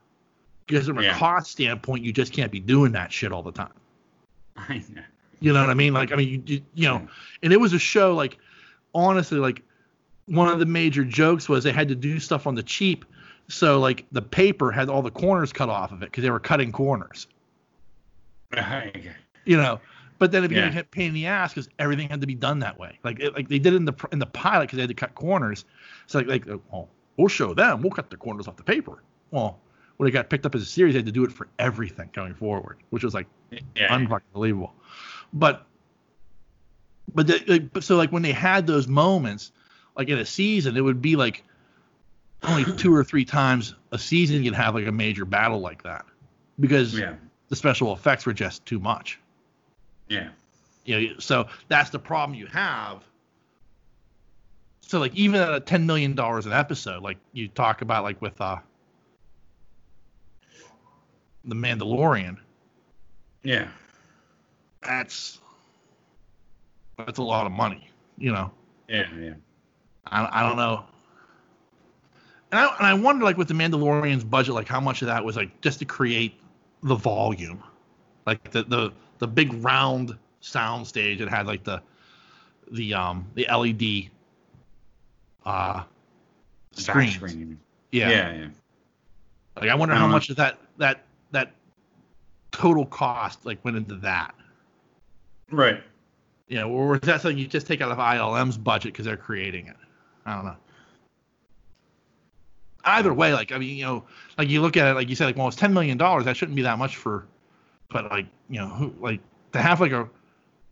[0.67, 3.73] Because from a cost standpoint, you just can't be doing that shit all the time.
[4.57, 5.03] I know.
[5.41, 5.93] You know what I mean?
[5.93, 7.09] Like, I mean, you, you, you know,
[7.43, 8.39] and it was a show like,
[8.95, 9.63] honestly, like
[10.27, 13.05] one of the major jokes was they had to do stuff on the cheap.
[13.49, 16.41] So like the paper had all the corners cut off of it because they were
[16.41, 17.27] cutting corners.
[19.45, 19.81] You know,
[20.19, 20.81] but then it became Yeah.
[20.81, 22.99] a pain in the ass because everything had to be done that way.
[23.03, 25.15] Like, it, like they did in the in the pilot because they had to cut
[25.15, 25.65] corners.
[26.07, 27.83] So like, like, uh, well, we'll show them.
[27.83, 29.03] We'll cut the corners off the paper.
[29.31, 29.59] Well,
[29.97, 32.11] when it got picked up as a series, they had to do it for everything
[32.13, 33.97] going forward, which was like Yeah.
[33.97, 34.75] unfucking believable.
[35.33, 35.67] But
[37.15, 39.53] but, the, like, but so like when they had those moments,
[39.97, 41.45] like in a season, it would be like
[42.43, 46.05] only two or three times a season you'd have like a major battle like that
[46.59, 47.15] because yeah.
[47.49, 49.19] the special effects were just too much.
[50.13, 50.29] Yeah.
[50.85, 53.03] You know, so that's the problem you have.
[54.81, 58.21] So like even at a ten million dollars an episode, like you talk about like
[58.21, 58.57] with uh
[61.45, 62.37] the Mandalorian,
[63.43, 63.69] Yeah.
[64.83, 65.39] that's
[66.99, 68.51] that's a lot of money, you know.
[68.89, 69.07] Yeah.
[69.19, 69.35] Yeah.
[70.07, 70.85] I, I don't know.
[72.53, 75.25] And I, and I wonder, like, with the Mandalorian's budget, like, how much of that
[75.25, 76.39] was, like, just to create
[76.83, 77.63] the volume?
[78.27, 78.93] Like, the, the,
[79.23, 81.81] the big round sound stage that had, like, the,
[82.73, 84.11] the, um, the LED,
[85.47, 85.85] uh,
[86.73, 87.57] screen.
[87.93, 88.11] Yeah.
[88.11, 88.35] Yeah.
[88.35, 88.49] Yeah.
[89.61, 90.13] Like, I wonder how Uh-huh.
[90.13, 91.53] much of that, that, that
[92.51, 94.35] total cost, like, went into that.
[95.53, 95.81] Right.
[96.49, 99.17] You know, or is that something you just take out of ILM's budget because they're
[99.17, 99.77] creating it?
[100.27, 100.57] I don't know.
[102.85, 104.05] Either way, like I mean, you know,
[104.37, 106.25] like you look at it, like you said, like well, it's ten million dollars.
[106.25, 107.27] That shouldn't be that much for,
[107.93, 109.21] but like you know, who like
[109.53, 110.09] to have like a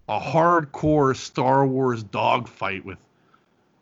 [0.08, 2.98] a hardcore Star Wars dogfight with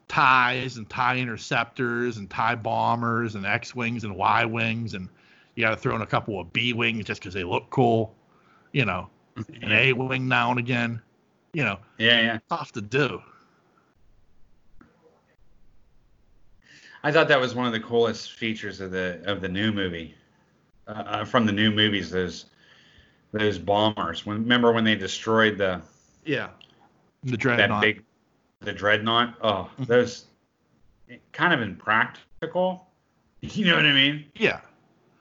[0.08, 5.08] ties and tie interceptors and tie bombers and X wings and Y wings and
[5.54, 8.14] you got to throw in a couple of B wings just because they look cool,
[8.72, 9.08] you know,
[9.62, 11.00] an A wing now and again,
[11.52, 12.20] you know, Yeah.
[12.20, 12.38] Yeah.
[12.48, 13.20] tough to do.
[17.02, 20.14] I thought that was one of the coolest features of the of the new movie.
[20.86, 22.46] Uh, uh, from the new movies, those
[23.32, 24.24] those bombers.
[24.26, 25.80] When remember when they destroyed the
[26.24, 26.48] Yeah.
[27.24, 27.82] The dreadnought that dreadnought.
[27.82, 28.04] big
[28.60, 29.34] the dreadnought?
[29.42, 29.86] Oh, Mhm.
[29.86, 30.26] those
[31.32, 32.84] kind of impractical.
[33.40, 34.24] You know what I mean?
[34.34, 34.60] Yeah.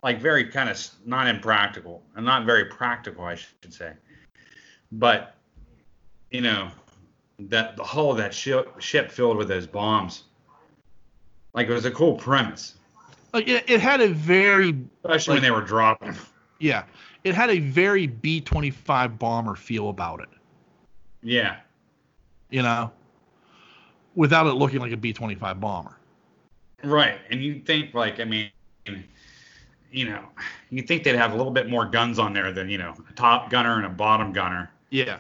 [0.04, 3.94] like very kind of not impractical and not very practical, I should say.
[4.92, 5.36] But
[6.32, 6.70] you know,
[7.40, 10.24] that the hull of that ship ship filled with those bombs,
[11.54, 12.76] like it was a cool premise,
[13.34, 16.16] Like it, it had a very especially when they were dropping.
[16.60, 16.84] yeah,
[17.28, 20.30] it had a very B twenty five bomber feel about it.
[21.24, 21.58] Yeah,
[22.50, 22.92] You know,
[24.16, 25.98] without it looking like a B twenty five bomber.
[26.84, 27.20] right.
[27.30, 28.50] And you think like, I mean,
[29.92, 30.24] you know,
[30.70, 33.14] you think they'd have a little bit more guns on there than you know, a
[33.14, 34.72] top gunner and a bottom gunner.
[34.90, 35.18] Yeah.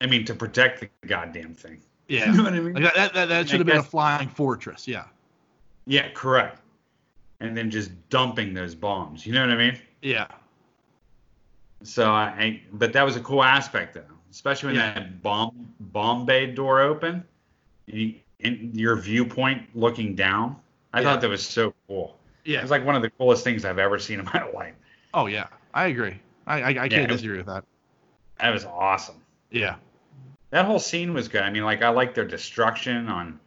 [0.00, 1.80] I mean, to protect the goddamn thing.
[2.08, 2.26] Yeah.
[2.30, 2.74] You know what I mean?
[2.74, 4.86] Like that, that, that, that should I have been a flying fortress.
[4.86, 5.04] Yeah.
[5.86, 6.60] Yeah, correct.
[7.40, 9.24] And then just dumping those bombs.
[9.24, 9.78] You know what I mean?
[10.02, 10.26] Yeah.
[11.84, 14.94] So I, I but that was a cool aspect though, especially when Yeah.
[14.94, 17.24] that bomb bomb bay door open,
[17.88, 20.56] and, you, and your viewpoint looking down.
[20.92, 21.04] I Yeah.
[21.04, 22.18] thought that was so cool.
[22.44, 22.60] Yeah.
[22.60, 24.74] it's like one of the coolest things I've ever seen in my life.
[25.14, 25.46] Oh yeah.
[25.74, 26.20] I agree.
[26.46, 27.64] I I, I can't was- disagree with that.
[28.40, 29.16] That was awesome.
[29.50, 29.76] Yeah.
[30.50, 31.42] That whole scene was good.
[31.42, 33.38] I mean, like I like their destruction on,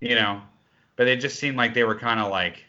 [0.00, 0.40] you know,
[0.96, 2.62] but it just seemed like they were kind of like,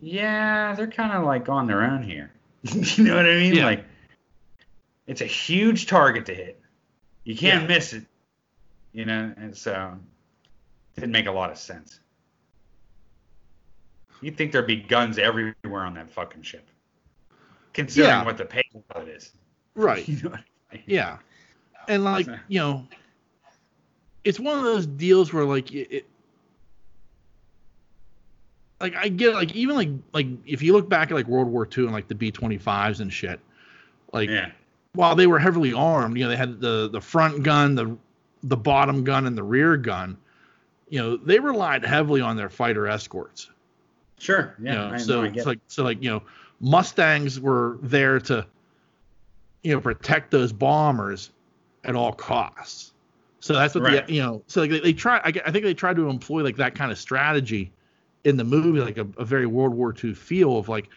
[0.00, 2.32] yeah, they're kind of like on their own here.
[2.96, 3.54] you know what I mean?
[3.54, 3.64] Yeah.
[3.64, 3.84] Like,
[5.06, 6.60] it's a huge target to hit.
[7.24, 7.68] You can't Yeah.
[7.68, 8.04] miss it.
[8.92, 9.96] You know, and so
[10.96, 12.00] it didn't make a lot of sense.
[14.20, 16.68] You'd think there'd be guns everywhere on that fucking ship,
[17.72, 18.24] considering Yeah.
[18.24, 19.32] what the payload is.
[19.74, 20.06] Right.
[20.08, 20.84] You know I mean?
[20.86, 21.18] Yeah.
[21.88, 22.86] And like, you know,
[24.24, 26.06] it's one of those deals where like it
[28.80, 31.66] like I get like even like like if you look back at like World War
[31.76, 33.40] II and like the B twenty fives and shit,
[34.12, 34.50] like Yeah.
[34.94, 37.96] while they were heavily armed, you know, they had the the front gun, the
[38.42, 40.16] the bottom gun, and the rear gun.
[40.88, 43.50] You know, they relied heavily on their fighter escorts.
[44.18, 44.54] Sure.
[44.58, 44.74] you Yeah.
[44.74, 46.22] know, I, so I it's like so like you know
[46.60, 48.46] Mustangs were there to,
[49.62, 51.30] you know, protect those bombers
[51.84, 52.92] at all costs.
[53.40, 54.06] So that's what Right.
[54.06, 54.42] the you know.
[54.46, 55.18] So like they, they try.
[55.18, 57.72] I, I think they tried to employ like that kind of strategy
[58.24, 60.88] in the movie, like a, a very World War II feel of like,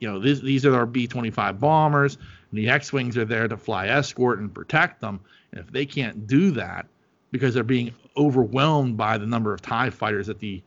[0.00, 2.16] you know, these these are our B-25 bombers,
[2.50, 5.20] and the X-wings are there to fly escort and protect them.
[5.52, 6.86] And if they can't do that
[7.30, 10.62] because they're being overwhelmed by the number of Tie fighters that the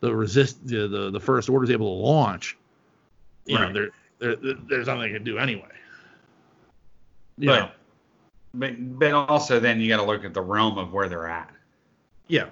[0.00, 2.56] the resist the the, the first order is able to launch,
[3.46, 3.72] you know, Right.
[3.74, 5.68] there, there there- there's nothing they can do anyway.
[7.38, 7.70] You But, know?
[8.54, 11.50] but but also then you got to look at the realm of where they're at.
[12.28, 12.46] yeah,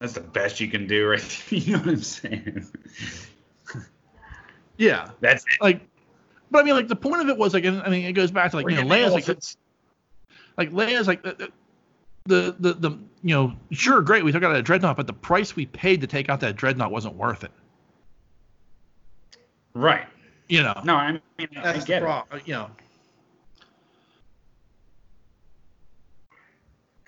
[0.00, 1.44] That's the best you can do, right?
[1.52, 2.66] you know what I'm saying?
[4.76, 5.60] yeah, That's it.
[5.60, 5.80] like,
[6.50, 8.50] but I mean, like the point of it was like, I mean, it goes back
[8.52, 9.56] to like We're you know, Leia's like, elephants.
[10.56, 11.50] like Leia's like the,
[12.26, 12.90] the the the
[13.22, 16.06] you know, sure, great, we took out a dreadnought, but the price we paid to
[16.06, 17.50] take out that dreadnought wasn't worth it.
[19.74, 20.06] right.
[20.48, 21.20] You know, No, I mean
[21.56, 22.10] I that's get the it.
[22.30, 22.70] Uh, you know,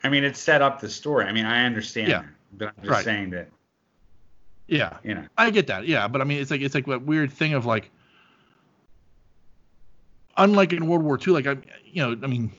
[0.02, 1.24] I mean, it set up the story.
[1.26, 2.22] I mean, I understand, Yeah.
[2.52, 3.04] But I'm just Right.
[3.04, 3.48] saying that
[4.68, 4.98] yeah.
[5.02, 5.26] you know.
[5.36, 7.66] I get that, yeah, but I mean, it's like it's like that weird thing of
[7.66, 7.90] like,
[10.36, 12.52] unlike in World War II, like I, you know, I mean,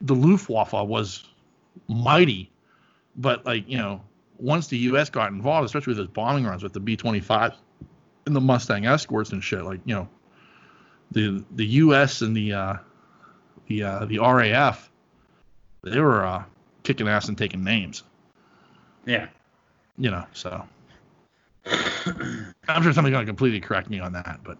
[0.00, 1.24] the Luftwaffe was
[1.88, 2.50] mighty,
[3.16, 4.00] but like you know,
[4.38, 5.10] once the U.S.
[5.10, 7.54] got involved, especially with those bombing runs with the B-25
[8.26, 10.08] and the Mustang escorts and shit, like you know,
[11.10, 12.22] the the U.S.
[12.22, 12.74] and the uh,
[13.66, 14.90] the uh, the RAF,
[15.82, 16.44] they were uh,
[16.82, 18.02] kicking ass and taking names,
[19.08, 19.28] Yeah.
[19.96, 20.64] you know, so.
[21.66, 24.58] I'm sure somebody's gonna completely correct me on that, but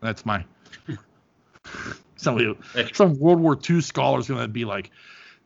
[0.00, 0.44] that's my
[2.16, 2.54] somebody
[2.94, 4.90] some World War II scholar's gonna be like,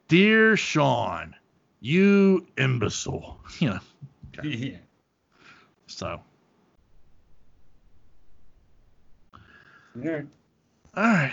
[0.09, 1.35] "Dear Sean,
[1.81, 3.81] you imbecile," you know.
[4.43, 4.77] yeah.
[5.89, 6.21] So,
[10.01, 10.23] Yeah.
[10.97, 11.33] all right.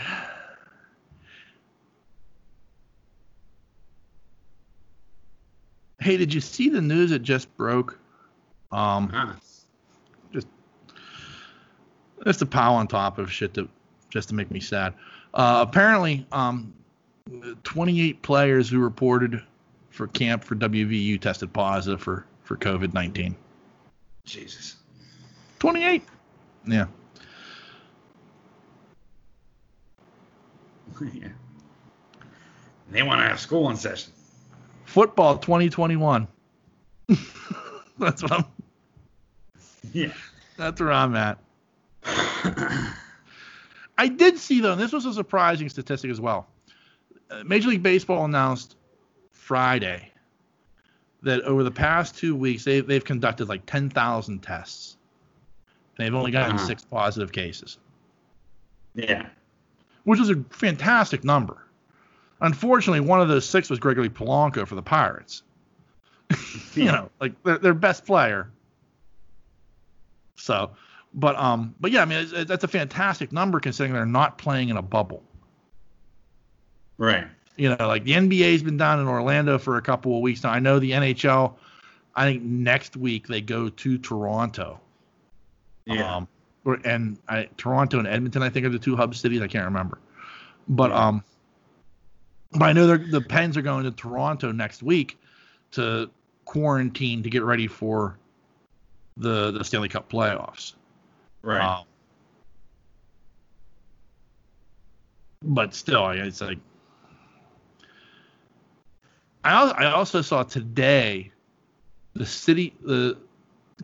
[6.01, 7.97] Hey, did you see the news that just broke?
[8.71, 9.39] Um.
[12.23, 13.67] That's the pile on top of shit that
[14.09, 14.93] just to make me sad.
[15.33, 16.73] Uh, apparently, um,
[17.63, 19.41] 28 players who reported
[19.89, 23.35] for camp for WVU tested positive for for COVID 19.
[24.25, 24.75] Jesus.
[25.59, 26.03] 28.
[26.67, 26.85] Yeah.
[31.13, 31.29] yeah.
[32.91, 34.11] They want to have school in session.
[34.91, 36.27] Football 2021.
[37.97, 38.45] that's what I'm.
[39.93, 40.11] Yeah.
[40.57, 41.37] That's where I'm at.
[43.97, 46.47] I did see though, and this was a surprising statistic as well.
[47.29, 48.75] Uh, Major League Baseball announced
[49.31, 50.11] Friday
[51.23, 54.97] that over the past two weeks they they've conducted like 10,000 tests.
[55.97, 56.65] They've only gotten Uh-huh.
[56.67, 57.77] six positive cases,
[58.95, 59.27] Yeah.
[60.03, 61.63] which is a fantastic number.
[62.41, 65.43] Unfortunately, one of those six was Gregory Polanco for the Pirates.
[66.73, 68.49] you know, like their, their best player.
[70.35, 70.71] So,
[71.13, 74.77] but um, but yeah, I mean, that's a fantastic number considering they're not playing in
[74.77, 75.23] a bubble.
[76.97, 77.27] Right.
[77.57, 80.51] You know, like the NBA's been down in Orlando for a couple of weeks now.
[80.51, 81.55] I know the NHL.
[82.15, 84.79] I think next week they go to Toronto.
[85.85, 86.15] Yeah.
[86.15, 86.27] Um,
[86.65, 89.41] or, and I, Toronto and Edmonton, I think, are the two hub cities.
[89.41, 89.99] I can't remember.
[90.67, 91.07] But Yeah.
[91.07, 91.23] um,
[92.53, 95.17] but I know they're, the Pens are going to Toronto next week
[95.71, 96.09] to
[96.45, 98.17] quarantine to get ready for
[99.17, 100.73] the the Stanley Cup playoffs.
[101.43, 101.79] right.
[101.79, 101.85] Um,
[105.43, 106.59] but still, I- it's like
[109.43, 111.31] I I also saw today
[112.13, 113.17] the city the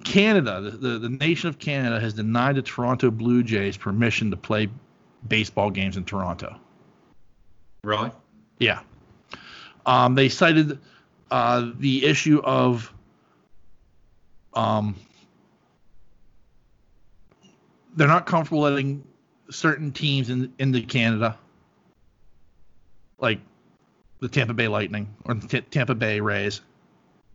[0.03, 4.37] Canada the, the the nation of Canada has denied the Toronto Blue Jays permission to
[4.37, 4.69] play
[5.27, 6.55] baseball games in Toronto.
[7.83, 8.11] really?
[8.59, 8.79] Yeah.
[9.85, 10.79] Um, they cited
[11.31, 12.93] uh, the issue of
[14.53, 14.95] um,
[17.95, 19.03] they're not comfortable letting
[19.49, 21.37] certain teams in, into Canada,
[23.19, 23.39] like
[24.19, 26.61] the Tampa Bay Lightning or the T- Tampa Bay Rays.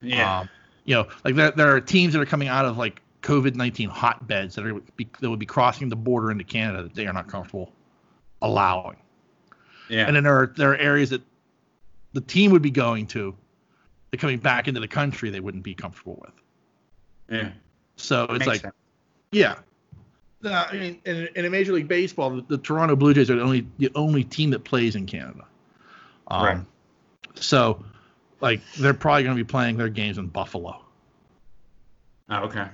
[0.00, 0.40] Yeah.
[0.40, 0.48] Um,
[0.84, 3.88] you know, like there, there are teams that are coming out of like COVID nineteen
[3.88, 7.12] hotbeds that are be, that would be crossing the border into Canada that they are
[7.12, 7.72] not comfortable
[8.42, 8.96] allowing.
[9.88, 10.06] Yeah.
[10.06, 11.22] And then there are there are areas that
[12.12, 13.34] the team would be going to,
[14.10, 16.34] that coming back into the country they wouldn't be comfortable with.
[17.30, 17.50] yeah.
[17.96, 18.74] So it's Makes like, sense.
[19.32, 19.54] yeah.
[20.42, 23.36] No, I mean, in, in a Major League Baseball, the, the Toronto Blue Jays are
[23.36, 25.44] the only the only team that plays in Canada.
[26.28, 26.58] Um, Right.
[27.36, 27.82] So,
[28.40, 30.82] like, they're probably going to be playing their games in Buffalo.
[32.28, 32.66] Oh, okay.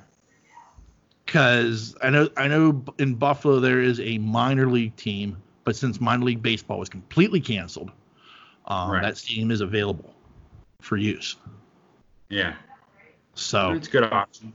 [1.26, 5.36] because I know I know in Buffalo there is a minor league team,
[5.68, 7.90] but since minor league baseball was completely canceled,
[8.68, 9.02] um, Right.
[9.02, 10.14] that stadium is available
[10.80, 11.36] for use.
[12.30, 12.54] Yeah.
[13.34, 14.54] So It's a good option.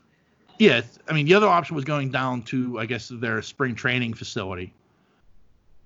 [0.57, 4.15] yeah, I mean the other option was going down to I guess their spring training
[4.15, 4.73] facility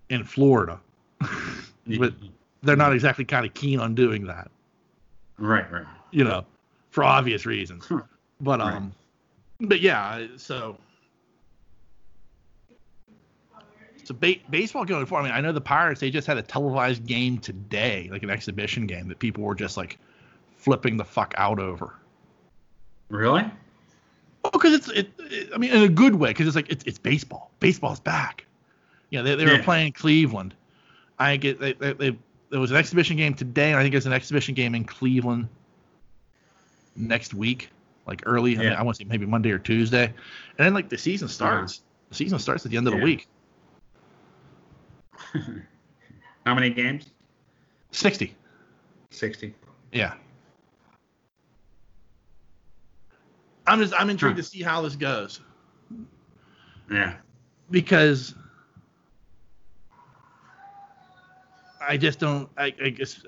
[0.08, 0.80] in Florida,
[2.00, 2.14] but
[2.64, 4.50] they're not exactly kind of keen on doing that,
[5.38, 5.86] Right, right.
[6.12, 6.46] you know,
[6.92, 7.86] for obvious reasons.
[8.40, 8.76] But Right.
[8.76, 8.94] um,
[9.60, 10.78] but yeah, so
[14.08, 15.26] so ba- baseball going forward.
[15.26, 18.30] I mean, I know the Pirates they just had a televised game today, like an
[18.30, 20.00] exhibition game that people were just like
[20.56, 21.94] flipping the fuck out over.
[23.10, 23.44] Really?
[24.46, 25.50] Oh, because it's it, it.
[25.54, 27.52] I mean, in a good way, because it's like it's, it's baseball.
[27.60, 28.46] Baseball's back.
[29.10, 30.54] You know, they, they were playing Cleveland.
[31.20, 32.18] I get they, they, they,
[32.50, 35.50] there was an exhibition game today, and I think there's an exhibition game in Cleveland
[36.96, 37.72] next week,
[38.06, 38.56] like early.
[38.56, 38.80] I, mean, Yeah.
[38.80, 41.82] I want to say maybe Monday or Tuesday, and then like the season starts.
[42.08, 43.28] The season starts at the end of the week.
[46.46, 47.12] How many games?
[47.92, 48.36] Sixty.
[49.12, 49.54] 60.
[49.92, 50.14] Yeah.
[53.66, 54.44] I'm just I'm intrigued Huh.
[54.44, 55.42] to see how this goes.
[56.92, 57.16] Yeah.
[57.72, 58.34] because
[61.82, 62.50] I just don't.
[62.58, 63.24] I, I guess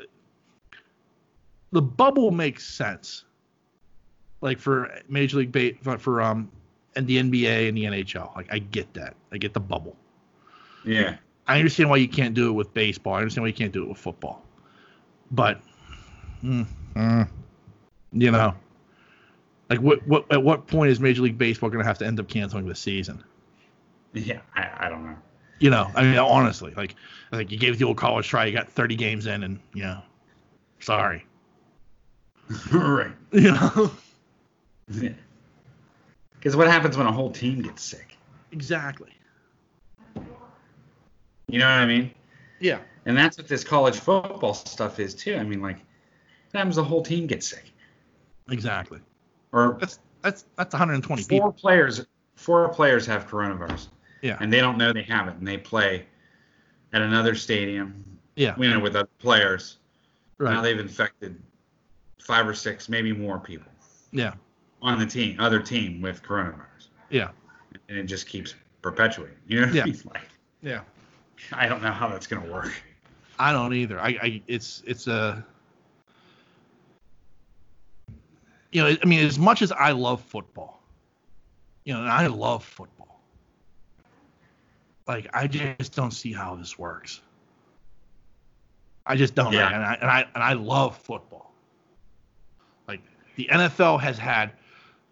[1.71, 3.23] the bubble makes sense,
[4.41, 6.49] like for Major League Ba- for, for um
[6.95, 8.35] and the NBA and the NHL.
[8.35, 9.15] Like I get that.
[9.31, 9.95] I get the bubble.
[10.85, 11.17] Yeah.
[11.49, 13.15] I understand why you can't do it with baseball.
[13.15, 14.45] I understand why you can't do it with football.
[15.31, 15.59] But,
[16.43, 16.65] mm,
[16.95, 17.27] mm,
[18.13, 18.53] you know,
[19.69, 22.19] like what what at what point is Major League Baseball going to have to end
[22.19, 23.23] up canceling the season?
[24.13, 24.41] Yeah.
[24.55, 25.15] I, I don't know.
[25.59, 26.95] You know, I mean, honestly, like,
[27.31, 30.01] like you gave the old college try, you got 30 games in, and you know,
[30.79, 31.25] sorry,
[32.71, 33.11] right.
[33.33, 33.91] you know,
[36.33, 38.15] Because what happens when a whole team gets sick?
[38.51, 39.11] exactly,
[41.49, 42.11] You know what I mean?
[42.59, 45.35] yeah, And that's what this college football stuff is too.
[45.35, 45.77] I mean, like,
[46.53, 47.71] happens the whole team gets sick?
[48.51, 48.99] exactly.
[49.51, 51.51] Or That's that's that's 120 four people.
[51.53, 52.05] players,
[52.35, 53.87] four players have coronavirus,
[54.21, 56.05] Yeah, and they don't know they have it, and they play
[56.93, 58.03] at another stadium,
[58.35, 59.77] yeah, you know, with other players.
[60.37, 60.53] Right.
[60.53, 61.41] Now they've infected
[62.19, 63.71] five or six, maybe more people
[64.11, 64.33] yeah,
[64.81, 67.29] on the team, other team with coronavirus, yeah,
[67.87, 69.37] and it just keeps perpetuating.
[69.47, 69.83] You know what Yeah.
[69.83, 69.99] I mean?
[70.13, 70.29] Like,
[70.61, 70.81] yeah.
[71.51, 72.71] I don't know how that's gonna work.
[73.37, 73.99] I don't either.
[73.99, 75.45] I, I it's it's a
[78.71, 80.81] you know, I mean, as much as I love football,
[81.85, 83.19] you know, and I love football.
[85.07, 87.21] Like, I just don't see how this works.
[89.07, 89.51] I just don't.
[89.53, 89.65] Yeah.
[89.65, 91.51] Like, and I and I and I love football.
[92.87, 93.01] Like
[93.35, 94.51] the NFL has had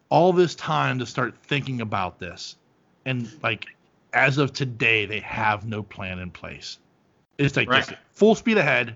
[0.09, 2.57] all this time to start thinking about this,
[3.05, 3.65] and like
[4.13, 6.79] as of today, they have no plan in place.
[7.37, 7.85] It's like Right.
[7.85, 8.95] just full speed ahead.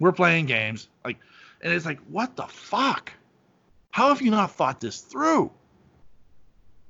[0.00, 1.18] We're playing games, like,
[1.60, 3.12] and it's like, what the fuck?
[3.90, 5.50] How have you not thought this through?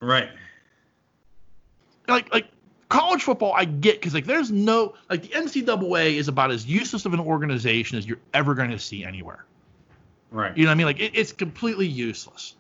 [0.01, 0.29] Right.
[2.07, 2.49] Like, like
[2.89, 7.07] college football, I get because like there's no like the NCAA is about as useless
[7.07, 9.45] of an organization as you're ever going to see anywhere.
[10.31, 10.57] Right.
[10.57, 10.87] You know what I mean?
[10.87, 12.57] Like it, it's completely useless.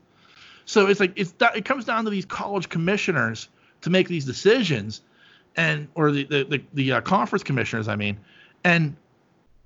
[0.65, 3.49] So it's like it's that it comes down to these college commissioners
[3.83, 5.03] to make these decisions,
[5.57, 8.19] and or the the the, the uh, conference commissioners, I mean,
[8.65, 8.97] and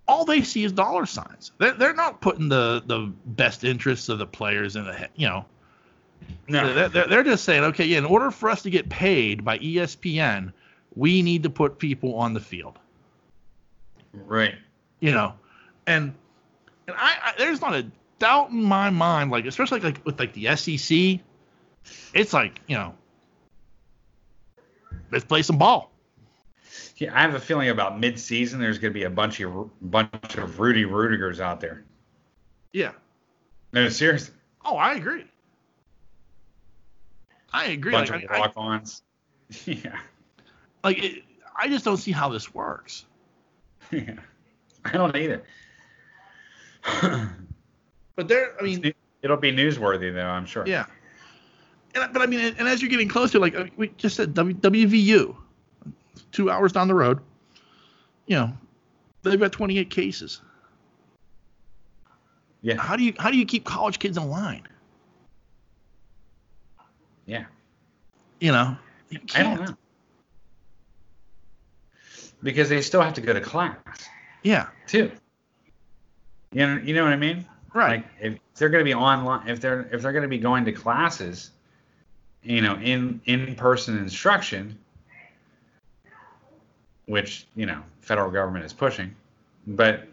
[0.08, 1.52] all they see is dollar signs.
[1.58, 5.28] They're they're not putting the the best interests of the players in the he- you
[5.28, 5.44] know.
[6.48, 6.72] No.
[6.72, 9.58] They're, they're, they're just saying, okay, yeah, in order for us to get paid by
[9.58, 10.52] ESPN,
[10.94, 12.78] we need to put people on the field
[14.12, 14.54] Right.
[15.00, 15.34] you know,
[15.86, 16.14] and
[16.86, 17.86] and I, I there's not a
[18.18, 21.20] doubt in my mind, like especially like with like the SEC,
[22.14, 22.94] it's like you know,
[25.12, 25.92] let's play some ball.
[26.96, 30.36] Yeah, I have a feeling about mid-season there's going to be a bunch of bunch
[30.36, 31.84] of Rudy Ruettigers out there.
[32.72, 32.92] Yeah.
[33.72, 34.34] No, seriously,
[34.64, 35.24] Oh, I agree.
[37.52, 37.92] I agree.
[37.92, 39.02] bunch Like, of I, I, walk-ons.
[39.66, 39.98] yeah.
[40.84, 41.24] like it,
[41.56, 43.04] I just don't see how this works.
[43.90, 44.14] yeah.
[44.84, 45.42] I don't either.
[48.14, 50.64] But there, I mean, It'll be newsworthy though, I'm sure.
[50.66, 50.84] yeah.
[51.94, 54.56] And, but I mean, and as you're getting closer, like uh, we just said, w,
[54.56, 55.36] WVU,
[56.30, 57.20] two hours down the road,
[58.26, 58.52] you know,
[59.22, 60.40] they've got 28 cases.
[62.62, 62.76] Yeah.
[62.76, 64.62] How do you how do you keep college kids in line?
[67.26, 67.44] Yeah.
[68.40, 68.76] You know,
[69.10, 69.76] you I don't know.
[72.42, 73.76] Because they still have to go to class
[74.42, 75.10] Yeah, too.
[76.52, 77.46] You know, you know what I mean?
[77.74, 78.02] right.
[78.02, 80.64] Like if they're going to be online, if they're if they're going to be going
[80.64, 81.50] to classes,
[82.42, 84.78] you know, in in-person instruction,
[87.06, 89.14] which you know, federal government is pushing,
[89.66, 90.08] but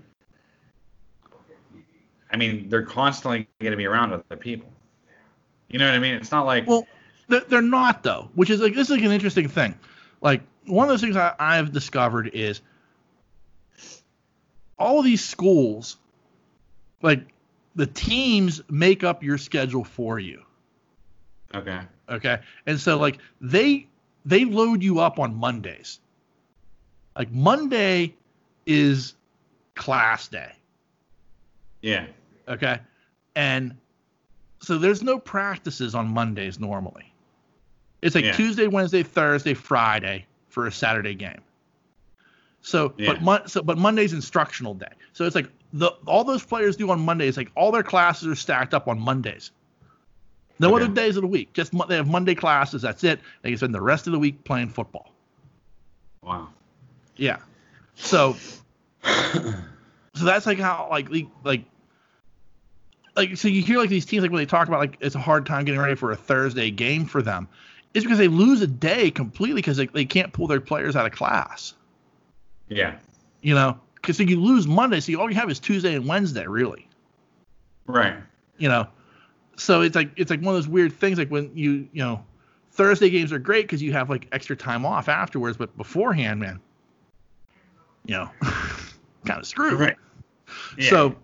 [2.32, 4.70] I mean, they're constantly going to be around other people.
[5.70, 6.16] You know what I mean?
[6.16, 6.88] It's not like Well,
[7.28, 9.76] they're, they're not though, which is like this is like an interesting thing.
[10.22, 12.62] Like one of those things I, I've discovered is
[14.78, 15.98] all these schools,
[17.02, 17.22] like
[17.76, 20.44] the teams make up your schedule for you.
[21.56, 22.40] Okay, Okay.
[22.66, 23.88] And so like they
[24.26, 26.00] they load you up on Mondays.
[27.18, 28.14] Like Monday
[28.66, 29.16] is
[29.76, 30.52] class day.
[31.82, 32.06] yeah,
[32.48, 32.80] Okay.
[33.36, 33.76] And
[34.62, 37.14] so there's no practices on Mondays normally.
[38.02, 38.32] It's like Yeah.
[38.34, 41.42] Tuesday, Wednesday, Thursday, Friday for a Saturday game.
[42.62, 43.14] So, Yeah.
[43.14, 44.92] but Mon- so but Monday's instructional day.
[45.14, 48.36] So it's like the all those players do on Mondays, like all their classes are
[48.36, 49.52] stacked up on Mondays.
[50.60, 50.84] No Okay.
[50.84, 51.54] other days of the week.
[51.54, 52.82] Just they have Monday classes.
[52.82, 53.20] That's it.
[53.42, 55.14] They can spend the rest of the week playing football.
[56.24, 56.50] wow,
[57.16, 57.38] Yeah.
[57.96, 58.36] So
[59.04, 61.10] so that's like how like
[61.44, 61.64] like
[63.16, 65.20] like so you hear like these teams like when they talk about like it's a
[65.20, 67.48] hard time getting ready for a Thursday game for them.
[67.94, 71.06] It's because they lose a day completely because they, they can't pull their players out
[71.08, 71.74] of class.
[72.68, 72.96] yeah,
[73.42, 76.06] You know, because so you lose Monday, so you, all you have is Tuesday and
[76.06, 76.88] Wednesday, really.
[77.88, 78.16] right,
[78.60, 78.88] You know,
[79.60, 81.18] so it's like it's like one of those weird things.
[81.18, 82.24] Like when you you know
[82.72, 86.60] Thursday games are great because you have like extra time off afterwards, but beforehand, man,
[88.06, 88.30] you know,
[89.26, 89.80] kind of screwed.
[89.80, 89.98] right.
[90.78, 90.90] Yeah.
[90.90, 91.16] So,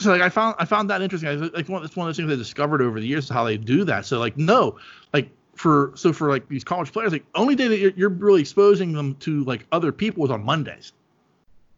[0.00, 1.28] so like I found I found that interesting.
[1.28, 3.44] I, like one, it's one of those things I discovered over the years is how
[3.44, 4.06] they do that.
[4.06, 4.78] So like no,
[5.12, 8.40] like for so for like these college players, like only day that you're, you're really
[8.40, 10.92] exposing them to like other people is on Mondays.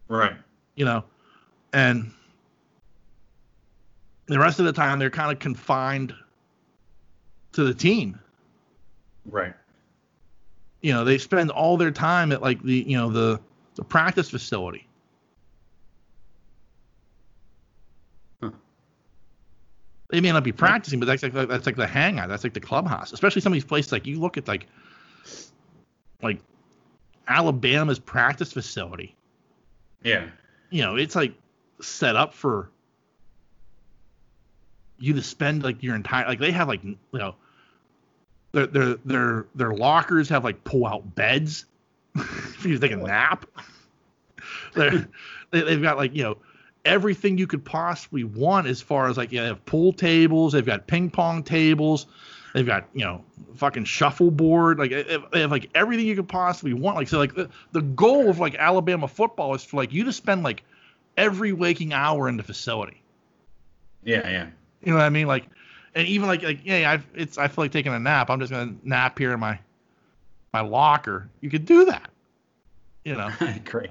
[0.07, 0.33] right,
[0.75, 1.03] You know,
[1.73, 2.11] and
[4.27, 6.13] the rest of the time they're kind of confined
[7.53, 8.19] to the team.
[9.25, 9.53] right,
[10.81, 13.39] You know, they spend all their time at like the you know the
[13.75, 14.87] the practice facility.
[18.41, 18.51] Huh.
[20.09, 22.29] They may not be practicing, but that's like that's like the hangout.
[22.29, 23.11] That's like the clubhouse.
[23.11, 24.67] Especially some of these places like you look at like
[26.21, 26.39] like
[27.27, 29.15] Alabama's practice facility.
[30.03, 30.29] yeah,
[30.69, 31.33] You know, it's like
[31.81, 32.69] set up for
[34.97, 37.35] you to spend like your entire like they have like you know
[38.51, 41.65] their their their their lockers have like pull out beds
[42.17, 43.45] for you to take a nap.
[44.75, 45.05] They,
[45.51, 46.37] they've got like you know
[46.85, 50.65] everything you could possibly want as far as like yeah, they have pool tables, they've
[50.65, 52.07] got ping pong tables,
[52.53, 53.23] they've got you know
[53.55, 54.91] fucking shuffleboard, like
[55.31, 56.97] they have like everything you could possibly want.
[56.97, 60.13] Like so, like the, the goal of like Alabama football is for like you to
[60.13, 60.63] spend like
[61.17, 63.01] every waking hour in the facility.
[64.03, 64.47] yeah, yeah,
[64.85, 65.27] You know what I mean?
[65.27, 65.47] Like,
[65.95, 68.29] and even like like yeah, I it's I feel like taking a nap.
[68.29, 69.59] I'm just gonna nap here in my
[70.53, 71.29] my locker.
[71.41, 72.09] You could do that.
[73.03, 73.29] You know,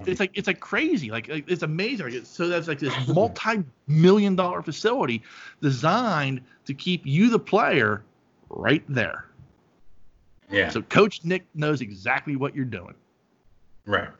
[0.07, 1.11] it's like it's like crazy.
[1.11, 2.07] Like, like it's amazing.
[2.07, 5.23] Like, it's, so that's like this multi-million dollar facility
[5.63, 8.03] designed to keep you the player
[8.51, 9.27] right there.
[10.51, 12.95] Yeah, So Coach Nick knows exactly what you're doing.
[13.87, 14.11] right.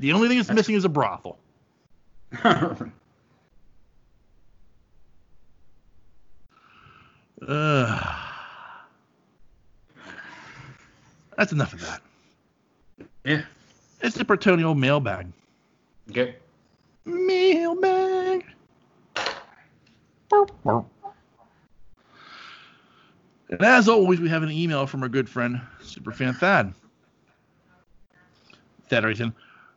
[0.00, 1.38] The only thing that's missing is a brothel.
[7.46, 8.14] Ugh.
[11.36, 12.00] That's enough of that.
[13.24, 13.42] yeah,
[14.00, 15.28] It's the Pertonio mailbag.
[16.10, 16.34] okay.
[17.04, 18.44] Mailbag.
[23.50, 26.74] And as always, we have an email from our good friend, Superfan Thad.
[28.88, 29.20] Thad writes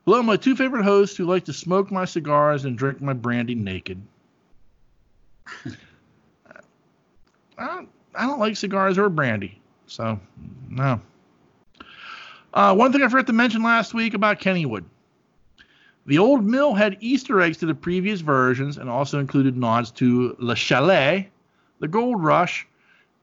[0.05, 3.55] Hello, my two favorite hosts who like to smoke my cigars and drink my brandy
[3.55, 4.01] naked.
[7.61, 10.19] I don't, I don't like cigars or brandy, so
[10.69, 10.99] no.
[12.53, 14.83] Uh, one thing I forgot to mention last week about Kennywood.
[16.07, 20.35] The old mill had Easter eggs to the previous versions and also included nods to
[20.39, 21.29] Le Chalet,
[21.79, 22.67] the Gold Rush,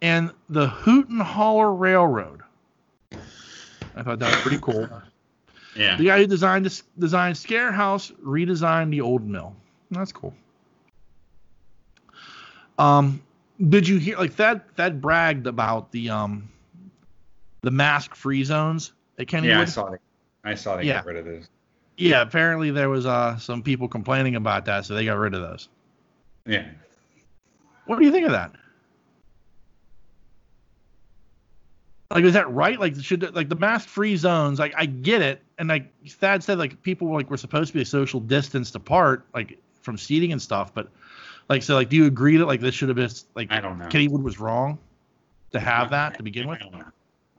[0.00, 2.42] and the Hoot and Holler Railroad.
[3.96, 4.88] I thought that was pretty cool.
[5.74, 9.54] Yeah, The guy who designed this, designed Scare House redesigned the old mill.
[9.90, 10.34] That's cool.
[12.78, 13.20] Um,
[13.68, 14.76] did you hear like that?
[14.76, 16.48] That bragged about the um,
[17.62, 19.48] the mask free zones at Kennywood.
[19.48, 19.60] yeah.
[19.60, 20.00] I saw it.
[20.44, 20.94] I saw they Yeah.
[20.94, 21.48] got rid of those.
[21.96, 25.40] Yeah, apparently there was uh some people complaining about that, so they got rid of
[25.42, 25.68] those.
[26.46, 26.66] Yeah,
[27.86, 28.52] What do you think of that?
[32.10, 32.78] Like, is that right?
[32.80, 34.58] Like, should like the mask free zones?
[34.58, 37.74] Like, I get it, and like Thad said, like people were like were supposed to
[37.74, 40.72] be a social distance apart, like from seating and stuff.
[40.72, 40.88] But
[41.48, 43.78] like, so like, do you agree that like this should have been like I don't
[43.78, 43.86] know.
[43.86, 44.78] Kennywood was wrong?
[45.52, 46.60] to have that to begin with?
[46.60, 46.84] I don't know.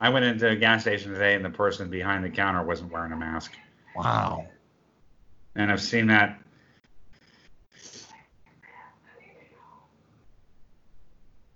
[0.00, 3.12] I went into a gas station today and the person behind the counter wasn't wearing
[3.12, 3.52] a mask.
[3.94, 4.46] Wow.
[5.54, 6.40] And I've seen that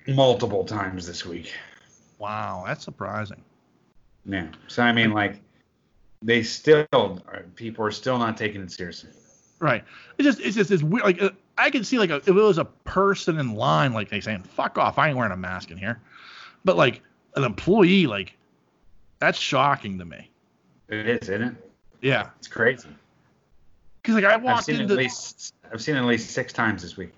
[0.07, 1.55] multiple times this week.
[2.19, 3.43] Wow, that's surprising.
[4.27, 4.49] Yeah.
[4.69, 5.41] So I mean, like,
[6.23, 7.23] they still
[7.55, 9.11] people are still not taking it seriously.
[9.59, 9.85] Right.
[10.19, 11.05] It's just it's just this weird.
[11.05, 14.09] Like uh, I could see like a, if it was a person in line, like
[14.09, 16.01] they saying "fuck off," I ain't wearing a mask in here.
[16.65, 17.03] But like
[17.37, 18.37] an employee, like
[19.21, 20.31] that's shocking to me.
[20.89, 21.71] It is, isn't it?
[22.03, 22.31] Yeah.
[22.39, 22.89] It's crazy.
[24.03, 26.53] Because like I I've walked seen into at least I've seen it at least six
[26.53, 27.13] times this week.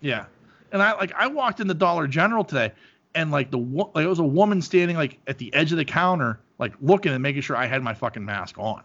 [0.00, 0.24] Yeah,
[0.72, 2.72] and I like I walked in the Dollar General today,
[3.14, 5.84] and like the like it was a woman standing like at the edge of the
[5.84, 8.82] counter, like looking and making sure I had my fucking mask on,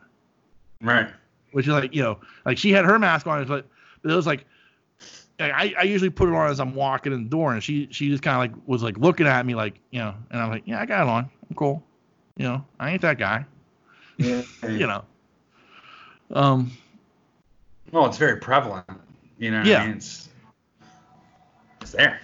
[0.82, 1.08] Right.
[1.54, 3.66] which is like you know like she had her mask on, but
[4.04, 4.46] it was like.
[5.40, 8.10] I, I usually put it on as I'm walking in the door, and she she
[8.10, 10.64] just kind of like was like looking at me like you know, and I'm like,
[10.66, 11.84] yeah, I got it on, I'm cool,
[12.38, 13.46] you know, I ain't that guy,
[14.18, 14.44] Yeah.
[14.64, 15.04] you know.
[16.32, 16.72] Um,
[17.92, 18.86] Well, it's very prevalent.
[19.38, 19.64] You know.
[19.64, 19.84] Yeah.
[19.84, 19.98] I mean?
[19.98, 20.30] It's
[21.82, 22.20] it's there.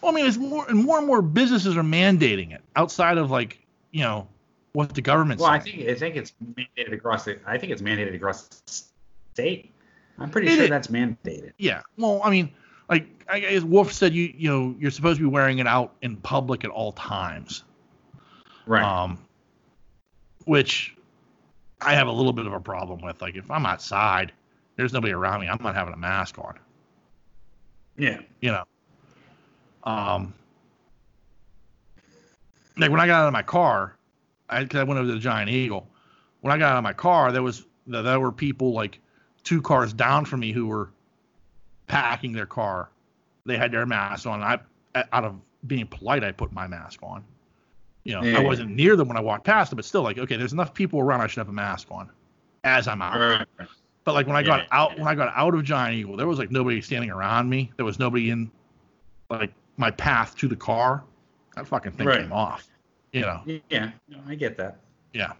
[0.00, 3.30] Well, I mean, it's more and more and more businesses are mandating it outside of
[3.30, 3.58] like
[3.90, 4.28] you know
[4.72, 5.42] what the government's.
[5.42, 7.38] Well, I think I think it's mandated across the.
[7.46, 8.82] I think it's mandated across the
[9.32, 9.72] state.
[10.18, 11.52] I'm pretty It sure that's mandated.
[11.58, 11.82] Yeah.
[11.98, 12.52] Well, I mean,
[12.88, 15.94] like I guess Wolf said, you you know you're supposed to be wearing it out
[16.02, 17.64] in public at all times.
[18.66, 18.82] Right.
[18.82, 19.18] Um,
[20.44, 20.94] which
[21.80, 23.20] I have a little bit of a problem with.
[23.20, 24.32] Like if I'm outside,
[24.76, 26.58] there's nobody around me, I'm not having a mask on.
[27.96, 28.20] yeah.
[28.40, 28.64] You know.
[29.84, 30.34] Um.
[32.76, 33.96] Like when I got out of my car,
[34.48, 35.88] I, cause I went over to the Giant Eagle.
[36.40, 38.98] When I got out of my car, there was there were people like
[39.44, 40.90] two cars down from me who were
[41.86, 42.90] packing their car.
[43.46, 44.42] They had their mask on.
[44.42, 44.58] I,
[45.12, 47.22] out of being polite, I put my mask on.
[48.04, 48.38] You know, Yeah.
[48.38, 50.74] I wasn't near them when I walked past them, but still, like, okay, there's enough
[50.74, 51.20] people around.
[51.20, 52.10] I should have a mask on
[52.64, 53.18] as I'm out.
[53.18, 53.68] Right.
[54.04, 56.26] But like when I got Yeah, out, when I got out of Giant Eagle, there
[56.26, 57.70] was like nobody standing around me.
[57.76, 58.50] There was nobody in
[59.30, 61.02] like my path to the car.
[61.56, 62.20] That fucking thing Right.
[62.20, 62.68] came off.
[63.12, 63.90] You know, Yeah.
[64.08, 64.78] No, I get that.
[65.14, 65.32] yeah.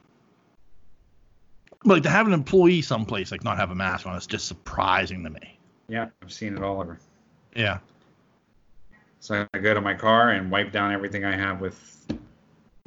[1.85, 5.23] Like to have an employee someplace like not have a mask on is just surprising
[5.24, 5.59] to me.
[5.89, 6.09] Yeah.
[6.23, 6.98] I've seen it all over.
[7.55, 7.78] Yeah.
[9.20, 12.06] So I go to my car and wipe down everything I have with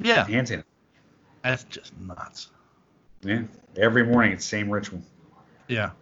[0.00, 0.24] Yeah.
[0.26, 0.64] hand sanitizer.
[1.42, 2.50] That's just nuts.
[3.22, 3.42] Yeah.
[3.76, 5.00] Every morning it's same ritual.
[5.68, 5.90] Yeah.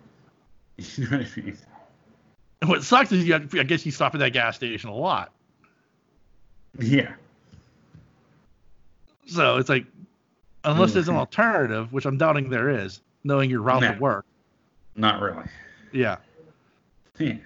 [0.96, 1.58] You know what I mean?
[2.66, 5.32] What sucks is you, I guess you stop at that gas station a lot.
[6.78, 7.12] Yeah.
[9.26, 9.86] So it's like,
[10.66, 11.18] unless there's an Mhm.
[11.18, 13.94] alternative, which I'm doubting there is, knowing your route No.
[13.94, 14.26] to work.
[14.96, 15.44] Not really.
[15.92, 16.16] Yeah.
[17.18, 17.36] Yeah.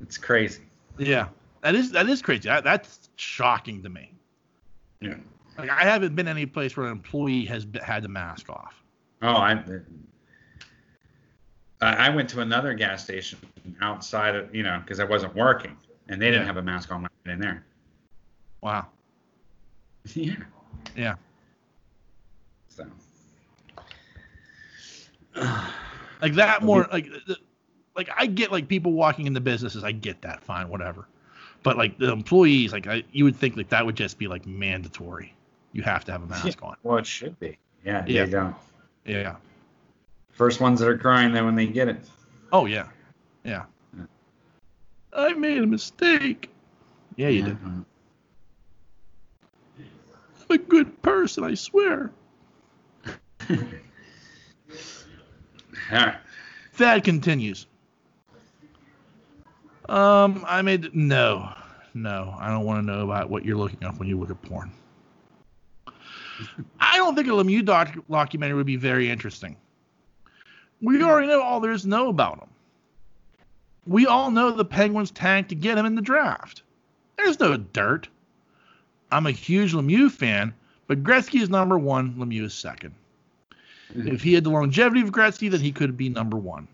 [0.00, 0.62] It's crazy.
[0.98, 1.28] Yeah.
[1.62, 2.48] That is that is crazy.
[2.48, 4.12] That, that's shocking to me.
[5.00, 5.16] Yeah.
[5.58, 8.82] Like I haven't been any place where an employee has be, had the mask off.
[9.22, 9.62] Oh, I.
[11.82, 13.38] I went to another gas station
[13.82, 15.76] outside of, you know, because I wasn't working,
[16.08, 16.46] and they didn't Yeah.
[16.46, 17.64] have a mask on when I went in there.
[18.62, 18.86] Wow.
[20.14, 20.36] Yeah.
[20.96, 21.14] Yeah.
[22.76, 22.86] So.
[26.22, 27.10] Like that more like
[27.94, 29.84] like I get like people walking in the businesses.
[29.84, 30.42] I get that.
[30.42, 31.06] Fine, whatever.
[31.62, 34.46] But like the employees, like I, you would think like that would just be like
[34.46, 35.34] mandatory.
[35.72, 36.74] You have to have a mask on.
[36.82, 37.58] Well, it should be.
[37.84, 38.02] Yeah.
[38.06, 38.24] Yeah.
[38.24, 38.56] They don't.
[39.04, 39.36] Yeah.
[40.30, 41.98] First ones that are crying then when they get it.
[42.50, 42.88] Oh yeah.
[43.44, 43.64] Yeah.
[43.94, 44.04] Yeah.
[45.12, 46.48] I made a mistake.
[47.16, 47.58] Yeah, you did.
[47.62, 47.84] Mhm.
[50.48, 52.10] I'm a good person, I swear.
[55.90, 56.16] All right.
[56.72, 57.66] Thad continues.
[59.88, 61.52] Um, I made no,
[61.94, 62.34] no.
[62.38, 64.72] I don't want to know about what you're looking up when you look at porn.
[66.80, 69.56] I don't think a Lemieux doc- documentary would be very interesting.
[70.82, 72.48] We already know all there is to know about him.
[73.86, 76.62] We all know the Penguins tanked to get him in the draft.
[77.16, 78.08] There's no dirt.
[79.10, 80.52] I'm a huge Lemieux fan,
[80.88, 82.14] but Gretzky is number one.
[82.14, 82.94] Lemieux is second.
[83.94, 84.08] Mm-hmm.
[84.08, 86.66] If he had the longevity of Gretzky, then he could be number one.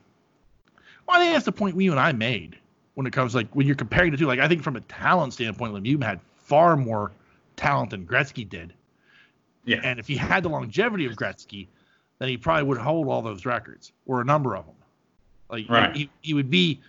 [1.06, 2.56] Well, I think that's the point you and I made
[2.94, 4.26] when it comes like when you're comparing the two.
[4.26, 7.12] Like I think from a talent standpoint, Lemieux had far more
[7.56, 8.72] talent than Gretzky did,
[9.64, 9.80] Yeah.
[9.82, 11.66] and if he had the longevity of Gretzky,
[12.18, 14.74] then he probably would hold all those records or a number of them.
[15.50, 15.94] Like Right.
[15.94, 16.80] he, he would be.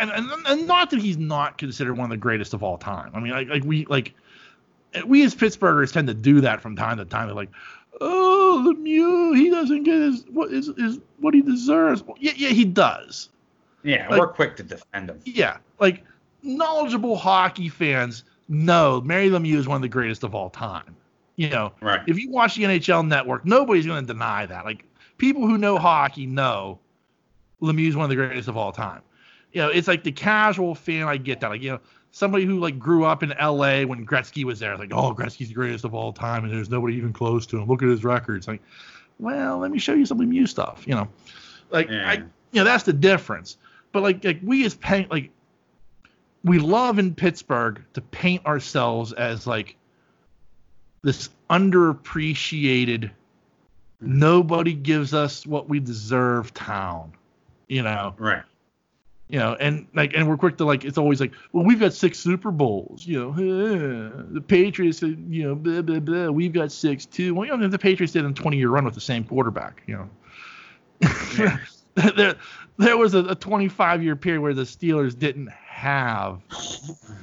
[0.00, 3.10] And, and, and not that he's not considered one of the greatest of all time.
[3.14, 4.14] I mean, like, like we like
[5.06, 7.28] we as Pittsburghers tend to do that from time to time.
[7.34, 7.48] Like,
[8.00, 12.02] oh, Lemieux, he doesn't get his what is is what he deserves.
[12.02, 13.28] Well, yeah, yeah, he does.
[13.82, 14.08] Yeah.
[14.08, 15.20] like- we're quick to defend him.
[15.24, 16.04] Yeah, like
[16.42, 20.94] knowledgeable hockey fans no, Mario Lemieux is one of the greatest of all time.
[21.36, 22.00] You know, Right.
[22.06, 24.66] if you watch the NHL Network, nobody's going to deny that.
[24.66, 24.84] Like
[25.16, 26.78] people who know hockey know
[27.62, 29.00] Lemieux is one of the greatest of all time.
[29.52, 31.04] You know, it's like the casual fan.
[31.08, 31.48] I get that.
[31.50, 31.80] Like you know,
[32.12, 33.84] somebody who like grew up in L.A.
[33.84, 36.94] when Gretzky was there, like, oh, Gretzky's the greatest of all time, and there's nobody
[36.96, 37.66] even close to him.
[37.66, 38.46] Look at his records.
[38.46, 38.62] Like,
[39.18, 40.84] well, let me show you some new stuff.
[40.86, 41.08] You know,
[41.70, 42.08] like Yeah.
[42.08, 43.56] I, you know, that's the difference.
[43.90, 45.30] But like, like we as paint, like
[46.44, 49.76] we love in Pittsburgh to paint ourselves as like
[51.02, 53.10] this underappreciated,
[54.00, 57.12] nobody gives us what we deserve town.
[57.68, 58.42] You know, Right.
[59.32, 61.94] You know, and like, and we're quick to like, it's always like, well, we've got
[61.94, 66.52] six Super Bowls, you know, uh, the Patriots, uh, you know, blah, blah, blah, we've
[66.52, 67.34] got six too.
[67.34, 69.96] Well, you know, the Patriots did a 20 year run with the same quarterback, you
[69.96, 70.10] know.
[71.38, 71.56] Yeah.
[72.14, 72.34] there,
[72.76, 76.40] there was a, a 25 year period where the Steelers didn't have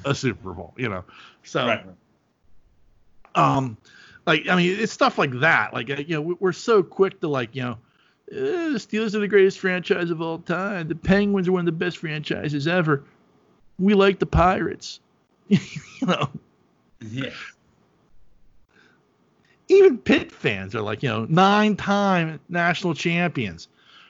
[0.04, 1.04] a Super Bowl, you know.
[1.44, 1.86] So, Right.
[3.36, 3.78] um,
[4.26, 5.74] like I mean, it's stuff like that.
[5.74, 7.78] Like uh, you know, we- we're so quick to like you know,
[8.32, 10.88] Eh, the Steelers are the greatest franchise of all time.
[10.88, 13.04] The Penguins are one of the best franchises ever.
[13.80, 15.00] We like the Pirates.
[15.48, 15.60] you
[16.06, 16.30] know,
[17.02, 17.32] Yeah.
[19.68, 23.68] even Pitt fans are like you know, nine-time national champions.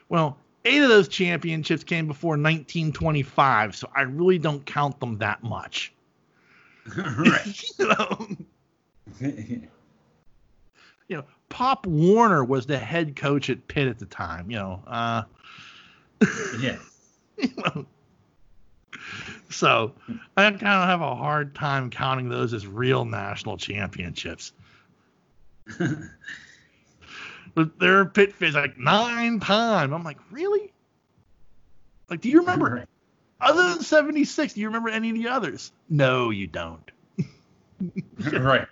[0.10, 5.44] Well, eight of those championships came before 1925, so I really don't count them that
[5.44, 5.94] much.
[6.98, 7.64] right.
[7.80, 8.28] you know.
[9.22, 14.50] you know, Pop Warner was the head coach at Pitt at the time.
[14.50, 15.24] You know, uh,
[16.60, 16.78] yeah.
[17.38, 17.86] you know.
[19.50, 19.94] So
[20.38, 24.54] I kind of have a hard time counting those as real national championships.
[27.56, 29.94] But there are Pitt fans like nine time.
[29.94, 30.72] I'm like, really?
[32.10, 32.86] Like, do you remember
[33.42, 34.54] other than '76?
[34.54, 35.72] Do you remember any of the others?
[35.90, 36.92] No, you don't.
[38.32, 38.68] right.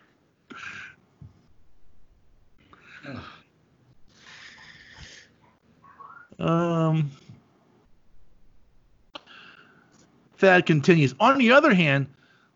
[6.39, 7.11] Um,
[10.37, 11.15] Thad continues.
[11.19, 12.07] On the other hand,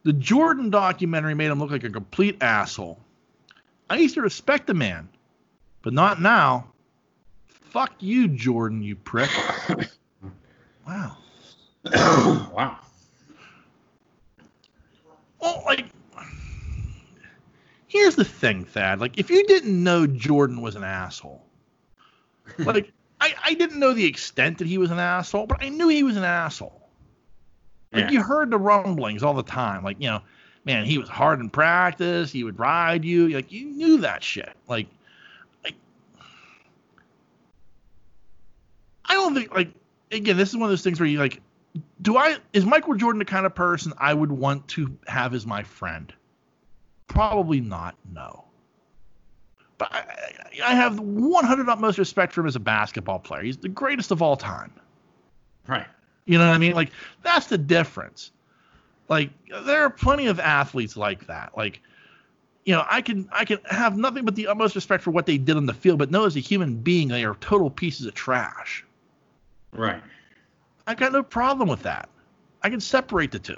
[0.04, 3.00] the Jordan documentary made him look like a complete asshole.
[3.90, 5.10] I used to respect the man,
[5.82, 6.68] but not now.
[7.48, 9.30] Fuck you, Jordan, you prick.
[10.88, 11.18] wow.
[11.86, 12.78] wow.
[15.40, 15.86] Well, like,
[17.88, 19.00] here's the thing, Thad.
[19.00, 21.44] Like, if you didn't know Jordan was an asshole,
[22.60, 22.92] like,
[23.22, 26.04] I, I didn't know the extent that he was an asshole, but I knew he
[26.04, 26.90] was an asshole.
[27.94, 28.12] Like, Yeah.
[28.12, 29.84] you heard the rumblings all the time.
[29.84, 30.22] Like, you know,
[30.66, 32.32] man, he was hard in practice.
[32.32, 33.30] He would ride you.
[33.30, 34.54] Like, you knew that shit.
[34.68, 34.88] Like,
[35.64, 35.76] like,
[39.06, 39.70] I don't think, like,
[40.12, 41.42] again, this is one of those things where you, like,
[42.02, 45.46] do I is Michael Jordan the kind of person I would want to have as
[45.46, 46.12] my friend?
[47.08, 47.96] Probably not.
[48.12, 48.46] No.
[49.82, 50.04] But I,
[50.64, 53.42] I have 100 utmost respect for him as a basketball player.
[53.42, 54.72] He's the greatest of all time.
[55.68, 55.88] Right.
[56.26, 56.74] You know what I mean?
[56.74, 56.92] Like
[57.24, 58.30] that's the difference.
[59.10, 59.32] Like
[59.66, 61.58] there are plenty of athletes like that.
[61.58, 61.82] Like
[62.64, 65.40] you know, I can I can have nothing but the utmost respect for what they
[65.40, 68.14] did on the field, but know as a human being they are total pieces of
[68.14, 68.86] trash.
[69.74, 70.04] Right.
[70.86, 72.08] I got no problem with that.
[72.62, 73.58] I can separate the two.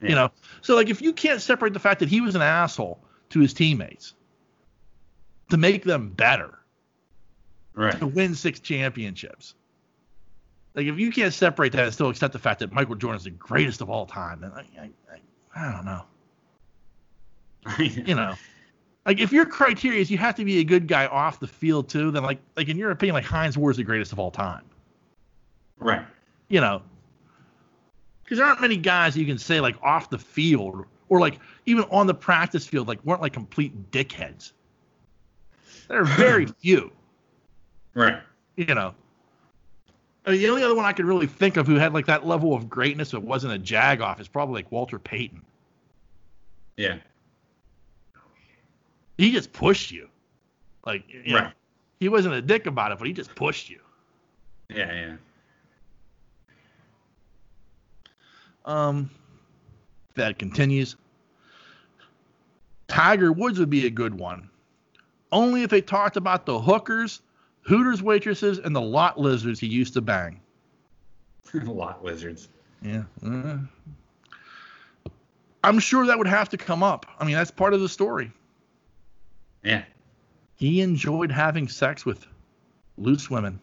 [0.00, 0.08] Yeah.
[0.08, 3.00] You know, so like if you can't separate the fact that he was an asshole
[3.30, 4.14] to his teammates
[5.52, 6.58] to make them better,
[7.74, 7.98] Right.
[7.98, 9.54] to win six championships.
[10.74, 13.24] Like if you can't separate that and still accept the fact that Michael Jordan is
[13.24, 16.02] the greatest of all time, then I, I, I, I don't know.
[18.06, 18.34] You know,
[19.06, 21.88] like if your criteria is you have to be a good guy off the field
[21.88, 24.30] too, then like like in your opinion, like Hines Ward is the greatest of all
[24.30, 24.64] time.
[25.78, 26.04] right.
[26.48, 26.82] You know,
[28.24, 31.84] because there aren't many guys you can say like off the field or like even
[31.90, 34.52] on the practice field like weren't like complete dickheads.
[35.92, 36.90] There are very few.
[37.92, 38.18] Right.
[38.56, 38.94] you know.
[40.24, 42.26] I mean, the only other one I could really think of who had like that
[42.26, 45.42] level of greatness but wasn't a jag off is probably like Walter Payton.
[46.78, 46.96] Yeah.
[49.18, 50.08] He just pushed you.
[50.86, 51.50] Like, you know,
[52.00, 53.80] he wasn't a dick about it, but he just pushed you.
[54.70, 54.92] Yeah.
[54.94, 55.16] Yeah.
[58.64, 59.10] Um,
[60.14, 60.96] Thad continues.
[62.88, 64.48] Tiger Woods would be a good one.
[65.32, 67.22] Only if they talked about the hookers,
[67.62, 70.40] Hooters waitresses, and the lot lizards he used to bang.
[71.52, 72.48] The lot lizards.
[72.82, 73.04] Yeah.
[73.24, 73.58] uh,
[75.64, 77.06] I'm sure that would have to come up.
[77.18, 78.32] I mean, that's part of the story.
[79.62, 79.84] Yeah.
[80.56, 82.26] He enjoyed having sex with
[82.98, 83.60] loose women.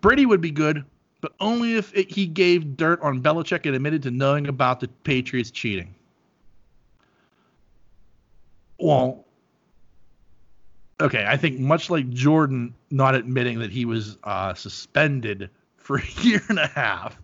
[0.00, 0.84] Brady would be good,
[1.20, 4.88] but only if it, he gave dirt on Belichick and admitted to knowing about the
[4.88, 5.93] Patriots cheating.
[8.84, 9.24] Well,
[11.00, 15.48] okay, I think much like Jordan not admitting that he was uh, suspended
[15.78, 17.18] for a year and a half,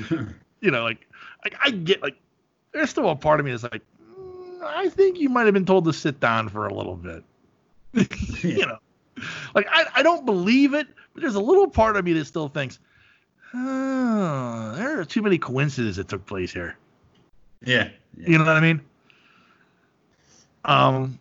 [0.10, 1.06] you know, like,
[1.44, 2.16] like I get like,
[2.72, 5.64] there's still a part of me that's like, mm, I think you might have been
[5.64, 7.22] told to sit down for a little bit.
[8.42, 8.78] you know,
[9.54, 12.48] like I, I don't believe it, but there's a little part of me that still
[12.48, 12.80] thinks,
[13.54, 16.76] oh, there are too many coincidences that took place here.
[17.64, 17.90] Yeah.
[18.16, 18.28] yeah.
[18.28, 18.80] You know what I mean?
[20.64, 21.18] Um,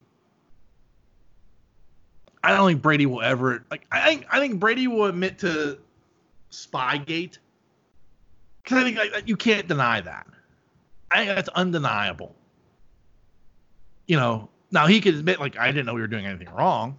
[2.44, 3.86] I don't think Brady will ever like.
[3.92, 5.78] I think I think Brady will admit to
[6.52, 7.38] Spygate
[8.64, 10.28] because I think like, you can't deny that.
[11.12, 12.36] I think that's undeniable.
[14.08, 16.98] You know, now he could admit like I didn't know we were doing anything wrong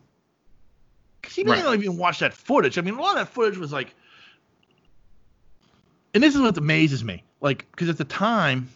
[1.20, 1.78] because he didn't right.
[1.78, 2.78] even watch that footage.
[2.78, 3.94] I mean, a lot of that footage was like,
[6.14, 8.68] and this is what amazes me, like because at the time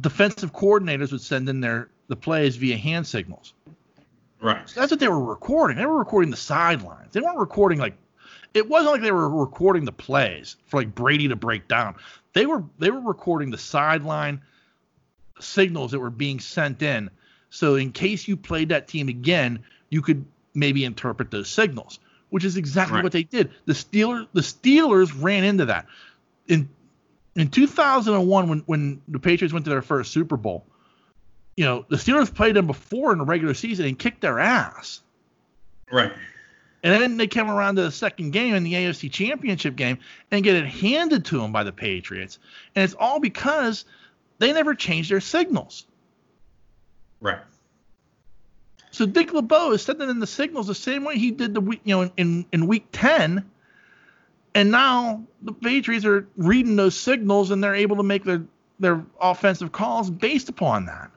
[0.00, 3.54] defensive coordinators would send in their the plays via hand signals.
[4.40, 4.68] Right.
[4.68, 5.76] So that's what they were recording.
[5.76, 7.12] They were recording the sidelines.
[7.12, 7.96] They weren't recording like
[8.54, 11.96] it wasn't like they were recording the plays for like Brady to break down.
[12.32, 14.42] They were they were recording the sideline
[15.40, 17.10] signals that were being sent in.
[17.50, 20.24] So in case you played that team again, you could
[20.54, 21.98] maybe interpret those signals,
[22.30, 23.04] which is exactly right.
[23.04, 23.50] what they did.
[23.66, 25.86] The Steelers the Steelers ran into that.
[26.48, 26.68] In
[27.36, 30.66] in 2001 when when the Patriots went to their first Super Bowl,
[31.56, 35.00] you know, the Steelers played them before in the regular season and kicked their ass.
[35.90, 36.12] Right.
[36.82, 39.98] And then they came around to the second game in the AFC Championship game
[40.30, 42.38] and get it handed to them by the Patriots.
[42.74, 43.84] And it's all because
[44.38, 45.86] they never changed their signals.
[47.20, 47.40] Right.
[48.92, 51.82] So Dick LeBeau is sending in the signals the same way he did the week,
[51.84, 53.44] you know, in, in week 10
[54.54, 58.42] and now the Patriots are reading those signals and they're able to make their
[58.78, 61.10] their offensive calls based upon that.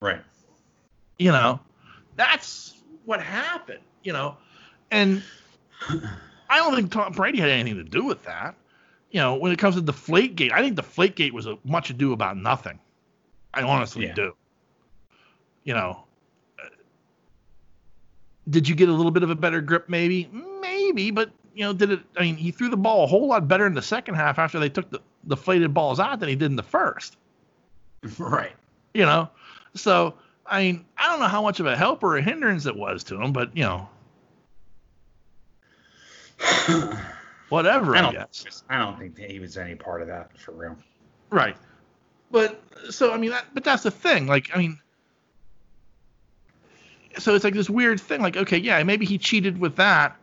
[0.00, 0.20] Right.
[1.18, 1.60] You know,
[2.16, 2.74] that's
[3.04, 3.80] what happened.
[4.02, 4.36] You know,
[4.90, 5.22] and
[6.50, 8.54] I don't think Tom Brady had anything to do with that.
[9.10, 12.36] You know, when it comes to Deflategate, I think Deflategate was a much ado about
[12.36, 12.78] nothing.
[13.54, 14.14] I honestly yeah.
[14.14, 14.32] do.
[15.64, 16.04] You know,
[16.58, 16.68] uh,
[18.48, 19.88] did you get a little bit of a better grip?
[19.88, 22.00] Maybe, maybe, but you know, did it?
[22.16, 24.58] I mean, he threw the ball a whole lot better in the second half after
[24.58, 27.16] they took the deflated balls out than he did in the first.
[28.18, 28.52] Right.
[28.94, 29.30] You know,
[29.74, 30.14] so
[30.44, 33.04] I mean, I don't know how much of a help or a hindrance it was
[33.04, 33.88] to him, but you know,
[37.48, 37.94] whatever.
[37.96, 38.64] I, I guess.
[38.68, 40.76] I don't think he was any part of that for real.
[41.30, 41.56] Right.
[42.32, 42.60] But
[42.90, 44.26] so I mean, that, but that's the thing.
[44.26, 44.80] Like, I mean,
[47.18, 48.20] so it's like this weird thing.
[48.20, 50.16] Like, okay, yeah, maybe he cheated with that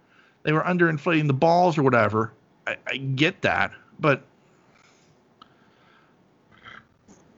[0.44, 2.34] they were underinflating the balls or whatever.
[2.68, 4.24] I, I get that, but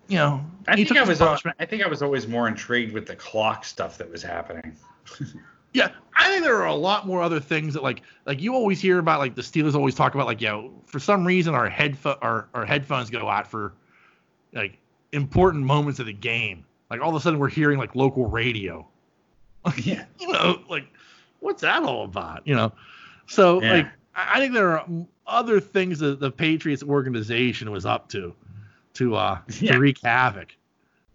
[0.08, 1.22] you know, I think I was.
[1.22, 4.76] I think I was always more intrigued with the clock stuff that was happening.
[5.74, 8.82] yeah, I think there are a lot more other things that like like you always
[8.82, 11.70] hear about like the Steelers always talk about like you know for some reason our
[11.70, 13.74] headphone our, our headphones go out for
[14.52, 14.78] like
[15.14, 16.66] important moments of the game.
[16.90, 18.86] Like all of a sudden we're hearing like local radio.
[19.78, 20.06] yeah.
[20.20, 20.88] you know, like
[21.42, 22.48] what's that all about?
[22.48, 22.72] You know.
[23.28, 23.74] So yeah.
[23.74, 24.86] like I think there are
[25.28, 28.34] other things that the Patriots organization was up to
[28.94, 29.74] to uh yeah.
[29.74, 30.56] to wreak havoc.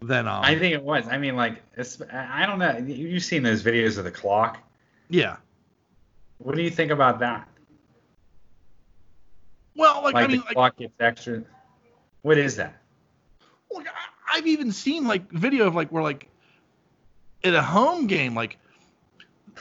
[0.01, 1.07] Then um, I think it was.
[1.07, 1.63] I mean, like
[2.13, 2.77] I don't know.
[2.77, 4.59] You've seen those videos of the clock.
[5.09, 5.37] Yeah.
[6.37, 7.47] What do you think about that?
[9.75, 11.43] Well, like, like I mean, the like, clock gets extra.
[12.21, 12.81] What is that?
[13.69, 13.83] Well,
[14.31, 16.29] I've even seen like video of like where like
[17.43, 18.57] at a home game, like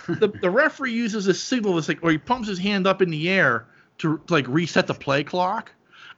[0.09, 3.11] the, the referee uses a signal that's like, or he pumps his hand up in
[3.11, 3.67] the air
[3.99, 5.73] to, to like reset the play clock.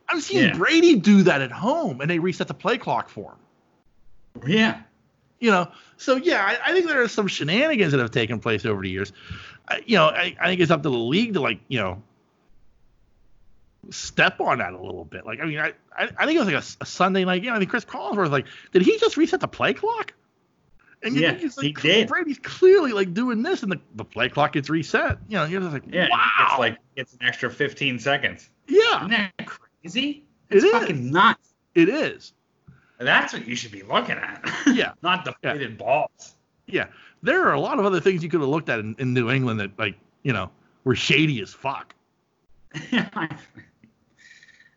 [0.08, 0.56] I've seen yeah.
[0.56, 4.50] Brady do that at home, and they reset the play clock for him.
[4.50, 4.80] Yeah.
[5.40, 8.64] You know, so yeah, I, I think there are some shenanigans that have taken place
[8.64, 9.12] over the years.
[9.68, 12.02] I, you know, I, I think it's up to the league to like, you know,
[13.90, 15.26] step on that a little bit.
[15.26, 17.52] Like, I mean, I, I, I think it was like a, a Sunday night game.
[17.52, 20.14] I think Cris Collinsworth was like, did he just reset the play clock?
[21.02, 22.08] And yeah, like, he did.
[22.08, 25.18] Brady's clearly like doing this, and the, the play clock gets reset.
[25.28, 26.46] You know, you're just like, yeah, wow.
[26.50, 28.50] It's like it's an extra 15 seconds.
[28.66, 30.24] Yeah, isn't that crazy?
[30.50, 31.10] It's it fucking is.
[31.12, 31.54] nuts.
[31.74, 32.32] It is.
[32.98, 34.44] That's what you should be looking at.
[34.66, 35.76] Yeah, not deflated yeah.
[35.76, 36.34] balls.
[36.66, 36.86] Yeah,
[37.22, 39.30] there are a lot of other things you could have looked at in, in New
[39.30, 40.50] England that like you know
[40.84, 41.94] were shady as fuck.
[42.90, 43.40] the,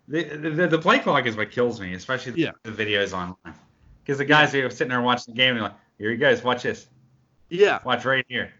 [0.07, 2.52] the, the play clock is what kills me, especially the, yeah.
[2.64, 3.56] the videos online.
[4.03, 6.43] Because the guys who are sitting there watching the game, they're like, here you guys,
[6.43, 6.87] watch this.
[7.49, 7.77] Yeah.
[7.85, 8.51] Watch right here.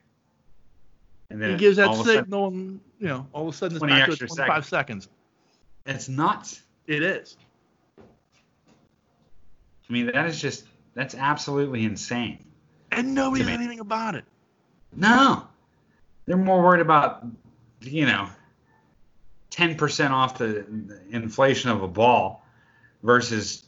[1.31, 3.53] And And then He gives that all of a signal, and you know, all of
[3.55, 5.09] a sudden it's 20 back to 25 seconds.
[5.88, 6.61] It's nuts.
[6.85, 7.35] It is.
[7.97, 12.45] I mean, that is just that's absolutely insane.
[12.91, 14.26] And nobody To did anything about it.
[14.95, 15.47] No,
[16.26, 17.26] they're more worried about
[17.81, 18.30] you know,
[19.49, 20.63] ten percent off the
[21.09, 22.45] inflation of a ball
[23.01, 23.63] versus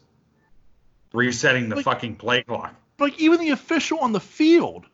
[1.12, 2.76] resetting the Like- fucking play clock.
[3.00, 4.86] Like even the official on the field,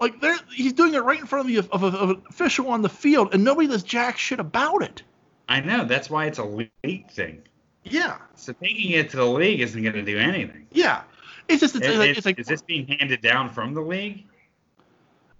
[0.00, 2.68] like there, he's doing it right in front of the of, a- of an official
[2.68, 5.02] on the field, and nobody does jack shit about it.
[5.48, 6.44] I know that's why it's a
[6.84, 7.42] league thing.
[7.84, 10.66] Yeah, So taking it to the league isn't going to do anything.
[10.72, 11.02] yeah.
[11.48, 14.24] It's just it's, Is, like, it's like is this being handed down from the league?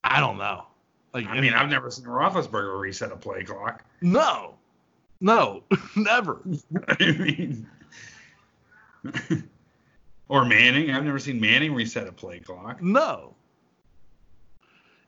[0.05, 0.67] I don't know.
[1.13, 3.85] Like I mean, I've never seen Roethlisberger reset a play clock.
[4.01, 4.55] no,
[5.21, 5.65] no,
[5.97, 6.41] never.
[6.89, 7.67] I mean,
[10.29, 10.91] or Manning.
[10.91, 12.83] I've never seen Manning reset a play clock.
[12.83, 13.35] No.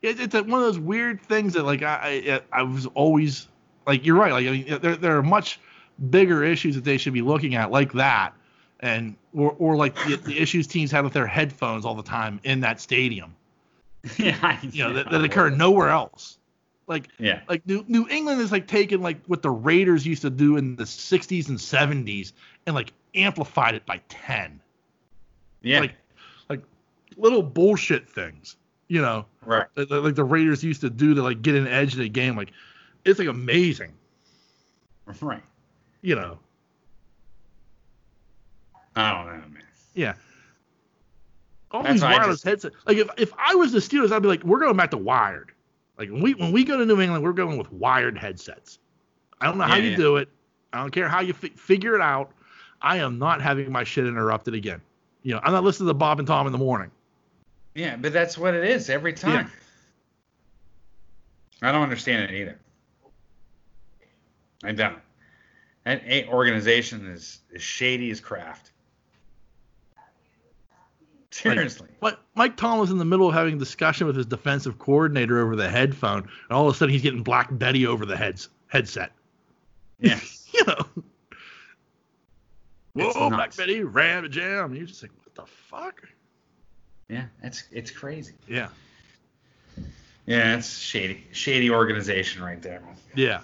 [0.01, 3.49] It, it's like one of those weird things that like I, I I was always
[3.87, 5.59] like you're right like I mean there there are much
[6.11, 8.33] bigger issues that they should be looking at like that
[8.79, 12.39] and or or like the, the issues teams have with their headphones all the time
[12.45, 13.35] in that stadium
[14.17, 16.39] yeah, you know that, that occur nowhere else
[16.87, 20.31] like Yeah, like New, New England is like taking like what the Raiders used to
[20.31, 22.33] do in the 60s and 70s
[22.67, 24.61] and like amplified it by 10
[25.63, 25.95] yeah, like
[26.49, 26.63] like
[27.17, 28.57] little bullshit things
[28.89, 29.67] you know right.
[29.75, 32.09] that- that, like the Raiders used to do to like get an edge in the
[32.09, 32.37] game.
[32.37, 32.53] Like
[33.05, 33.93] it's like amazing,
[35.21, 35.43] Right.
[36.03, 36.39] you know.
[38.97, 39.63] I don't know, man.
[39.95, 40.15] Yeah.
[41.71, 42.77] All That's these wireless just- headsets.
[42.87, 45.53] Like if, if I was the Steelers, I'd be like, we're going back to wired.
[45.99, 48.79] Like when we when we go to New England, we're going with wired headsets.
[49.41, 49.97] I don't know how Yeah, you yeah.
[49.97, 50.29] do it.
[50.73, 52.33] I don't care how you fi- figure it out.
[52.83, 54.81] I am not having my shit interrupted again.
[55.29, 56.91] You know, I'm not listening to Bob and Tom in the morning.
[57.75, 59.51] Yeah, but that's what it is every time.
[61.61, 61.69] Yeah.
[61.69, 62.59] I don't understand it either.
[64.65, 64.97] I don't.
[65.85, 68.71] That a- organization is, as shady as craft.
[71.31, 71.89] Seriously.
[72.01, 75.41] But Mike Tom was in the middle of having a discussion with his defensive coordinator
[75.41, 78.49] over the headphone, and all of a sudden he's getting Black Betty over the heads
[78.69, 79.13] headset.
[80.01, 80.19] yeah.
[80.55, 81.03] you know.
[82.99, 83.57] Whoa, Black.
[83.57, 84.67] Betty, ram a jam.
[84.67, 86.03] And you're just like, what the fuck?
[87.09, 88.35] Yeah, it's it's crazy.
[88.47, 88.69] Yeah.
[90.27, 92.83] Yeah, it's shady shady organization right there.
[93.15, 93.41] Yeah.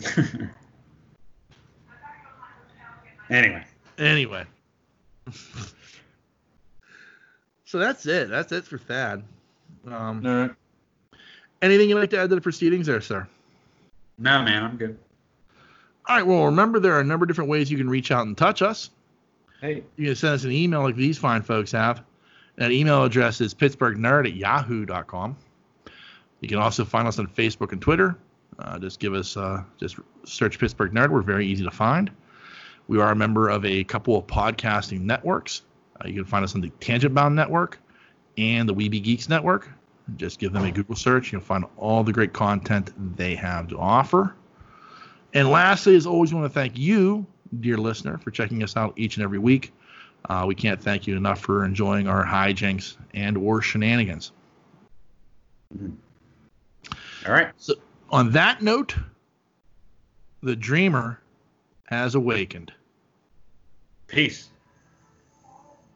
[3.30, 3.64] anyway,
[3.96, 4.44] Anyway.
[7.64, 8.28] so that's it.
[8.28, 9.22] That's it for Thad.
[9.86, 10.50] Um, no,
[11.62, 13.28] anything you'd like to add to the proceedings there, sir?
[14.18, 14.98] no, man, I'm good.
[16.06, 16.26] All right.
[16.26, 18.62] Well, remember there are a number of different ways you can reach out and touch
[18.62, 18.90] us.
[19.60, 22.02] Hey, You can send us an email like these fine folks have.
[22.56, 25.36] That email address is pittsburghnerd at yahoo.com.
[26.40, 28.16] You can also find us on Facebook and Twitter.
[28.58, 31.10] Uh, just give us, uh, just search Pittsburgh Nerd.
[31.10, 32.10] We're very easy to find.
[32.86, 35.62] We are a member of a couple of podcasting networks.
[36.00, 37.80] Uh, you can find us on the Tangent Bound Network
[38.36, 39.68] and the Weeby Geeks Network.
[40.16, 41.32] Just give them a Google search.
[41.32, 44.34] You'll find all the great content they have to offer.
[45.34, 47.26] And lastly, as always, we want to thank you,
[47.60, 49.72] dear listener, for checking us out each and every week.
[50.30, 54.32] Uh, we can't thank you enough for enjoying our hijinks and or shenanigans.
[57.26, 57.48] all right.
[57.56, 57.74] So
[58.10, 58.94] on that note,
[60.42, 61.20] the dreamer
[61.86, 62.72] has awakened.
[64.06, 64.50] Peace.